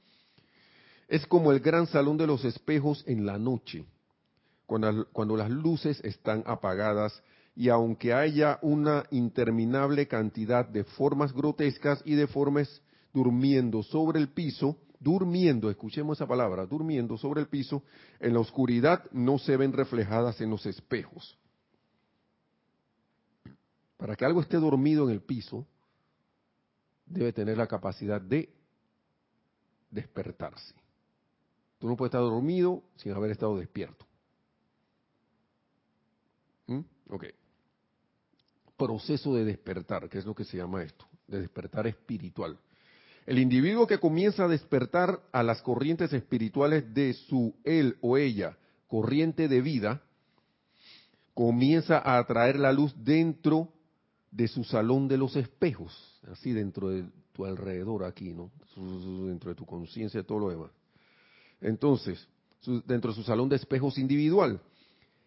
Es 1.07 1.25
como 1.27 1.51
el 1.51 1.59
gran 1.59 1.87
salón 1.87 2.17
de 2.17 2.27
los 2.27 2.43
espejos 2.45 3.03
en 3.07 3.25
la 3.25 3.37
noche, 3.37 3.85
cuando, 4.65 5.07
cuando 5.11 5.35
las 5.35 5.49
luces 5.49 5.99
están 6.03 6.43
apagadas 6.45 7.21
y 7.55 7.69
aunque 7.69 8.13
haya 8.13 8.59
una 8.61 9.03
interminable 9.11 10.07
cantidad 10.07 10.67
de 10.67 10.83
formas 10.83 11.33
grotescas 11.33 12.01
y 12.05 12.15
deformes 12.15 12.81
durmiendo 13.13 13.83
sobre 13.83 14.19
el 14.19 14.29
piso, 14.29 14.77
durmiendo, 14.99 15.69
escuchemos 15.69 16.17
esa 16.17 16.27
palabra, 16.27 16.65
durmiendo 16.65 17.17
sobre 17.17 17.41
el 17.41 17.47
piso, 17.47 17.83
en 18.19 18.33
la 18.33 18.39
oscuridad 18.39 19.03
no 19.11 19.39
se 19.39 19.57
ven 19.57 19.73
reflejadas 19.73 20.39
en 20.41 20.49
los 20.49 20.65
espejos. 20.65 21.37
Para 23.97 24.15
que 24.15 24.25
algo 24.25 24.41
esté 24.41 24.57
dormido 24.57 25.05
en 25.05 25.11
el 25.11 25.21
piso, 25.21 25.65
debe 27.09 27.33
tener 27.33 27.57
la 27.57 27.67
capacidad 27.67 28.21
de 28.21 28.49
despertarse. 29.89 30.73
Tú 31.79 31.87
no 31.87 31.95
puedes 31.95 32.09
estar 32.09 32.21
dormido 32.21 32.83
sin 32.97 33.13
haber 33.13 33.31
estado 33.31 33.57
despierto. 33.57 34.05
¿Mm? 36.67 36.81
Ok. 37.09 37.25
Proceso 38.77 39.33
de 39.33 39.45
despertar, 39.45 40.07
que 40.09 40.19
es 40.19 40.25
lo 40.25 40.35
que 40.35 40.45
se 40.45 40.57
llama 40.57 40.83
esto, 40.83 41.05
de 41.27 41.41
despertar 41.41 41.87
espiritual. 41.87 42.57
El 43.25 43.39
individuo 43.39 43.87
que 43.87 43.99
comienza 43.99 44.45
a 44.45 44.47
despertar 44.47 45.21
a 45.31 45.43
las 45.43 45.61
corrientes 45.61 46.13
espirituales 46.13 46.93
de 46.93 47.13
su 47.13 47.55
él 47.63 47.97
o 48.01 48.17
ella, 48.17 48.57
corriente 48.87 49.47
de 49.47 49.61
vida, 49.61 50.01
comienza 51.33 51.97
a 51.97 52.17
atraer 52.17 52.59
la 52.59 52.73
luz 52.73 52.93
dentro 53.03 53.71
de 54.31 54.47
su 54.47 54.63
salón 54.63 55.07
de 55.07 55.17
los 55.17 55.35
espejos, 55.35 56.21
así 56.31 56.51
dentro 56.51 56.89
de 56.89 57.05
tu 57.33 57.45
alrededor 57.45 58.03
aquí, 58.03 58.33
¿no? 58.33 58.51
Dentro 59.25 59.49
de 59.49 59.55
tu 59.55 59.65
conciencia, 59.65 60.23
todo 60.23 60.39
lo 60.39 60.49
demás. 60.49 60.71
Entonces, 61.61 62.27
dentro 62.85 63.11
de 63.11 63.15
su 63.15 63.23
salón 63.23 63.49
de 63.49 63.55
espejos 63.55 63.97
individual. 63.97 64.61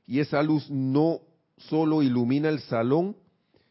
Y 0.07 0.21
esa 0.21 0.43
luz 0.43 0.71
no 0.71 1.21
solo 1.57 2.03
ilumina 2.03 2.49
el 2.49 2.61
salón 2.61 3.17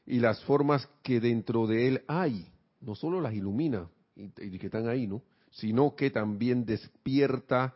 y 0.06 0.20
las 0.20 0.44
formas 0.44 0.88
que 1.04 1.20
dentro 1.20 1.68
de 1.68 1.88
él 1.88 2.02
hay, 2.08 2.48
no 2.82 2.96
solo 2.96 3.22
las 3.22 3.34
ilumina, 3.34 3.90
y, 4.16 4.58
que 4.58 4.66
están 4.66 4.88
ahí, 4.88 5.08
¿no? 5.08 5.22
Sino 5.52 5.96
que 5.96 6.10
también 6.10 6.66
despierta, 6.66 7.76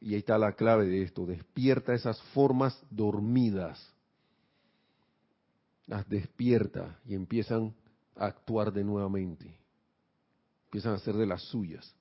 y 0.00 0.14
ahí 0.14 0.20
está 0.20 0.38
la 0.38 0.52
clave 0.52 0.86
de 0.86 1.02
esto, 1.02 1.26
despierta 1.26 1.94
esas 1.94 2.20
formas 2.32 2.80
dormidas. 2.90 3.94
Las 5.86 6.08
despierta 6.08 6.98
y 7.06 7.14
empiezan 7.14 7.74
a 8.16 8.26
actuar 8.26 8.72
de 8.72 8.84
nuevamente. 8.84 9.54
Empiezan 10.66 10.92
a 10.92 10.96
hacer 10.96 11.14
de 11.14 11.26
las 11.26 11.42
suyas. 11.42 11.94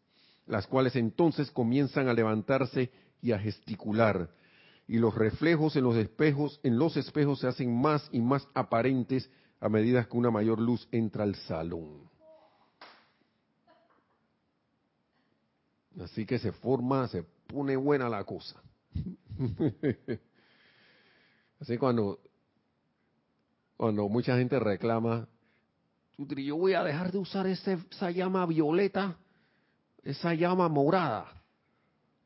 Las 0.48 0.68
cuales 0.68 0.96
entonces 0.96 1.52
comienzan 1.52 2.08
a 2.08 2.14
levantarse 2.14 2.92
y 3.22 3.32
a 3.32 3.40
gesticular. 3.40 4.30
Y 4.88 4.98
los 4.98 5.16
reflejos 5.16 5.76
en 5.76 5.84
los 5.84 5.96
espejos, 5.96 6.60
en 6.64 6.78
los 6.78 6.98
espejos 6.98 7.40
se 7.40 7.48
hacen 7.48 7.76
más 7.76 8.08
y 8.12 8.20
más 8.22 8.48
aparentes 8.54 9.30
a 9.60 9.70
medida 9.70 10.06
que 10.06 10.18
una 10.18 10.30
mayor 10.30 10.60
luz 10.60 10.88
entra 10.92 11.24
al 11.24 11.36
salón. 11.36 12.10
Así 16.02 16.26
que 16.26 16.40
se 16.40 16.52
forma, 16.52 17.08
se 17.08 17.24
pone 17.24 17.76
buena 17.76 18.10
la 18.10 18.24
cosa. 18.24 18.62
Así 21.60 21.78
cuando 21.78 22.20
cuando 23.78 24.08
mucha 24.10 24.38
gente 24.38 24.60
reclama, 24.60 25.28
yo 26.18 26.56
voy 26.56 26.74
a 26.74 26.84
dejar 26.84 27.12
de 27.12 27.18
usar 27.18 27.48
esa 27.48 28.12
llama 28.12 28.46
violeta, 28.46 29.18
esa 30.04 30.34
llama 30.34 30.70
morada, 30.70 31.44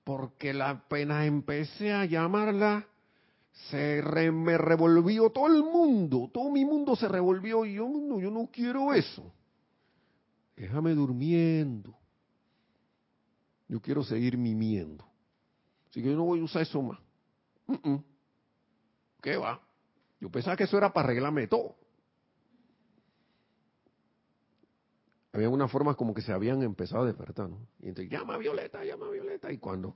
porque 0.04 0.54
la 0.54 0.70
apenas 0.70 1.26
empecé 1.26 1.92
a 1.92 2.06
llamarla, 2.06 2.86
se 3.70 4.02
me 4.32 4.58
revolvió 4.58 5.32
todo 5.32 5.48
el 5.48 5.64
mundo, 5.64 6.30
todo 6.32 6.52
mi 6.52 6.66
mundo 6.66 6.96
se 6.96 7.08
revolvió 7.08 7.66
y 7.66 7.76
yo 7.76 7.90
no, 7.90 8.20
yo 8.20 8.30
no 8.30 8.50
quiero 8.52 8.94
eso. 8.94 9.34
Déjame 10.56 10.94
durmiendo. 10.94 11.96
Yo 13.68 13.82
quiero 13.82 14.04
seguir 14.04 14.38
mimiendo. 14.38 15.06
Así 15.90 16.02
que 16.02 16.10
yo 16.10 16.16
no 16.16 16.26
voy 16.26 16.40
a 16.40 16.44
usar 16.44 16.64
eso 16.64 16.82
más. 16.82 17.00
¿Qué 19.22 19.38
va? 19.38 19.62
Yo 20.20 20.30
pensaba 20.30 20.58
que 20.58 20.66
eso 20.66 20.78
era 20.78 20.92
para 20.92 21.06
arreglarme 21.06 21.48
todo. 21.48 21.76
Había 25.32 25.50
unas 25.50 25.72
formas 25.72 25.96
como 25.96 26.14
que 26.14 26.22
se 26.22 26.34
habían 26.34 26.64
empezado 26.64 27.04
a 27.04 27.08
despertar, 27.08 27.50
¿no? 27.50 27.68
Y 27.82 27.90
entonces, 27.90 28.12
llama 28.12 28.38
Violeta, 28.38 28.84
llama 28.84 29.06
a 29.06 29.10
Violeta. 29.10 29.52
Y 29.52 29.60
cuando 29.60 29.96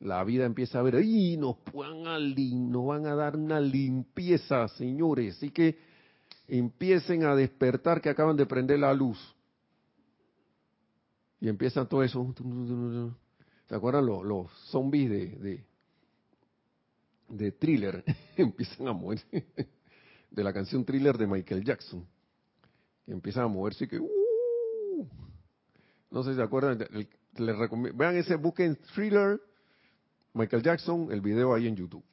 la 0.00 0.22
vida 0.24 0.46
empieza 0.46 0.78
a 0.78 0.82
ver, 0.82 1.02
¡y 1.02 1.36
nos, 1.36 1.56
van 1.74 2.06
a 2.06 2.18
nos 2.18 2.86
van 2.86 3.06
a 3.06 3.14
dar 3.14 3.36
una 3.36 3.60
limpieza, 3.60 4.68
señores! 4.68 5.36
Así 5.36 5.50
que 5.50 5.78
empiecen 6.46 7.24
a 7.24 7.34
despertar 7.34 8.00
que 8.00 8.08
acaban 8.08 8.36
de 8.36 8.46
prender 8.46 8.78
la 8.78 8.94
luz. 8.94 9.18
Y 11.40 11.48
empieza 11.48 11.86
todo 11.86 12.02
eso. 12.02 12.34
¿Se 13.68 13.74
acuerdan 13.74 14.06
los, 14.06 14.24
los 14.24 14.50
zombies 14.70 15.10
de, 15.10 15.64
de 17.28 17.52
thriller? 17.52 18.04
empiezan 18.36 18.88
a 18.88 18.92
moverse. 18.92 19.26
de 20.30 20.44
la 20.44 20.52
canción 20.52 20.84
thriller 20.84 21.16
de 21.16 21.26
Michael 21.26 21.64
Jackson. 21.64 22.06
Y 23.06 23.12
empiezan 23.12 23.44
a 23.44 23.48
moverse 23.48 23.84
y 23.84 23.88
que... 23.88 23.98
Uh, 23.98 25.08
no 26.10 26.22
sé 26.22 26.30
si 26.30 26.36
se 26.36 26.42
acuerdan. 26.42 26.86
Vean 27.94 28.16
ese, 28.16 28.36
busquen 28.36 28.76
thriller 28.94 29.40
Michael 30.34 30.62
Jackson, 30.62 31.08
el 31.10 31.20
video 31.20 31.54
ahí 31.54 31.66
en 31.66 31.76
YouTube. 31.76 32.04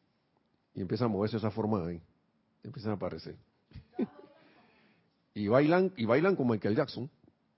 Y 0.73 0.81
empieza 0.81 1.05
a 1.05 1.07
moverse 1.07 1.37
esa 1.37 1.51
forma 1.51 1.85
ahí. 1.85 2.01
Empiezan 2.63 2.91
a 2.91 2.95
aparecer. 2.95 3.35
y 5.33 5.47
bailan, 5.47 5.93
y 5.95 6.05
bailan 6.05 6.35
con 6.35 6.47
Michael 6.47 6.75
Jackson. 6.75 7.09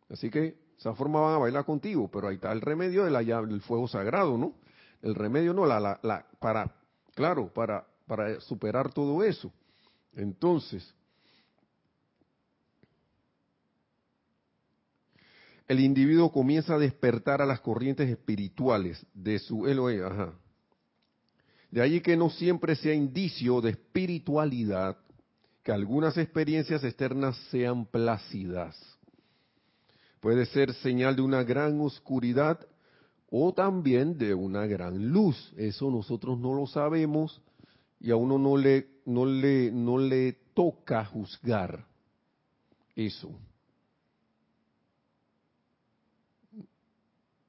Así 0.09 0.29
que 0.29 0.57
esa 0.77 0.93
forma 0.93 1.19
van 1.21 1.35
a 1.35 1.37
bailar 1.37 1.65
contigo, 1.65 2.09
pero 2.11 2.27
ahí 2.27 2.35
está 2.35 2.51
el 2.51 2.61
remedio 2.61 3.05
del 3.05 3.61
fuego 3.61 3.87
sagrado, 3.87 4.37
¿no? 4.37 4.53
El 5.01 5.15
remedio 5.15 5.53
no, 5.53 5.65
la, 5.65 5.79
la, 5.79 5.99
la, 6.03 6.25
para, 6.39 6.75
claro, 7.17 7.51
para, 7.51 7.83
para 8.05 8.39
superar 8.41 8.93
todo 8.93 9.23
eso. 9.23 9.51
Entonces, 10.15 10.93
el 15.67 15.79
individuo 15.79 16.31
comienza 16.31 16.75
a 16.75 16.77
despertar 16.77 17.41
a 17.41 17.45
las 17.47 17.59
corrientes 17.59 18.07
espirituales 18.07 19.03
de 19.15 19.39
su 19.39 19.65
Elohe, 19.65 20.05
ajá. 20.05 20.35
De 21.71 21.81
allí 21.81 22.01
que 22.01 22.15
no 22.15 22.29
siempre 22.29 22.75
sea 22.75 22.93
indicio 22.93 23.61
de 23.61 23.71
espiritualidad 23.71 24.95
que 25.63 25.71
algunas 25.71 26.17
experiencias 26.17 26.83
externas 26.83 27.35
sean 27.49 27.87
plácidas 27.87 28.77
puede 30.19 30.45
ser 30.45 30.73
señal 30.75 31.15
de 31.15 31.21
una 31.23 31.43
gran 31.43 31.79
oscuridad 31.81 32.59
o 33.29 33.53
también 33.53 34.17
de 34.17 34.33
una 34.33 34.65
gran 34.65 35.09
luz. 35.09 35.53
Eso 35.57 35.91
nosotros 35.91 36.39
no 36.39 36.53
lo 36.53 36.67
sabemos 36.67 37.41
y 37.99 38.11
a 38.11 38.15
uno 38.15 38.37
no 38.37 38.57
le, 38.57 38.87
no 39.05 39.25
le, 39.25 39.71
no 39.71 39.97
le 39.97 40.33
toca 40.53 41.05
juzgar 41.05 41.85
eso. 42.95 43.31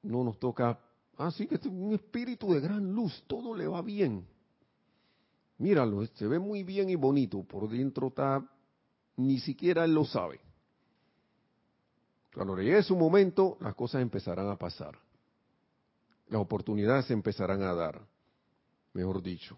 No 0.03 0.25
nos 0.25 0.39
toca, 0.39 0.79
ah, 1.17 1.31
sí, 1.31 1.47
que 1.47 1.57
es 1.57 1.67
un 1.67 1.93
espíritu 1.93 2.53
de 2.53 2.61
gran 2.61 2.93
luz, 2.93 3.23
todo 3.27 3.55
le 3.55 3.67
va 3.67 3.83
bien. 3.83 4.27
Míralo, 5.59 6.07
se 6.07 6.27
ve 6.27 6.39
muy 6.39 6.63
bien 6.63 6.89
y 6.89 6.95
bonito, 6.95 7.43
por 7.43 7.69
dentro 7.69 8.09
está, 8.09 8.49
ni 9.17 9.39
siquiera 9.41 9.85
él 9.85 9.93
lo 9.93 10.05
sabe. 10.05 10.41
Cuando 12.33 12.57
llegue 12.57 12.83
su 12.85 12.97
momento, 12.97 13.59
las 13.61 13.75
cosas 13.75 14.01
empezarán 14.01 14.49
a 14.49 14.57
pasar. 14.57 14.97
Las 16.29 16.41
oportunidades 16.41 17.07
se 17.07 17.13
empezarán 17.13 17.63
a 17.63 17.75
dar, 17.75 18.01
mejor 18.93 19.23
dicho. 19.23 19.57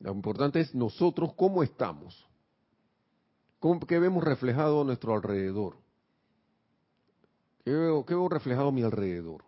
Lo 0.00 0.12
importante 0.12 0.60
es 0.60 0.74
nosotros 0.74 1.32
cómo 1.34 1.62
estamos. 1.62 2.26
¿Qué 3.88 3.98
vemos 3.98 4.22
reflejado 4.22 4.82
a 4.82 4.84
nuestro 4.84 5.14
alrededor? 5.14 5.76
¿Qué 7.64 7.70
veo, 7.70 8.28
reflejado 8.28 8.68
a 8.68 8.72
mi 8.72 8.82
alrededor? 8.82 9.42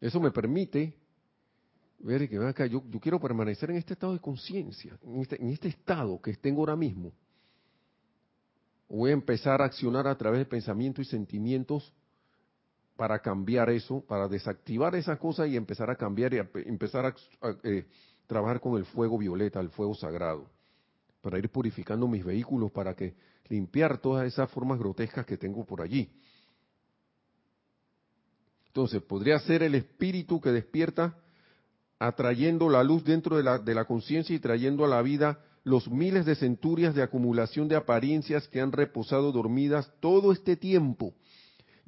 Eso 0.00 0.20
me 0.20 0.30
permite 0.30 0.94
ver 2.00 2.28
que 2.28 2.36
acá, 2.36 2.66
yo, 2.66 2.82
yo 2.90 3.00
quiero 3.00 3.18
permanecer 3.18 3.70
en 3.70 3.76
este 3.76 3.94
estado 3.94 4.12
de 4.12 4.20
conciencia, 4.20 4.98
en 5.02 5.20
este, 5.20 5.40
en 5.42 5.48
este 5.48 5.68
estado 5.68 6.20
que 6.20 6.34
tengo 6.34 6.60
ahora 6.60 6.76
mismo 6.76 7.12
voy 8.88 9.10
a 9.10 9.14
empezar 9.14 9.60
a 9.60 9.66
accionar 9.66 10.06
a 10.06 10.16
través 10.16 10.40
de 10.40 10.46
pensamientos 10.46 11.06
y 11.06 11.10
sentimientos 11.10 11.92
para 12.98 13.20
cambiar 13.20 13.70
eso, 13.70 14.00
para 14.00 14.26
desactivar 14.26 14.96
esas 14.96 15.20
cosas 15.20 15.48
y 15.48 15.56
empezar 15.56 15.88
a 15.88 15.94
cambiar 15.94 16.34
y 16.34 16.38
empezar 16.66 17.06
a, 17.06 17.14
eh, 17.62 17.86
trabajar 18.26 18.60
con 18.60 18.76
el 18.76 18.86
fuego 18.86 19.16
violeta, 19.16 19.60
el 19.60 19.68
fuego 19.68 19.94
sagrado, 19.94 20.50
para 21.22 21.38
ir 21.38 21.48
purificando 21.48 22.08
mis 22.08 22.24
vehículos, 22.24 22.72
para 22.72 22.96
que 22.96 23.14
limpiar 23.50 23.98
todas 23.98 24.26
esas 24.26 24.50
formas 24.50 24.80
grotescas 24.80 25.24
que 25.24 25.36
tengo 25.36 25.64
por 25.64 25.80
allí. 25.80 26.10
Entonces, 28.66 29.00
podría 29.00 29.38
ser 29.38 29.62
el 29.62 29.76
espíritu 29.76 30.40
que 30.40 30.50
despierta 30.50 31.16
atrayendo 32.00 32.68
la 32.68 32.82
luz 32.82 33.04
dentro 33.04 33.36
de 33.36 33.44
la, 33.44 33.60
de 33.60 33.76
la 33.76 33.84
conciencia 33.84 34.34
y 34.34 34.40
trayendo 34.40 34.84
a 34.84 34.88
la 34.88 35.02
vida 35.02 35.38
los 35.62 35.88
miles 35.88 36.26
de 36.26 36.34
centurias 36.34 36.96
de 36.96 37.02
acumulación 37.04 37.68
de 37.68 37.76
apariencias 37.76 38.48
que 38.48 38.60
han 38.60 38.72
reposado 38.72 39.30
dormidas 39.30 39.88
todo 40.00 40.32
este 40.32 40.56
tiempo, 40.56 41.14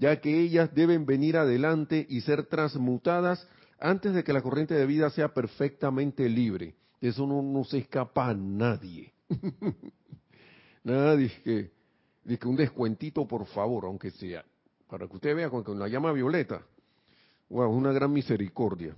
ya 0.01 0.18
que 0.18 0.40
ellas 0.40 0.74
deben 0.74 1.05
venir 1.05 1.36
adelante 1.36 2.07
y 2.09 2.22
ser 2.22 2.46
transmutadas 2.46 3.46
antes 3.78 4.14
de 4.14 4.24
que 4.24 4.32
la 4.32 4.40
corriente 4.40 4.72
de 4.74 4.86
vida 4.86 5.11
sea 5.11 5.34
perfectamente 5.34 6.26
libre. 6.26 6.74
De 7.03 7.09
eso 7.09 7.26
no, 7.26 7.64
se 7.64 7.78
escapa 7.78 8.32
nadie. 8.32 9.12
nadie 10.84 11.30
que, 11.44 11.70
que 12.38 12.48
un 12.48 12.57
descuentito, 12.57 13.28
por 13.28 13.44
favor, 13.46 13.84
aunque 13.84 14.11
sea, 14.11 14.42
para 14.88 15.07
que 15.07 15.16
usted 15.16 15.36
vea 15.36 15.51
con, 15.51 15.78
la 15.78 15.86
llama 15.86 16.12
violeta. 16.12 16.62
Wow, 17.51 17.70
una 17.70 17.92
gran 17.92 18.11
misericordia. 18.11 18.96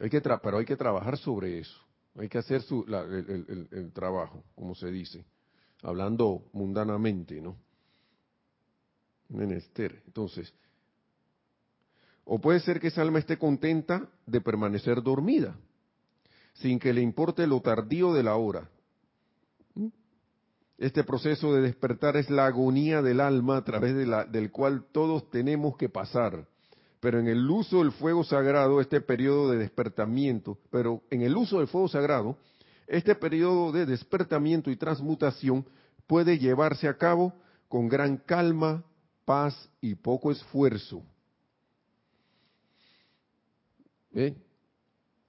Hay 0.00 0.10
que 0.10 0.20
pero 0.20 0.58
hay 0.58 0.64
que 0.64 0.76
trabajar 0.76 1.18
sobre 1.18 1.60
eso. 1.60 1.78
Hay 2.16 2.28
que 2.28 2.38
hacer 2.38 2.62
su, 2.62 2.84
el, 2.84 3.92
trabajo, 3.92 4.42
como 4.56 4.74
se 4.74 4.90
dice, 4.90 5.24
hablando 5.82 6.48
mundanamente, 6.52 7.40
¿no? 7.40 7.56
Menester. 9.30 10.02
Entonces, 10.06 10.52
o 12.24 12.40
puede 12.40 12.60
ser 12.60 12.80
que 12.80 12.88
esa 12.88 13.02
alma 13.02 13.18
esté 13.18 13.38
contenta 13.38 14.08
de 14.26 14.40
permanecer 14.40 15.02
dormida, 15.02 15.56
sin 16.54 16.78
que 16.78 16.92
le 16.92 17.00
importe 17.00 17.46
lo 17.46 17.60
tardío 17.60 18.12
de 18.12 18.22
la 18.22 18.36
hora. 18.36 18.68
¿Mm? 19.74 19.88
Este 20.78 21.04
proceso 21.04 21.54
de 21.54 21.62
despertar 21.62 22.16
es 22.16 22.30
la 22.30 22.46
agonía 22.46 23.02
del 23.02 23.20
alma 23.20 23.56
a 23.56 23.64
través 23.64 23.94
de 23.94 24.06
la, 24.06 24.24
del 24.24 24.50
cual 24.50 24.84
todos 24.92 25.30
tenemos 25.30 25.76
que 25.76 25.88
pasar 25.88 26.46
pero 27.00 27.18
en 27.18 27.28
el 27.28 27.50
uso 27.50 27.78
del 27.78 27.92
fuego 27.92 28.22
sagrado, 28.22 28.80
este 28.80 29.00
periodo 29.00 29.50
de 29.50 29.58
despertamiento, 29.58 30.58
pero 30.70 31.02
en 31.10 31.22
el 31.22 31.34
uso 31.34 31.58
del 31.58 31.68
fuego 31.68 31.88
sagrado, 31.88 32.36
este 32.86 33.14
periodo 33.14 33.72
de 33.72 33.86
despertamiento 33.86 34.70
y 34.70 34.76
transmutación 34.76 35.64
puede 36.06 36.38
llevarse 36.38 36.88
a 36.88 36.98
cabo 36.98 37.32
con 37.68 37.88
gran 37.88 38.18
calma, 38.18 38.84
paz 39.24 39.68
y 39.80 39.94
poco 39.94 40.30
esfuerzo. 40.30 41.02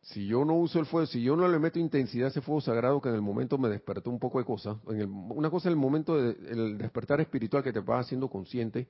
Si 0.01 0.25
yo 0.25 0.43
no 0.43 0.55
uso 0.55 0.79
el 0.79 0.85
fuego, 0.85 1.05
si 1.05 1.21
yo 1.21 1.35
no 1.35 1.47
le 1.47 1.59
meto 1.59 1.77
intensidad 1.77 2.25
a 2.25 2.29
ese 2.29 2.41
fuego 2.41 2.61
sagrado 2.61 2.99
que 2.99 3.09
en 3.09 3.15
el 3.15 3.21
momento 3.21 3.57
me 3.57 3.69
despertó 3.69 4.09
un 4.09 4.19
poco 4.19 4.39
de 4.39 4.45
cosas, 4.45 4.77
una 4.85 5.49
cosa 5.49 5.69
es 5.69 5.73
el 5.73 5.79
momento 5.79 6.17
del 6.17 6.77
despertar 6.77 7.21
espiritual 7.21 7.63
que 7.63 7.71
te 7.71 7.79
va 7.79 7.99
haciendo 7.99 8.27
consciente, 8.27 8.87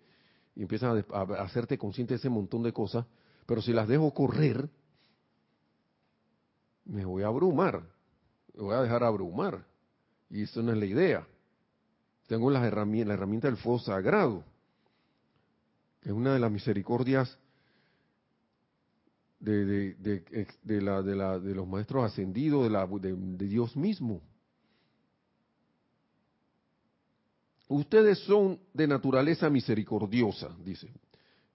y 0.56 0.62
empiezan 0.64 1.04
a, 1.12 1.22
hacerte 1.44 1.78
consciente 1.78 2.14
de 2.14 2.20
ese 2.20 2.30
montón 2.30 2.64
de 2.64 2.74
cosas, 2.74 3.06
pero 3.46 3.62
si 3.62 3.74
las 3.74 3.88
dejo 3.88 4.14
correr, 4.14 4.70
me 6.86 7.06
voy 7.06 7.24
a 7.24 7.28
abrumar, 7.28 7.84
me 8.54 8.64
voy 8.64 8.76
a 8.76 8.82
dejar 8.82 9.04
abrumar. 9.04 9.66
Y 10.30 10.44
eso 10.44 10.62
no 10.62 10.72
es 10.72 10.78
la 10.78 10.86
idea. 10.86 11.28
Tengo 12.28 12.50
las 12.50 12.64
herramientas, 12.64 13.10
la 13.10 13.14
herramienta 13.16 13.48
del 13.48 13.58
fuego 13.58 13.80
sagrado, 13.80 14.44
que 16.02 16.12
una 16.12 16.34
de 16.34 16.40
las 16.40 16.52
misericordias 16.52 17.38
de, 19.40 19.96
los 21.56 21.68
maestros 21.68 22.06
ascendidos, 22.06 22.72
de, 23.02 23.16
de 23.16 23.48
Dios 23.48 23.76
mismo. 23.76 24.22
Ustedes 27.68 28.20
son 28.20 28.60
de 28.74 28.88
naturaleza 28.88 29.50
misericordiosa, 29.50 30.56
dice. 30.64 30.92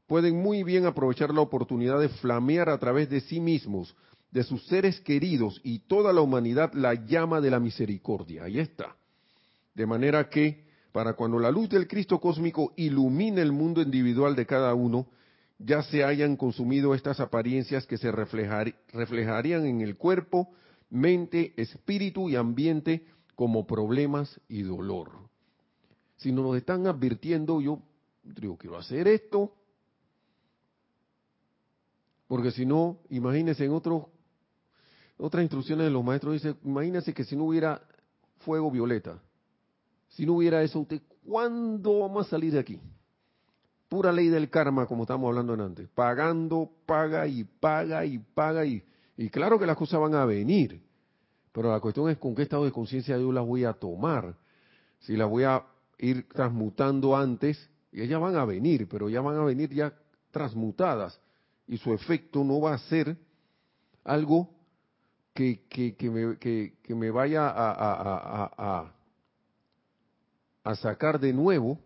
Pueden 0.06 0.40
muy 0.40 0.62
bien 0.62 0.86
aprovechar 0.86 1.34
la 1.34 1.40
oportunidad 1.40 2.00
de 2.00 2.08
flamear 2.08 2.68
a 2.68 2.78
través 2.78 3.10
de 3.10 3.20
sí 3.20 3.40
mismos, 3.40 3.94
de 4.30 4.44
sus 4.44 4.64
seres 4.66 5.00
queridos 5.00 5.60
y 5.64 5.80
toda 5.80 6.12
la 6.12 6.20
humanidad 6.20 6.72
la 6.74 6.94
llama 6.94 7.40
de 7.40 7.50
la 7.50 7.60
misericordia. 7.60 8.44
Ahí 8.44 8.58
está. 8.58 8.96
De 9.74 9.84
manera 9.84 10.28
que 10.28 10.65
para 10.96 11.12
cuando 11.12 11.38
la 11.38 11.50
luz 11.50 11.68
del 11.68 11.86
Cristo 11.86 12.18
cósmico 12.18 12.72
ilumine 12.74 13.42
el 13.42 13.52
mundo 13.52 13.82
individual 13.82 14.34
de 14.34 14.46
cada 14.46 14.72
uno, 14.72 15.06
ya 15.58 15.82
se 15.82 16.02
hayan 16.02 16.36
consumido 16.36 16.94
estas 16.94 17.20
apariencias 17.20 17.86
que 17.86 17.98
se 17.98 18.10
reflejarían 18.10 19.66
en 19.66 19.82
el 19.82 19.98
cuerpo, 19.98 20.48
mente, 20.88 21.52
espíritu 21.58 22.30
y 22.30 22.36
ambiente 22.36 23.04
como 23.34 23.66
problemas 23.66 24.40
y 24.48 24.62
dolor. 24.62 25.10
Si 26.16 26.32
no 26.32 26.40
nos 26.40 26.56
están 26.56 26.86
advirtiendo, 26.86 27.60
yo 27.60 27.82
digo, 28.22 28.56
quiero 28.56 28.78
hacer 28.78 29.06
esto, 29.06 29.52
porque 32.26 32.52
si 32.52 32.64
no, 32.64 33.00
imagínense 33.10 33.66
en 33.66 33.72
otros, 33.72 34.04
otras 35.18 35.42
instrucciones 35.42 35.84
de 35.84 35.90
los 35.90 36.02
maestros, 36.02 36.32
dice, 36.32 36.56
imagínense 36.64 37.12
que 37.12 37.24
si 37.24 37.36
no 37.36 37.44
hubiera 37.44 37.82
fuego 38.38 38.70
violeta, 38.70 39.20
si 40.16 40.24
no 40.24 40.32
hubiera 40.32 40.62
eso, 40.62 40.80
usted, 40.80 41.02
¿cuándo 41.26 42.00
vamos 42.00 42.26
a 42.26 42.30
salir 42.30 42.54
de 42.54 42.58
aquí? 42.58 42.80
Pura 43.86 44.10
ley 44.10 44.28
del 44.28 44.48
karma, 44.48 44.86
como 44.86 45.02
estábamos 45.02 45.28
hablando 45.28 45.62
antes. 45.62 45.88
Pagando, 45.90 46.70
paga 46.86 47.26
y 47.26 47.44
paga 47.44 48.06
y 48.06 48.18
paga 48.18 48.64
y, 48.64 48.82
y 49.18 49.28
claro 49.28 49.58
que 49.58 49.66
las 49.66 49.76
cosas 49.76 50.00
van 50.00 50.14
a 50.14 50.24
venir. 50.24 50.82
Pero 51.52 51.70
la 51.70 51.80
cuestión 51.80 52.08
es 52.08 52.16
con 52.16 52.34
qué 52.34 52.42
estado 52.42 52.64
de 52.64 52.72
conciencia 52.72 53.18
yo 53.18 53.30
las 53.30 53.44
voy 53.44 53.64
a 53.64 53.74
tomar. 53.74 54.34
Si 55.00 55.18
las 55.18 55.28
voy 55.28 55.44
a 55.44 55.62
ir 55.98 56.26
transmutando 56.28 57.14
antes, 57.14 57.68
y 57.92 58.00
ellas 58.00 58.18
van 58.18 58.36
a 58.36 58.46
venir, 58.46 58.88
pero 58.88 59.10
ya 59.10 59.20
van 59.20 59.36
a 59.36 59.44
venir 59.44 59.68
ya 59.68 59.92
transmutadas. 60.30 61.20
Y 61.66 61.76
su 61.76 61.92
efecto 61.92 62.42
no 62.42 62.58
va 62.58 62.72
a 62.72 62.78
ser 62.78 63.18
algo 64.02 64.48
que, 65.34 65.66
que, 65.68 66.10
me, 66.10 66.38
que, 66.38 66.94
me, 66.94 67.10
vaya 67.10 67.52
a, 67.54 68.95
a, 70.66 70.74
sacar 70.76 71.20
de 71.20 71.32
nuevo 71.32 71.78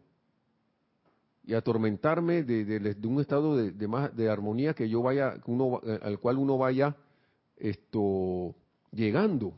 y 1.44 1.54
atormentarme 1.54 2.42
de, 2.42 2.96
un 3.04 3.20
estado 3.20 3.56
de, 3.56 3.72
de, 3.72 3.88
más, 3.88 4.14
de 4.16 4.28
armonía 4.28 4.74
que 4.74 4.88
yo 4.88 5.02
vaya, 5.02 5.34
uno, 5.46 5.80
eh, 5.84 5.98
al 6.02 6.18
cual 6.18 6.38
uno 6.38 6.58
vaya 6.58 6.96
esto 7.56 8.54
llegando. 8.92 9.54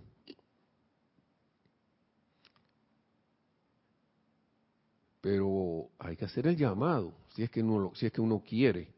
Pero 5.20 5.90
hay 5.98 6.16
que 6.16 6.24
hacer 6.24 6.46
el 6.48 6.56
llamado, 6.56 7.12
si 7.34 7.44
es 7.44 7.50
que 7.50 7.62
uno, 7.62 7.92
si 7.94 8.06
es 8.06 8.12
que 8.12 8.20
uno 8.20 8.42
quiere. 8.42 8.88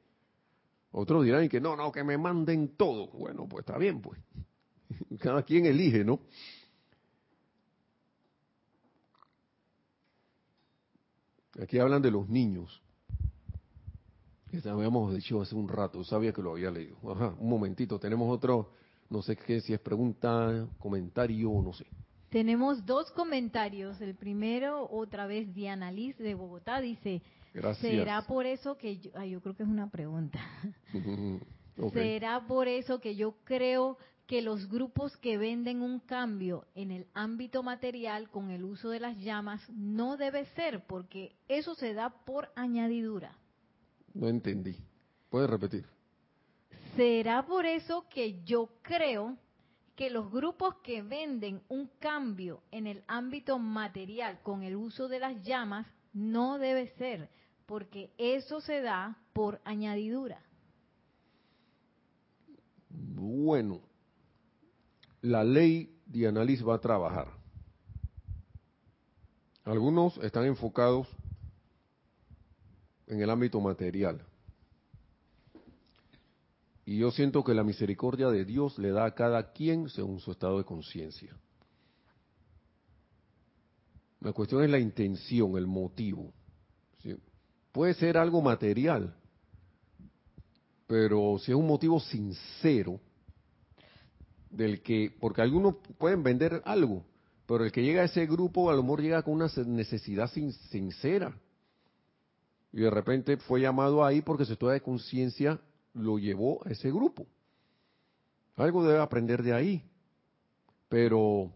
Otros 0.92 1.24
dirán 1.24 1.48
que 1.48 1.60
no, 1.60 1.76
no, 1.76 1.90
que 1.92 2.04
me 2.04 2.16
manden 2.16 2.76
todo. 2.76 3.08
Bueno, 3.08 3.46
pues 3.48 3.66
está 3.66 3.76
bien, 3.76 4.00
pues. 4.00 4.20
Cada 5.20 5.42
quien 5.42 5.66
elige, 5.66 6.04
¿no? 6.04 6.20
Aquí 11.62 11.78
hablan 11.78 12.02
de 12.02 12.10
los 12.10 12.28
niños. 12.28 12.82
Que 14.50 14.68
habíamos 14.68 15.14
dicho 15.14 15.40
hace 15.40 15.54
un 15.54 15.68
rato, 15.68 16.04
sabía 16.04 16.32
que 16.32 16.42
lo 16.42 16.52
había 16.52 16.70
leído. 16.70 16.96
Ajá, 17.10 17.34
un 17.38 17.48
momentito, 17.48 17.98
tenemos 17.98 18.32
otro, 18.32 18.70
no 19.10 19.20
sé 19.20 19.36
qué, 19.36 19.60
si 19.60 19.72
es 19.72 19.80
pregunta, 19.80 20.68
comentario, 20.78 21.50
no 21.62 21.72
sé. 21.72 21.86
Tenemos 22.30 22.84
dos 22.84 23.10
comentarios. 23.12 24.00
El 24.00 24.14
primero, 24.14 24.88
otra 24.90 25.26
vez, 25.26 25.52
Diana 25.54 25.90
Liz 25.90 26.16
de 26.18 26.34
Bogotá, 26.34 26.80
dice, 26.80 27.22
Gracias. 27.52 27.92
¿será 27.92 28.22
por 28.26 28.46
eso 28.46 28.76
que 28.76 28.98
yo, 28.98 29.10
yo 29.24 29.40
creo 29.40 29.54
que 29.54 29.62
es 29.62 29.68
una 29.68 29.90
pregunta. 29.90 30.40
¿Será 31.92 32.46
por 32.46 32.68
eso 32.68 33.00
que 33.00 33.16
yo 33.16 33.34
creo 33.44 33.98
que 34.26 34.40
los 34.40 34.68
grupos 34.68 35.16
que 35.18 35.36
venden 35.36 35.82
un 35.82 36.00
cambio 36.00 36.66
en 36.74 36.90
el 36.90 37.06
ámbito 37.12 37.62
material 37.62 38.30
con 38.30 38.50
el 38.50 38.64
uso 38.64 38.88
de 38.88 39.00
las 39.00 39.18
llamas 39.18 39.60
no 39.70 40.16
debe 40.16 40.46
ser, 40.54 40.86
porque 40.86 41.36
eso 41.48 41.74
se 41.74 41.92
da 41.92 42.10
por 42.24 42.50
añadidura. 42.56 43.36
No 44.14 44.28
entendí. 44.28 44.76
¿Puedes 45.28 45.50
repetir? 45.50 45.84
¿Será 46.96 47.44
por 47.44 47.66
eso 47.66 48.06
que 48.08 48.42
yo 48.44 48.70
creo 48.82 49.36
que 49.96 50.10
los 50.10 50.30
grupos 50.30 50.76
que 50.76 51.02
venden 51.02 51.60
un 51.68 51.90
cambio 51.98 52.62
en 52.70 52.86
el 52.86 53.02
ámbito 53.06 53.58
material 53.58 54.40
con 54.42 54.62
el 54.62 54.76
uso 54.76 55.08
de 55.08 55.20
las 55.20 55.42
llamas 55.42 55.86
no 56.12 56.58
debe 56.58 56.88
ser, 56.96 57.28
porque 57.66 58.12
eso 58.16 58.60
se 58.60 58.80
da 58.80 59.18
por 59.32 59.60
añadidura? 59.64 60.40
Bueno, 62.90 63.80
la 65.24 65.42
ley 65.42 65.90
de 66.04 66.26
análisis 66.28 66.66
va 66.66 66.74
a 66.74 66.80
trabajar. 66.80 67.28
Algunos 69.64 70.18
están 70.18 70.44
enfocados 70.44 71.08
en 73.06 73.22
el 73.22 73.30
ámbito 73.30 73.58
material. 73.58 74.20
Y 76.84 76.98
yo 76.98 77.10
siento 77.10 77.42
que 77.42 77.54
la 77.54 77.64
misericordia 77.64 78.28
de 78.28 78.44
Dios 78.44 78.78
le 78.78 78.90
da 78.90 79.06
a 79.06 79.14
cada 79.14 79.52
quien 79.52 79.88
según 79.88 80.20
su 80.20 80.30
estado 80.30 80.58
de 80.58 80.64
conciencia. 80.64 81.34
La 84.20 84.34
cuestión 84.34 84.62
es 84.62 84.70
la 84.70 84.78
intención, 84.78 85.56
el 85.56 85.66
motivo. 85.66 86.34
Puede 87.72 87.94
ser 87.94 88.18
algo 88.18 88.42
material, 88.42 89.16
pero 90.86 91.38
si 91.38 91.50
es 91.50 91.56
un 91.56 91.66
motivo 91.66 91.98
sincero, 91.98 93.00
del 94.56 94.82
que, 94.82 95.14
porque 95.20 95.42
algunos 95.42 95.76
pueden 95.98 96.22
vender 96.22 96.62
algo, 96.64 97.04
pero 97.46 97.64
el 97.64 97.72
que 97.72 97.82
llega 97.82 98.02
a 98.02 98.06
ese 98.06 98.26
grupo 98.26 98.70
a 98.70 98.74
lo 98.74 98.82
mejor 98.82 99.02
llega 99.02 99.22
con 99.22 99.34
una 99.34 99.50
necesidad 99.66 100.30
sincera. 100.30 101.36
Y 102.72 102.80
de 102.80 102.90
repente 102.90 103.36
fue 103.36 103.60
llamado 103.60 104.04
ahí 104.04 104.20
porque 104.20 104.44
su 104.44 104.54
estado 104.54 104.72
de 104.72 104.80
conciencia 104.80 105.60
lo 105.92 106.18
llevó 106.18 106.66
a 106.66 106.70
ese 106.70 106.90
grupo. 106.90 107.26
Algo 108.56 108.84
debe 108.84 109.00
aprender 109.00 109.42
de 109.42 109.52
ahí. 109.52 109.84
Pero 110.88 111.52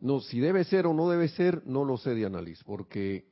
no, 0.00 0.20
si 0.20 0.40
debe 0.40 0.64
ser 0.64 0.86
o 0.86 0.94
no 0.94 1.08
debe 1.08 1.28
ser, 1.28 1.66
no 1.66 1.84
lo 1.84 1.96
sé 1.96 2.10
de 2.10 2.26
análisis, 2.26 2.62
porque 2.64 3.26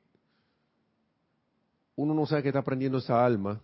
uno 1.97 2.15
no 2.15 2.27
sabe 2.27 2.43
qué 2.43 2.49
está 2.49 2.61
aprendiendo 2.61 2.99
esa 2.99 3.25
alma 3.25 3.61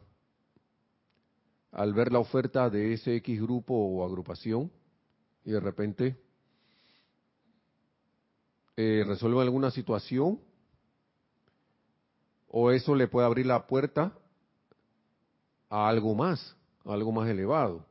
al 1.79 1.95
ver 1.95 2.11
la 2.11 2.19
oferta 2.19 2.69
de 2.69 2.93
ese 2.93 3.15
X 3.17 3.41
grupo 3.41 3.73
o 3.73 4.05
agrupación 4.05 4.69
y 5.45 5.53
de 5.53 5.61
repente 5.61 6.17
eh, 8.77 9.05
resuelve 9.07 9.43
alguna 9.43 9.71
situación 9.71 10.41
o 12.49 12.73
eso 12.73 12.97
le 12.97 13.07
puede 13.07 13.29
abrir 13.29 13.47
la 13.47 13.65
puerta 13.69 14.13
a 15.71 15.89
algo 15.89 16.17
más, 16.17 16.57
algo 16.85 17.13
más 17.13 17.29
elevado. 17.29 17.87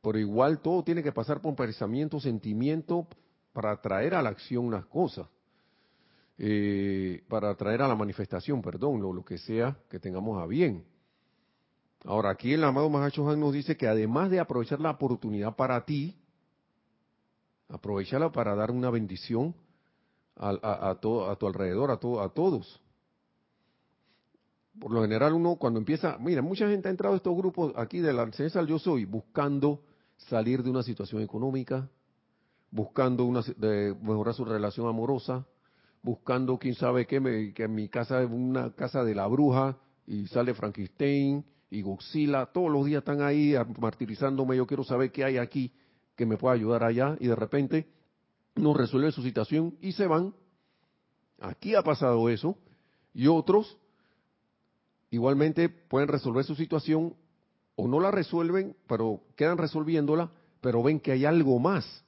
Por 0.00 0.16
igual 0.16 0.60
todo 0.60 0.84
tiene 0.84 1.02
que 1.02 1.10
pasar 1.10 1.40
por 1.40 1.56
pensamiento, 1.56 2.20
sentimiento 2.20 3.08
para 3.52 3.80
traer 3.80 4.14
a 4.14 4.22
la 4.22 4.28
acción 4.28 4.64
unas 4.64 4.86
cosas, 4.86 5.26
eh, 6.38 7.24
para 7.26 7.52
traer 7.56 7.82
a 7.82 7.88
la 7.88 7.96
manifestación, 7.96 8.62
perdón, 8.62 9.00
lo 9.00 9.24
que 9.24 9.38
sea 9.38 9.76
que 9.90 9.98
tengamos 9.98 10.40
a 10.40 10.46
bien. 10.46 10.84
Ahora, 12.06 12.30
aquí 12.30 12.52
el 12.52 12.62
amado 12.62 12.88
Mahacho 12.88 13.36
nos 13.36 13.52
dice 13.52 13.76
que 13.76 13.88
además 13.88 14.30
de 14.30 14.38
aprovechar 14.38 14.80
la 14.80 14.92
oportunidad 14.92 15.56
para 15.56 15.84
ti, 15.84 16.16
aprovechala 17.68 18.30
para 18.30 18.54
dar 18.54 18.70
una 18.70 18.90
bendición 18.90 19.56
a, 20.36 20.50
a, 20.62 20.90
a 20.90 20.94
tu 21.00 21.46
alrededor, 21.46 21.90
a, 21.90 21.94
a 21.94 22.28
todos. 22.28 22.80
Por 24.78 24.92
lo 24.92 25.02
general 25.02 25.32
uno 25.32 25.56
cuando 25.56 25.80
empieza, 25.80 26.16
mira, 26.20 26.42
mucha 26.42 26.68
gente 26.68 26.86
ha 26.86 26.92
entrado 26.92 27.14
a 27.14 27.16
estos 27.16 27.36
grupos 27.36 27.72
aquí 27.76 27.98
de 27.98 28.12
la 28.12 28.22
enseñanza 28.22 28.62
Yo 28.62 28.78
Soy 28.78 29.04
buscando 29.04 29.82
salir 30.16 30.62
de 30.62 30.70
una 30.70 30.84
situación 30.84 31.22
económica, 31.22 31.88
buscando 32.70 33.24
una, 33.24 33.40
mejorar 34.00 34.34
su 34.34 34.44
relación 34.44 34.86
amorosa, 34.86 35.44
buscando 36.02 36.56
quién 36.56 36.76
sabe 36.76 37.04
qué, 37.04 37.52
que 37.52 37.64
en 37.64 37.74
mi 37.74 37.88
casa 37.88 38.22
es 38.22 38.30
una 38.30 38.74
casa 38.74 39.02
de 39.02 39.16
la 39.16 39.26
bruja 39.26 39.76
y 40.06 40.28
sale 40.28 40.54
Frankenstein 40.54 41.44
y 41.70 41.82
Godzilla, 41.82 42.46
todos 42.46 42.70
los 42.70 42.86
días 42.86 43.00
están 43.00 43.22
ahí 43.22 43.54
martirizándome, 43.78 44.56
yo 44.56 44.66
quiero 44.66 44.84
saber 44.84 45.10
qué 45.10 45.24
hay 45.24 45.38
aquí 45.38 45.72
que 46.14 46.26
me 46.26 46.36
pueda 46.36 46.54
ayudar 46.54 46.84
allá, 46.84 47.16
y 47.20 47.26
de 47.26 47.36
repente 47.36 47.88
no 48.54 48.72
resuelve 48.72 49.12
su 49.12 49.22
situación 49.22 49.76
y 49.80 49.92
se 49.92 50.06
van. 50.06 50.34
Aquí 51.40 51.74
ha 51.74 51.82
pasado 51.82 52.28
eso, 52.28 52.56
y 53.12 53.26
otros 53.26 53.76
igualmente 55.10 55.68
pueden 55.68 56.08
resolver 56.08 56.44
su 56.44 56.54
situación 56.54 57.14
o 57.74 57.88
no 57.88 58.00
la 58.00 58.10
resuelven, 58.10 58.74
pero 58.86 59.22
quedan 59.36 59.58
resolviéndola, 59.58 60.30
pero 60.60 60.82
ven 60.82 61.00
que 61.00 61.12
hay 61.12 61.24
algo 61.24 61.58
más. 61.58 62.04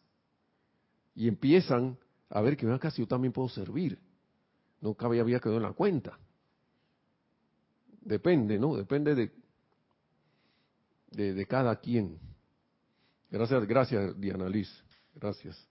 Y 1.14 1.28
empiezan 1.28 1.98
a 2.30 2.40
ver 2.40 2.56
que 2.56 2.70
acá 2.70 2.90
si 2.90 3.02
yo 3.02 3.08
también 3.08 3.32
puedo 3.32 3.48
servir. 3.48 3.98
nunca 4.80 5.06
había 5.06 5.40
quedado 5.40 5.56
en 5.56 5.62
la 5.64 5.72
cuenta. 5.72 6.18
Depende, 8.00 8.58
¿no? 8.58 8.74
Depende 8.76 9.14
de, 9.14 9.32
de, 11.10 11.34
de 11.34 11.46
cada 11.46 11.76
quien. 11.80 12.18
Gracias, 13.30 13.66
gracias, 13.66 14.20
Diana 14.20 14.48
Liz. 14.48 14.68
Gracias. 15.14 15.68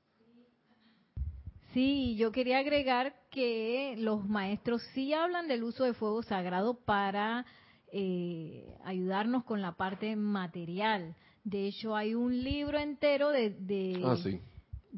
Sí, 1.73 2.15
yo 2.15 2.31
quería 2.31 2.59
agregar 2.59 3.13
que 3.29 3.95
los 3.97 4.27
maestros 4.27 4.81
sí 4.93 5.13
hablan 5.13 5.47
del 5.47 5.63
uso 5.63 5.83
de 5.83 5.93
fuego 5.93 6.23
sagrado 6.23 6.79
para 6.85 7.45
eh, 7.91 8.75
ayudarnos 8.83 9.43
con 9.43 9.61
la 9.61 9.73
parte 9.73 10.15
material. 10.15 11.15
De 11.43 11.67
hecho, 11.67 11.95
hay 11.95 12.13
un 12.13 12.43
libro 12.43 12.77
entero 12.79 13.29
de, 13.29 13.51
de, 13.51 14.01
Ah, 14.03 14.17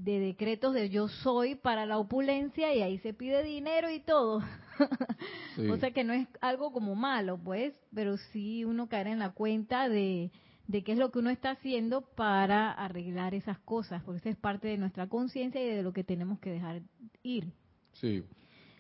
de 0.04 0.20
decretos 0.20 0.74
de 0.74 0.90
yo 0.90 1.08
soy 1.08 1.56
para 1.56 1.86
la 1.86 1.98
opulencia 1.98 2.74
y 2.74 2.82
ahí 2.82 2.98
se 3.00 3.14
pide 3.14 3.44
dinero 3.44 3.90
y 3.92 4.00
todo. 4.00 4.42
Sí. 5.58 5.68
o 5.68 5.76
sea 5.76 5.92
que 5.92 6.06
no 6.06 6.14
es 6.14 6.26
algo 6.40 6.72
como 6.72 6.96
malo, 6.96 7.38
pues, 7.38 7.74
pero 7.94 8.16
sí 8.32 8.64
uno 8.64 8.88
caer 8.88 9.08
en 9.08 9.20
la 9.20 9.32
cuenta 9.32 9.90
de, 9.90 10.32
de 10.68 10.84
qué 10.86 10.94
es 10.94 10.98
lo 10.98 11.12
que 11.12 11.20
uno 11.20 11.30
está 11.32 11.52
haciendo 11.52 12.00
para 12.02 12.72
arreglar 12.72 13.34
esas 13.36 13.60
cosas, 13.60 14.02
porque 14.04 14.30
es 14.30 14.38
parte 14.38 14.70
de 14.70 14.78
nuestra 14.78 15.08
conciencia 15.10 15.62
y 15.62 15.68
de 15.68 15.84
lo 15.84 15.92
que 15.92 16.06
tenemos 16.06 16.40
que 16.40 16.52
dejar 16.52 16.82
ir. 17.24 17.52
Sí. 17.94 18.24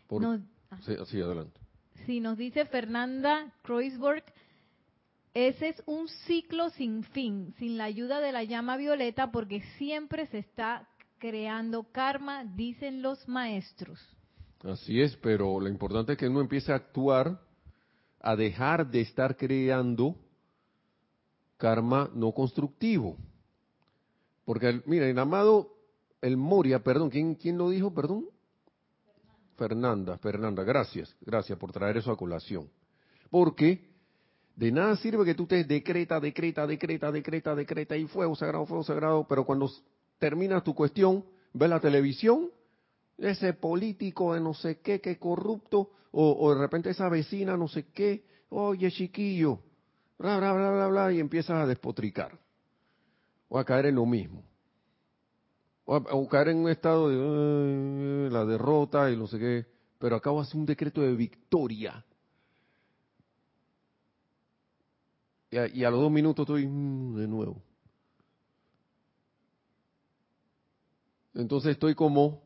Por- 0.07 0.21
Nos- 0.21 0.39
sí, 0.85 0.93
sí, 1.07 1.19
adelante. 1.19 1.59
Sí, 2.05 2.21
nos 2.21 2.37
dice 2.37 2.63
Fernanda 2.65 3.51
Kreuzberg, 3.63 4.23
ese 5.33 5.67
es 5.69 5.83
un 5.85 6.07
ciclo 6.07 6.69
sin 6.69 7.03
fin, 7.03 7.53
sin 7.59 7.77
la 7.77 7.83
ayuda 7.83 8.21
de 8.21 8.31
la 8.31 8.45
llama 8.45 8.77
violeta, 8.77 9.31
porque 9.31 9.61
siempre 9.77 10.27
se 10.27 10.37
está 10.39 10.87
creando 11.19 11.83
karma, 11.91 12.43
dicen 12.45 13.01
los 13.01 13.27
maestros. 13.27 13.99
Así 14.63 15.01
es, 15.01 15.15
pero 15.17 15.59
lo 15.59 15.67
importante 15.69 16.13
es 16.13 16.17
que 16.17 16.27
uno 16.27 16.41
empiece 16.41 16.71
a 16.71 16.75
actuar, 16.75 17.39
a 18.19 18.35
dejar 18.35 18.89
de 18.89 19.01
estar 19.01 19.37
creando 19.37 20.15
karma 21.57 22.09
no 22.13 22.31
constructivo. 22.31 23.17
Porque, 24.45 24.67
el- 24.69 24.83
mira, 24.85 25.07
el 25.07 25.19
amado, 25.19 25.73
el 26.21 26.35
Moria, 26.37 26.83
perdón, 26.83 27.09
¿quién, 27.09 27.35
quién 27.35 27.57
lo 27.57 27.69
dijo, 27.69 27.93
perdón? 27.93 28.25
Fernanda, 29.57 30.17
Fernanda, 30.17 30.63
gracias, 30.63 31.15
gracias 31.21 31.57
por 31.59 31.71
traer 31.71 31.97
eso 31.97 32.11
a 32.11 32.17
colación. 32.17 32.69
Porque 33.29 33.89
de 34.55 34.71
nada 34.71 34.95
sirve 34.97 35.25
que 35.25 35.35
tú 35.35 35.45
te 35.45 35.63
decreta, 35.63 36.19
decreta, 36.19 36.65
decreta, 36.65 37.11
decreta, 37.11 37.55
decreta 37.55 37.95
y 37.97 38.07
fuego 38.07 38.35
sagrado, 38.35 38.65
fuego 38.65 38.83
sagrado, 38.83 39.25
pero 39.27 39.45
cuando 39.45 39.69
terminas 40.19 40.63
tu 40.63 40.75
cuestión, 40.75 41.23
ves 41.53 41.69
la 41.69 41.79
televisión, 41.79 42.49
ese 43.17 43.53
político 43.53 44.33
de 44.33 44.41
no 44.41 44.53
sé 44.53 44.79
qué, 44.81 45.01
que 45.01 45.17
corrupto, 45.17 45.89
o, 46.11 46.53
de 46.53 46.59
repente 46.59 46.89
esa 46.89 47.09
vecina 47.09 47.57
no 47.57 47.67
sé 47.67 47.87
qué, 47.93 48.23
oye 48.49 48.91
chiquillo, 48.91 49.59
bla, 50.17 50.37
bla, 50.37 50.53
bla, 50.53 50.71
bla, 50.71 50.87
bla, 50.87 51.13
y 51.13 51.19
empiezas 51.19 51.57
a 51.57 51.65
despotricar, 51.65 52.37
o 53.47 53.57
a 53.57 53.65
caer 53.65 53.87
en 53.87 53.95
lo 53.95 54.05
mismo, 54.05 54.43
o, 55.85 55.95
a- 55.95 56.29
caer 56.29 56.49
en 56.49 56.57
un 56.57 56.69
estado 56.69 57.09
de 57.09 57.15
"Ay, 58.27 58.29
la 58.31 58.45
derrota 58.45 59.09
y 59.11 59.17
no 59.17 59.27
sé 59.27 59.39
qué, 59.39 59.65
pero 59.97 60.15
acabo 60.15 60.37
de 60.41 60.43
hacer 60.47 60.57
un 60.59 60.65
decreto 60.65 61.01
de 61.01 61.13
victoria. 61.15 62.05
Y 65.51 65.57
a, 65.57 65.67
y 65.67 65.83
a 65.83 65.89
los 65.89 65.99
dos 65.99 66.11
minutos 66.11 66.43
estoy 66.43 66.67
"Mm, 66.67 67.15
de 67.17 67.27
nuevo. 67.27 67.61
Entonces 71.33 71.71
estoy 71.71 71.95
como 71.95 72.41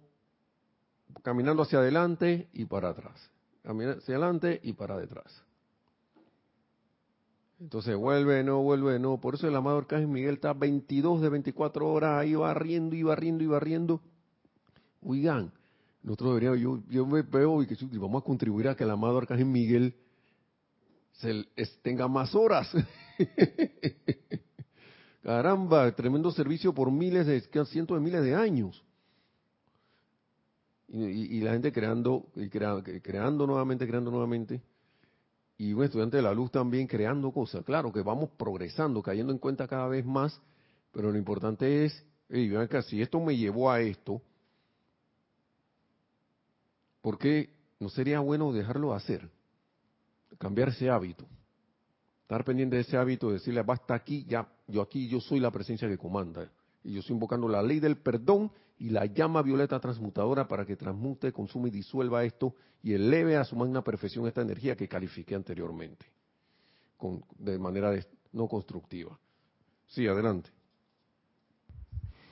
caminando 1.21 1.63
hacia 1.63 1.79
adelante 1.79 2.49
y 2.53 2.65
para 2.65 2.89
atrás. 2.89 3.29
Caminar 3.63 3.97
hacia 3.97 4.15
adelante 4.15 4.59
y 4.63 4.73
para 4.73 4.97
detrás. 4.97 5.43
Entonces 7.59 7.95
vuelve, 7.95 8.43
no, 8.43 8.61
vuelve, 8.61 8.99
no. 8.99 9.21
Por 9.21 9.35
eso 9.35 9.47
el 9.47 9.55
amado 9.55 9.77
Arcángel 9.77 10.09
Miguel 10.09 10.35
está 10.35 10.53
22 10.53 11.21
de 11.21 11.29
24 11.29 11.87
horas 11.87 12.19
ahí 12.19 12.35
barriendo 12.35 12.95
y 12.95 13.03
barriendo 13.03 13.43
y 13.43 13.47
barriendo. 13.47 14.01
Oigan, 15.01 15.51
nosotros 16.01 16.35
deberíamos, 16.35 16.83
yo, 16.89 17.05
me 17.05 17.21
veo 17.21 17.63
y 17.63 17.67
que 17.67 17.77
vamos 17.97 18.21
a 18.21 18.25
contribuir 18.25 18.67
a 18.67 18.75
que 18.75 18.83
el 18.83 18.89
amado 18.89 19.17
Arcángel 19.17 19.45
Miguel 19.45 19.95
tenga 21.81 22.07
más 22.09 22.35
horas. 22.35 22.69
Caramba, 25.23 25.89
tremendo 25.95 26.31
servicio 26.31 26.73
por 26.73 26.91
miles 26.91 27.25
de, 27.25 27.39
cientos 27.65 27.97
de 27.97 28.03
miles 28.03 28.23
de 28.23 28.35
años. 28.35 28.83
Y, 30.89 31.39
la 31.39 31.53
gente 31.53 31.71
creando, 31.71 32.27
y 32.35 32.49
crea- 32.49 32.83
creando 33.01 33.47
nuevamente, 33.47 33.87
creando 33.87 34.11
nuevamente. 34.11 34.61
Y 35.57 35.73
un 35.73 35.83
estudiante 35.83 36.17
de 36.17 36.23
la 36.23 36.33
luz 36.33 36.51
también 36.51 36.87
creando 36.87 37.31
cosas. 37.31 37.63
Claro 37.63 37.91
que 37.91 38.01
vamos 38.01 38.29
progresando, 38.37 39.01
cayendo 39.01 39.31
en 39.31 39.39
cuenta 39.39 39.67
cada 39.67 39.87
vez 39.87 40.05
más, 40.05 40.39
pero 40.91 41.11
lo 41.11 41.17
importante 41.17 41.85
es, 41.85 42.05
hey, 42.29 42.49
vean 42.49 42.63
acá, 42.63 42.81
si 42.81 43.01
esto 43.01 43.19
me 43.21 43.35
llevó 43.37 43.71
a 43.71 43.79
esto, 43.79 44.21
¿por 47.01 47.17
qué 47.17 47.49
no 47.79 47.89
sería 47.89 48.19
bueno 48.19 48.51
dejarlo 48.51 48.93
hacer? 48.93 49.29
Cambiar 50.37 50.69
ese 50.69 50.89
hábito. 50.89 51.25
Estar 52.33 52.45
pendiente 52.45 52.77
de 52.77 52.81
ese 52.81 52.97
hábito, 52.97 53.29
decirle, 53.29 53.61
basta 53.61 53.93
aquí, 53.93 54.25
ya, 54.27 54.47
yo 54.67 54.81
aquí, 54.81 55.07
yo 55.07 55.21
soy 55.21 55.39
la 55.39 55.51
presencia 55.51 55.87
que 55.87 55.99
comanda. 55.99 56.49
Y 56.83 56.93
yo 56.93 57.01
estoy 57.01 57.13
invocando 57.13 57.47
la 57.47 57.61
ley 57.61 57.79
del 57.79 57.97
perdón 57.97 58.51
y 58.79 58.89
la 58.89 59.05
llama 59.05 59.43
violeta 59.43 59.79
transmutadora 59.79 60.47
para 60.47 60.65
que 60.65 60.75
transmute, 60.75 61.31
consuma 61.31 61.67
y 61.67 61.69
disuelva 61.71 62.23
esto 62.23 62.55
y 62.81 62.93
eleve 62.93 63.37
a 63.37 63.43
su 63.43 63.55
magna 63.55 63.83
perfección 63.83 64.25
esta 64.25 64.41
energía 64.41 64.75
que 64.75 64.87
califiqué 64.87 65.35
anteriormente, 65.35 66.07
con, 66.97 67.23
de 67.37 67.59
manera 67.59 67.93
no 68.31 68.47
constructiva. 68.47 69.15
Sí, 69.85 70.07
adelante. 70.07 70.49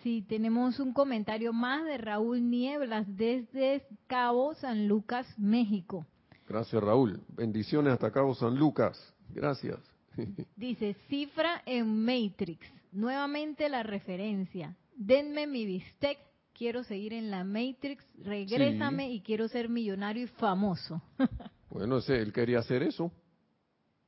Sí, 0.02 0.26
tenemos 0.28 0.80
un 0.80 0.94
comentario 0.94 1.54
más 1.54 1.86
de 1.86 2.00
Raúl 2.00 2.50
Nieblas 2.50 3.06
desde 3.08 3.86
Cabo 4.08 4.56
San 4.56 4.88
Lucas, 4.88 5.28
México. 5.38 6.08
Gracias, 6.48 6.82
Raúl. 6.82 7.22
Bendiciones 7.28 7.94
hasta 7.94 8.12
Cabo 8.12 8.34
San 8.34 8.56
Lucas. 8.56 9.14
Gracias. 9.30 9.91
Dice, 10.56 10.96
cifra 11.08 11.62
en 11.66 12.04
Matrix. 12.04 12.68
Nuevamente 12.92 13.70
la 13.70 13.84
referencia. 13.84 14.76
Denme 14.96 15.48
mi 15.48 15.66
bistec. 15.66 16.18
Quiero 16.54 16.84
seguir 16.84 17.14
en 17.14 17.32
la 17.32 17.44
Matrix. 17.44 18.06
Regrésame 18.20 19.10
y 19.12 19.22
quiero 19.22 19.48
ser 19.48 19.70
millonario 19.70 20.24
y 20.24 20.28
famoso. 20.28 21.02
Bueno, 21.72 22.00
ese, 22.00 22.18
él 22.18 22.34
quería 22.34 22.60
hacer 22.60 22.84
eso. 22.84 23.10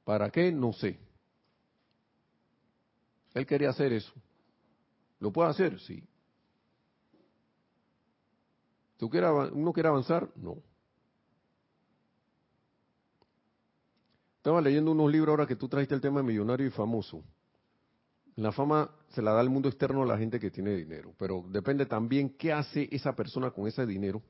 ¿Para 0.04 0.30
qué? 0.30 0.52
No 0.52 0.74
sé. 0.74 1.00
Él 3.34 3.46
quería 3.46 3.70
hacer 3.70 3.94
eso. 3.94 4.12
¿Lo 5.22 5.32
puede 5.32 5.50
hacer? 5.50 5.80
Sí. 5.80 6.04
¿Tú 8.98 9.10
quieres, 9.10 9.30
¿Uno 9.54 9.72
quiere 9.72 9.88
avanzar? 9.88 10.30
No. 10.36 10.58
Estaba 14.44 14.60
leyendo 14.60 14.92
unos 14.92 15.10
libros 15.10 15.30
ahora 15.32 15.48
que 15.48 15.56
tú 15.56 15.70
trajiste 15.70 15.96
el 15.96 16.02
tema 16.02 16.20
de 16.20 16.28
millonario 16.28 16.68
y 16.68 16.70
famoso. 16.70 17.24
La 18.36 18.52
fama 18.52 18.92
se 19.08 19.22
la 19.22 19.32
da 19.32 19.40
al 19.40 19.50
mundo 19.50 19.70
externo 19.70 20.04
a 20.04 20.06
la 20.06 20.18
gente 20.18 20.38
que 20.38 20.52
tiene 20.52 20.76
dinero, 20.76 21.14
pero 21.18 21.46
depende 21.48 21.86
también 21.86 22.32
qué 22.32 22.52
hace 22.52 22.90
esa 22.92 23.16
persona 23.16 23.52
con 23.52 23.68
ese 23.68 23.86
dinero. 23.86 24.22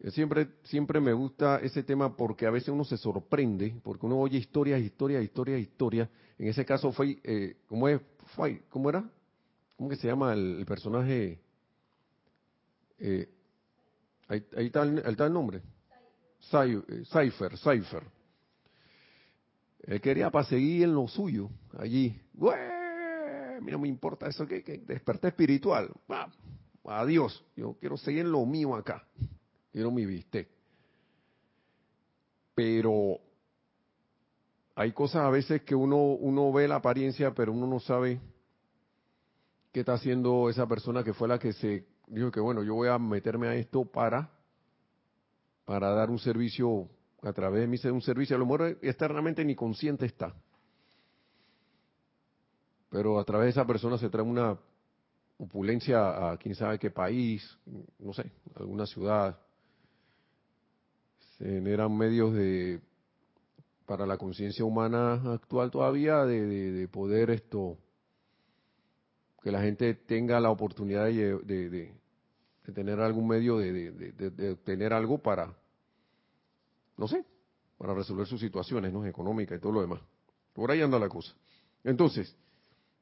Eh, 0.00 0.10
Siempre, 0.10 0.48
siempre 0.64 1.00
me 1.00 1.14
gusta 1.14 1.56
ese 1.60 1.82
tema 1.82 2.14
porque 2.14 2.44
a 2.44 2.50
veces 2.50 2.68
uno 2.68 2.84
se 2.84 2.98
sorprende, 2.98 3.80
porque 3.82 4.04
uno 4.04 4.18
oye 4.18 4.36
historias, 4.36 4.82
historias, 4.82 5.24
historias, 5.24 5.58
historias. 5.58 6.06
En 6.38 6.48
ese 6.48 6.66
caso 6.66 6.92
fue, 6.92 7.18
eh, 7.24 7.56
¿cómo 7.66 7.88
es? 7.88 8.02
Fue, 8.36 8.60
¿Cómo 8.68 8.90
era? 8.90 9.10
¿Cómo 9.78 9.88
que 9.88 9.96
se 9.96 10.06
llama 10.06 10.34
el, 10.34 10.66
personaje? 10.66 11.40
Eh, 12.98 13.26
ahí, 14.28 14.44
está 14.66 14.82
el, 14.82 14.98
ahí 14.98 15.12
está 15.12 15.24
el 15.24 15.32
nombre. 15.32 15.62
Cy- 16.52 16.84
eh, 16.88 17.04
Cypher, 17.10 17.56
Cypher. 17.56 18.13
Él 19.86 20.00
quería 20.00 20.30
para 20.30 20.46
seguir 20.46 20.84
en 20.84 20.94
lo 20.94 21.06
suyo, 21.08 21.50
allí. 21.78 22.18
A 22.40 23.60
mí 23.60 23.70
no 23.70 23.78
me 23.78 23.88
importa 23.88 24.28
eso, 24.28 24.46
que, 24.46 24.62
que 24.62 24.78
desperté 24.78 25.28
espiritual. 25.28 25.90
Adiós, 26.84 27.44
yo 27.56 27.76
quiero 27.78 27.96
seguir 27.96 28.22
en 28.22 28.32
lo 28.32 28.44
mío 28.46 28.74
acá. 28.74 29.06
Quiero 29.72 29.90
mi 29.90 30.06
bistec. 30.06 30.48
Pero 32.54 33.18
hay 34.74 34.92
cosas 34.92 35.22
a 35.22 35.30
veces 35.30 35.62
que 35.62 35.74
uno, 35.74 35.96
uno 35.96 36.52
ve 36.52 36.68
la 36.68 36.76
apariencia, 36.76 37.34
pero 37.34 37.52
uno 37.52 37.66
no 37.66 37.80
sabe 37.80 38.20
qué 39.72 39.80
está 39.80 39.94
haciendo 39.94 40.48
esa 40.48 40.66
persona 40.66 41.02
que 41.02 41.12
fue 41.12 41.28
la 41.28 41.38
que 41.38 41.52
se 41.52 41.86
dijo 42.06 42.30
que 42.30 42.40
bueno, 42.40 42.62
yo 42.62 42.74
voy 42.74 42.88
a 42.88 42.98
meterme 42.98 43.48
a 43.48 43.54
esto 43.54 43.84
para, 43.84 44.30
para 45.64 45.90
dar 45.90 46.10
un 46.10 46.18
servicio 46.18 46.88
a 47.24 47.32
través 47.32 47.62
de 47.62 47.66
mí, 47.66 47.78
un 47.90 48.02
servicio, 48.02 48.36
a 48.36 48.38
lo 48.38 48.44
mejor 48.44 48.78
externamente 48.82 49.44
ni 49.44 49.54
consciente 49.54 50.06
está. 50.06 50.34
Pero 52.90 53.18
a 53.18 53.24
través 53.24 53.46
de 53.46 53.50
esa 53.50 53.66
persona 53.66 53.98
se 53.98 54.10
trae 54.10 54.22
una 54.22 54.58
opulencia 55.38 56.30
a 56.30 56.36
quién 56.36 56.54
sabe 56.54 56.78
qué 56.78 56.90
país, 56.90 57.58
no 57.98 58.12
sé, 58.12 58.30
alguna 58.56 58.86
ciudad. 58.86 59.38
se 61.38 61.44
generan 61.44 61.96
medios 61.96 62.34
de 62.34 62.80
para 63.86 64.06
la 64.06 64.16
conciencia 64.16 64.64
humana 64.64 65.14
actual 65.32 65.70
todavía 65.70 66.24
de, 66.24 66.46
de, 66.46 66.88
poder 66.88 67.28
esto 67.28 67.76
que 69.42 69.50
la 69.50 69.60
gente 69.60 69.92
tenga 69.92 70.40
la 70.40 70.50
oportunidad 70.50 71.04
de, 71.04 71.38
de 71.42 71.92
tener 72.72 73.00
algún 73.00 73.28
medio 73.28 73.58
de, 73.58 74.52
obtener 74.52 74.94
algo 74.94 75.18
para 75.18 75.54
no 76.96 77.08
sé 77.08 77.24
para 77.78 77.94
resolver 77.94 78.26
sus 78.26 78.40
situaciones 78.40 78.92
no 78.92 79.04
económicas 79.04 79.58
y 79.58 79.60
todo 79.60 79.72
lo 79.72 79.80
demás 79.80 80.00
por 80.52 80.70
ahí 80.70 80.80
anda 80.80 80.98
la 80.98 81.08
cosa 81.08 81.34
entonces 81.82 82.34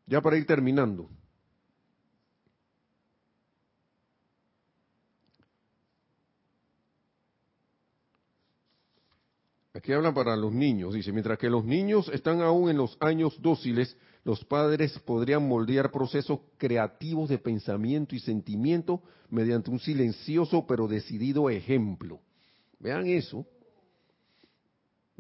ya 0.06 0.20
para 0.20 0.36
ir 0.36 0.46
terminando 0.46 1.08
Aquí 9.74 9.92
habla 9.92 10.12
para 10.12 10.36
los 10.36 10.52
niños, 10.52 10.94
dice, 10.94 11.12
mientras 11.12 11.38
que 11.38 11.48
los 11.48 11.64
niños 11.64 12.08
están 12.12 12.42
aún 12.42 12.68
en 12.68 12.76
los 12.76 12.96
años 13.00 13.40
dóciles, 13.40 13.96
los 14.22 14.44
padres 14.44 14.96
podrían 15.00 15.48
moldear 15.48 15.90
procesos 15.90 16.40
creativos 16.58 17.28
de 17.30 17.38
pensamiento 17.38 18.14
y 18.14 18.20
sentimiento 18.20 19.02
mediante 19.30 19.70
un 19.70 19.80
silencioso 19.80 20.66
pero 20.66 20.86
decidido 20.86 21.48
ejemplo. 21.50 22.20
Vean 22.78 23.06
eso. 23.06 23.46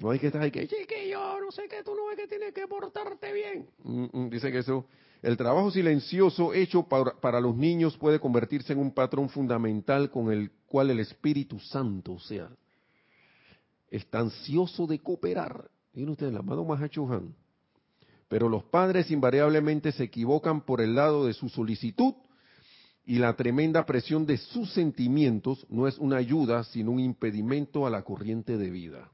No 0.02 0.10
hay 0.10 0.18
que 0.18 0.26
estar 0.26 0.42
ahí 0.42 0.50
que, 0.50 0.66
yo 1.08 1.40
no 1.40 1.52
sé 1.52 1.68
qué, 1.68 1.84
tú 1.84 1.94
no 1.94 2.08
ves 2.08 2.16
que 2.16 2.26
tienes 2.26 2.52
que 2.52 2.66
portarte 2.66 3.32
bien. 3.32 3.68
Mm, 3.84 4.06
mm, 4.12 4.30
dice 4.30 4.50
que 4.50 4.58
eso, 4.58 4.86
el 5.22 5.36
trabajo 5.36 5.70
silencioso 5.70 6.52
hecho 6.52 6.82
para, 6.82 7.12
para, 7.20 7.40
los 7.40 7.54
niños 7.54 7.96
puede 7.96 8.18
convertirse 8.18 8.72
en 8.72 8.80
un 8.80 8.92
patrón 8.92 9.28
fundamental 9.28 10.10
con 10.10 10.32
el 10.32 10.50
cual 10.66 10.90
el 10.90 10.98
Espíritu 10.98 11.60
Santo, 11.60 12.14
o 12.14 12.18
sea, 12.18 12.50
está 13.92 14.18
ansioso 14.18 14.88
de 14.88 14.98
cooperar. 14.98 15.70
Miren 15.92 16.10
ustedes, 16.10 16.32
el 16.32 16.38
amado 16.38 16.64
Mahachohan. 16.64 17.32
Pero 18.28 18.48
los 18.48 18.64
padres 18.64 19.08
invariablemente 19.12 19.92
se 19.92 20.02
equivocan 20.02 20.62
por 20.62 20.80
el 20.80 20.96
lado 20.96 21.26
de 21.26 21.32
su 21.32 21.48
solicitud 21.48 22.14
y 23.06 23.18
la 23.20 23.36
tremenda 23.36 23.86
presión 23.86 24.26
de 24.26 24.38
sus 24.38 24.72
sentimientos 24.72 25.64
no 25.70 25.86
es 25.86 25.96
una 25.98 26.16
ayuda, 26.16 26.64
sino 26.64 26.90
un 26.90 26.98
impedimento 26.98 27.86
a 27.86 27.90
la 27.90 28.02
corriente 28.02 28.58
de 28.58 28.68
vida 28.68 29.08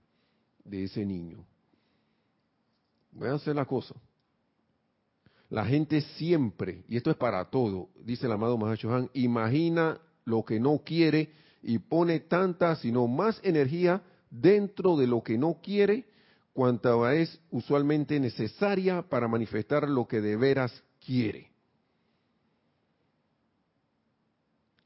de 0.64 0.84
ese 0.84 1.04
niño. 1.04 1.44
Voy 3.12 3.28
a 3.28 3.34
hacer 3.34 3.54
la 3.54 3.64
cosa. 3.64 3.94
La 5.50 5.64
gente 5.64 6.02
siempre, 6.02 6.84
y 6.88 6.96
esto 6.96 7.10
es 7.10 7.16
para 7.16 7.44
todo, 7.46 7.88
dice 8.04 8.26
el 8.26 8.32
amado 8.32 8.58
Mahachohan, 8.58 9.10
imagina 9.14 9.98
lo 10.24 10.44
que 10.44 10.60
no 10.60 10.78
quiere 10.84 11.32
y 11.62 11.78
pone 11.78 12.20
tanta, 12.20 12.76
sino 12.76 13.06
más 13.06 13.40
energía 13.42 14.02
dentro 14.30 14.96
de 14.96 15.06
lo 15.06 15.22
que 15.22 15.38
no 15.38 15.58
quiere, 15.62 16.04
cuanta 16.52 17.14
es 17.14 17.40
usualmente 17.50 18.20
necesaria 18.20 19.02
para 19.02 19.26
manifestar 19.26 19.88
lo 19.88 20.06
que 20.06 20.20
de 20.20 20.36
veras 20.36 20.82
quiere. 21.04 21.50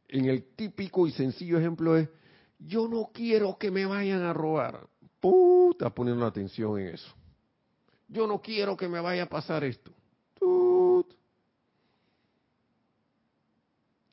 En 0.09 0.27
el 0.27 0.45
típico 0.55 1.07
y 1.07 1.13
sencillo 1.13 1.59
ejemplo 1.59 1.97
es, 1.97 2.09
yo 2.59 2.87
no 2.87 3.11
quiero 3.13 3.57
que 3.59 3.71
me 3.71 3.87
vayan 3.87 4.23
a 4.23 4.33
robar. 4.33 4.87
Puta, 5.23 5.89
poniendo 5.89 6.27
atención 6.27 6.81
en 6.81 6.89
eso. 6.89 7.15
Yo 8.09 8.27
no 8.27 8.43
quiero 8.43 8.77
que 8.77 8.89
me 8.89 8.99
vaya 8.99 9.23
a 9.23 9.29
pasar 9.29 9.63
esto. 9.63 9.93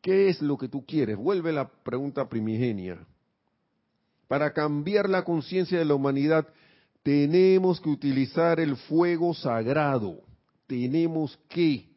¿Qué 0.04 0.30
es 0.30 0.40
lo 0.40 0.56
que 0.56 0.68
tú 0.68 0.86
quieres? 0.86 1.18
Vuelve 1.18 1.52
la 1.52 1.68
pregunta 1.68 2.30
primigenia. 2.30 3.00
Para 4.28 4.54
cambiar 4.54 5.10
la 5.10 5.24
conciencia 5.24 5.80
de 5.80 5.86
la 5.86 5.96
humanidad, 5.96 6.48
tenemos 7.02 7.82
que 7.82 7.90
utilizar 7.90 8.60
el 8.60 8.78
fuego 8.78 9.34
sagrado. 9.34 10.22
Tenemos 10.68 11.38
que. 11.50 11.90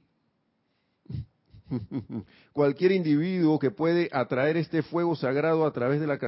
Cualquier 2.55 2.93
individuo 2.93 3.59
que 3.59 3.71
puede 3.71 4.09
atraer 4.11 4.57
este 4.57 4.83
fuego 4.83 5.15
sagrado 5.15 5.67
a 5.67 5.73
través 5.73 6.01
de 6.01 6.07
la 6.07 6.19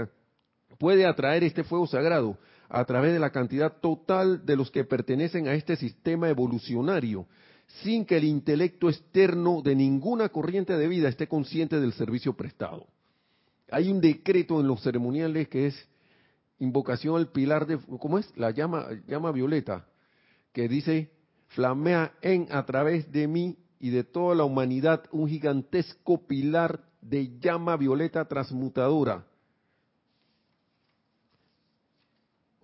puede 0.79 1.07
atraer 1.07 1.45
este 1.45 1.65
fuego 1.65 1.87
sagrado 1.87 2.37
a 2.69 2.85
través 2.85 3.13
de 3.13 3.19
la 3.19 3.31
cantidad 3.31 3.81
total 3.81 4.45
de 4.45 4.57
los 4.57 4.71
que 4.71 4.85
pertenecen 4.85 5.49
a 5.49 5.55
este 5.55 5.77
sistema 5.77 6.29
evolucionario, 6.29 7.27
sin 7.83 8.05
que 8.05 8.17
el 8.17 8.25
intelecto 8.25 8.89
externo 8.89 9.63
de 9.63 9.75
ninguna 9.75 10.29
corriente 10.29 10.77
de 10.77 10.89
vida 10.89 11.09
esté 11.09 11.27
consciente 11.29 11.81
del 11.81 11.93
servicio 11.93 12.35
prestado. 12.35 12.87
Hay 13.71 13.91
un 13.91 14.01
decreto 14.01 14.61
en 14.61 14.67
los 14.67 14.83
ceremoniales 14.83 15.49
que 15.49 15.67
es 15.67 15.89
invocación 16.59 17.17
al 17.17 17.29
pilar 17.29 17.67
de, 17.67 17.79
¿cómo 17.99 18.19
es? 18.19 18.31
La 18.37 18.51
llama, 18.51 18.89
llama 19.07 19.33
violeta, 19.33 19.87
que 20.53 20.69
dice, 20.69 21.11
flamea 21.49 22.13
en 22.23 22.47
a 22.51 22.65
través 22.65 23.11
de 23.11 23.27
mí 23.27 23.57
y 23.81 23.91
de 23.91 24.05
toda 24.05 24.35
la 24.35 24.45
humanidad 24.45 25.05
un 25.11 25.29
gigantesco 25.29 26.27
pilar 26.27 26.81
de 27.01 27.39
llama 27.39 27.77
violeta 27.77 28.25
transmutadora, 28.27 29.27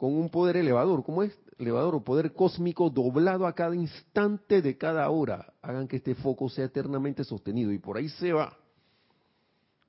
con 0.01 0.15
un 0.15 0.31
poder 0.31 0.57
elevador, 0.57 1.05
¿cómo 1.05 1.23
es? 1.23 1.39
Elevador 1.59 1.95
o 1.95 2.03
poder 2.03 2.33
cósmico 2.33 2.89
doblado 2.89 3.47
a 3.47 3.55
cada 3.55 3.75
instante 3.77 4.63
de 4.63 4.79
cada 4.79 5.11
hora. 5.11 5.53
Hagan 5.61 5.87
que 5.87 5.97
este 5.97 6.15
foco 6.15 6.49
sea 6.49 6.65
eternamente 6.65 7.23
sostenido 7.23 7.71
y 7.71 7.79
por 7.79 7.99
ahí 7.99 8.09
se 8.09 8.33
va. 8.33 8.57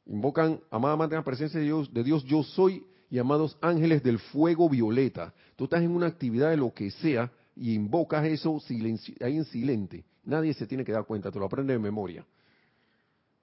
Invocan, 0.06 0.60
amada 0.70 0.98
madre, 0.98 1.16
la 1.16 1.24
presencia 1.24 1.62
de 1.62 1.66
Dios, 1.66 1.94
de 1.94 2.04
Dios, 2.04 2.26
yo 2.26 2.44
soy 2.44 2.86
llamados 3.10 3.58
ángeles 3.62 4.04
del 4.04 4.20
fuego 4.20 4.68
violeta. 4.68 5.34
Tú 5.56 5.64
estás 5.64 5.82
en 5.82 5.92
una 5.92 6.08
actividad 6.08 6.50
de 6.50 6.58
lo 6.58 6.74
que 6.74 6.92
sea 6.92 7.32
y 7.56 7.74
invocas 7.74 8.26
eso 8.26 8.60
ahí 9.22 9.38
en 9.38 9.46
silente. 9.46 10.04
Nadie 10.26 10.54
se 10.54 10.68
tiene 10.68 10.84
que 10.84 10.92
dar 10.92 11.06
cuenta, 11.06 11.32
te 11.32 11.40
lo 11.40 11.46
aprendes 11.46 11.76
de 11.76 11.80
memoria. 11.80 12.26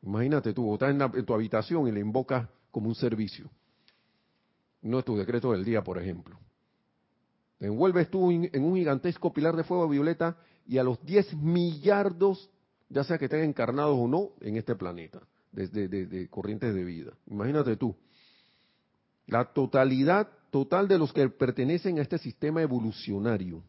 Imagínate 0.03 0.53
tú, 0.53 0.75
estás 0.75 0.91
en, 0.91 1.25
tu 1.25 1.33
habitación 1.33 1.89
y 1.89 1.93
le 1.93 2.01
invocas 2.01 2.47
como 2.71 2.89
un 2.89 2.95
servicio. 2.95 3.49
No 4.83 4.99
es 4.99 5.07
tu 5.07 5.17
decreto 5.17 5.53
del 5.53 5.65
día, 5.65 5.83
por 5.83 5.97
ejemplo. 5.97 6.39
Te 7.59 7.67
envuelves 7.67 8.11
tú 8.11 8.31
en 8.31 8.65
un 8.65 8.77
gigantesco 8.77 9.33
pilar 9.33 9.57
de 9.57 9.65
fuego 9.65 9.89
violeta 9.89 10.37
y 10.67 10.79
a 10.79 10.85
los 10.85 11.05
10 11.05 11.35
millardos, 11.35 12.51
ya 12.89 13.05
sea 13.05 13.19
que 13.19 13.25
estén 13.25 13.45
encarnados 13.45 13.97
o 13.99 14.07
no, 14.07 14.31
en 14.41 14.57
este 14.57 14.77
planeta, 14.77 15.21
de 15.53 16.29
corrientes 16.31 16.75
de 16.75 16.85
vida. 16.85 17.13
Imagínate 17.27 17.77
tú 17.77 17.97
la 19.29 19.45
totalidad 19.45 20.29
total 20.51 20.89
de 20.89 20.99
los 20.99 21.13
que 21.13 21.29
pertenecen 21.29 21.99
a 21.99 22.03
este 22.03 22.19
sistema 22.19 22.63
evolucionario. 22.63 23.63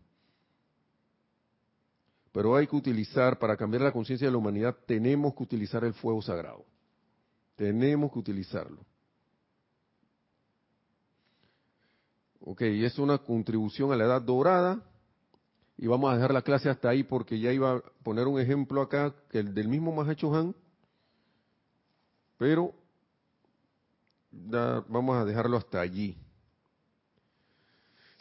Pero 2.31 2.55
hay 2.55 2.65
que 2.65 2.75
utilizar, 2.75 3.37
para 3.37 3.57
cambiar 3.57 3.83
la 3.83 3.91
conciencia 3.91 4.27
de 4.27 4.31
la 4.31 4.37
humanidad, 4.37 4.75
tenemos 4.85 5.35
que 5.35 5.43
utilizar 5.43 5.83
el 5.83 5.93
fuego 5.93 6.21
sagrado. 6.21 6.65
Tenemos 7.57 8.11
que 8.11 8.19
utilizarlo. 8.19 8.85
Ok, 12.51 12.61
es 12.61 12.97
una 12.97 13.19
contribución 13.19 13.91
a 13.91 13.95
la 13.95 14.05
edad 14.05 14.23
dorada. 14.23 14.81
Y 15.77 15.85
vamos 15.85 16.11
a 16.11 16.15
dejar 16.15 16.33
la 16.33 16.41
clase 16.41 16.67
hasta 16.67 16.89
ahí 16.89 17.03
porque 17.03 17.39
ya 17.39 17.53
iba 17.53 17.75
a 17.75 17.81
poner 18.01 18.25
un 18.25 18.39
ejemplo 18.39 18.81
acá, 18.81 19.13
que 19.29 19.37
el 19.37 19.53
del 19.53 19.67
mismo 19.67 19.91
Mahacho 19.93 20.33
Han, 20.33 20.55
pero 22.39 22.73
vamos 24.31 25.15
a 25.15 25.25
dejarlo 25.25 25.57
hasta 25.57 25.79
allí. 25.79 26.17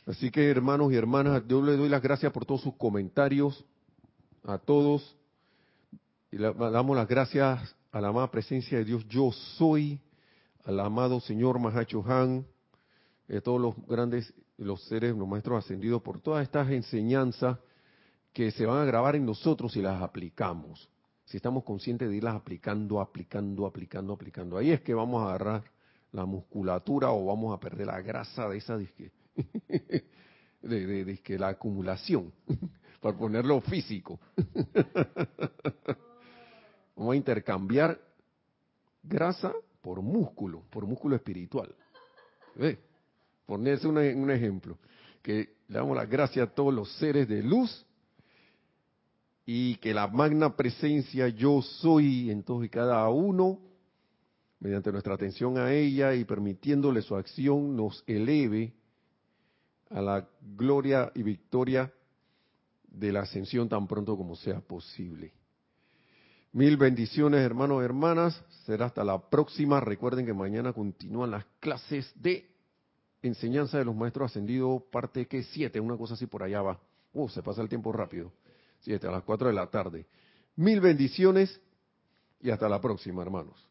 Así 0.04 0.30
que 0.30 0.50
hermanos 0.50 0.92
y 0.92 0.96
hermanas, 0.96 1.42
yo 1.48 1.62
les 1.62 1.78
doy 1.78 1.88
las 1.88 2.02
gracias 2.02 2.30
por 2.30 2.44
todos 2.44 2.60
sus 2.60 2.76
comentarios, 2.76 3.64
a 4.44 4.58
todos, 4.58 5.16
y 6.30 6.36
le 6.36 6.52
damos 6.52 6.94
las 6.94 7.08
gracias 7.08 7.74
a 7.90 8.00
la 8.02 8.08
amada 8.08 8.30
presencia 8.30 8.76
de 8.76 8.84
Dios, 8.84 9.08
yo 9.08 9.32
soy, 9.56 9.98
al 10.64 10.78
amado 10.80 11.18
Señor 11.18 11.58
Mahacho 11.58 12.04
Han, 12.06 12.46
a 13.36 13.40
todos 13.40 13.60
los 13.60 13.86
grandes, 13.86 14.32
los 14.56 14.82
seres, 14.84 15.14
los 15.14 15.28
maestros 15.28 15.64
ascendidos, 15.64 16.02
por 16.02 16.20
todas 16.20 16.42
estas 16.42 16.70
enseñanzas 16.70 17.58
que 18.32 18.50
se 18.50 18.66
van 18.66 18.78
a 18.78 18.84
grabar 18.84 19.16
en 19.16 19.26
nosotros 19.26 19.72
si 19.72 19.82
las 19.82 20.02
aplicamos. 20.02 20.88
Si 21.24 21.36
estamos 21.36 21.64
conscientes 21.64 22.08
de 22.08 22.16
irlas 22.16 22.36
aplicando, 22.36 23.00
aplicando, 23.00 23.66
aplicando, 23.66 24.14
aplicando. 24.14 24.56
Ahí 24.56 24.70
es 24.70 24.80
que 24.80 24.94
vamos 24.94 25.22
a 25.22 25.28
agarrar 25.28 25.64
la 26.12 26.24
musculatura 26.24 27.10
o 27.10 27.26
vamos 27.26 27.54
a 27.54 27.60
perder 27.60 27.86
la 27.86 28.00
grasa 28.00 28.48
de 28.48 28.56
esa 28.56 28.78
disque, 28.78 29.12
de, 30.62 31.04
de, 31.04 31.38
la 31.38 31.48
acumulación, 31.48 32.32
para 33.00 33.16
ponerlo 33.16 33.60
físico. 33.60 34.18
vamos 36.96 37.12
a 37.12 37.16
intercambiar 37.16 38.00
grasa 39.02 39.52
por 39.82 40.00
músculo, 40.00 40.62
por 40.70 40.86
músculo 40.86 41.16
espiritual. 41.16 41.74
¿Ve? 42.54 42.87
Ponerse 43.48 43.88
un, 43.88 43.96
un 43.96 44.30
ejemplo, 44.30 44.76
que 45.22 45.56
le 45.68 45.78
damos 45.78 45.96
las 45.96 46.06
gracias 46.06 46.46
a 46.46 46.54
todos 46.54 46.74
los 46.74 46.92
seres 46.98 47.26
de 47.26 47.42
luz 47.42 47.86
y 49.46 49.76
que 49.76 49.94
la 49.94 50.06
magna 50.06 50.54
presencia 50.54 51.28
yo 51.28 51.62
soy 51.62 52.30
en 52.30 52.42
todos 52.42 52.66
y 52.66 52.68
cada 52.68 53.08
uno 53.08 53.58
mediante 54.60 54.92
nuestra 54.92 55.14
atención 55.14 55.56
a 55.56 55.72
ella 55.72 56.12
y 56.14 56.26
permitiéndole 56.26 57.00
su 57.00 57.16
acción, 57.16 57.74
nos 57.74 58.04
eleve 58.06 58.74
a 59.88 60.02
la 60.02 60.28
gloria 60.42 61.10
y 61.14 61.22
victoria 61.22 61.90
de 62.82 63.12
la 63.12 63.20
ascensión 63.20 63.66
tan 63.66 63.86
pronto 63.86 64.14
como 64.14 64.36
sea 64.36 64.60
posible. 64.60 65.32
Mil 66.52 66.76
bendiciones, 66.76 67.40
hermanos 67.40 67.80
y 67.80 67.84
hermanas. 67.86 68.44
Será 68.66 68.84
hasta 68.84 69.04
la 69.04 69.18
próxima. 69.18 69.80
Recuerden 69.80 70.26
que 70.26 70.34
mañana 70.34 70.74
continúan 70.74 71.30
las 71.30 71.46
clases 71.60 72.12
de 72.14 72.57
enseñanza 73.22 73.78
de 73.78 73.84
los 73.84 73.94
maestros 73.94 74.30
ascendidos, 74.30 74.82
parte 74.90 75.26
que 75.26 75.42
siete, 75.42 75.80
una 75.80 75.96
cosa 75.96 76.14
así 76.14 76.26
por 76.26 76.42
allá 76.42 76.62
va. 76.62 76.80
Uh, 77.12 77.28
se 77.28 77.42
pasa 77.42 77.62
el 77.62 77.68
tiempo 77.68 77.92
rápido. 77.92 78.32
Siete, 78.80 79.06
a 79.06 79.10
las 79.10 79.24
cuatro 79.24 79.48
de 79.48 79.54
la 79.54 79.66
tarde. 79.68 80.06
Mil 80.56 80.80
bendiciones 80.80 81.60
y 82.40 82.50
hasta 82.50 82.68
la 82.68 82.80
próxima, 82.80 83.22
hermanos. 83.22 83.67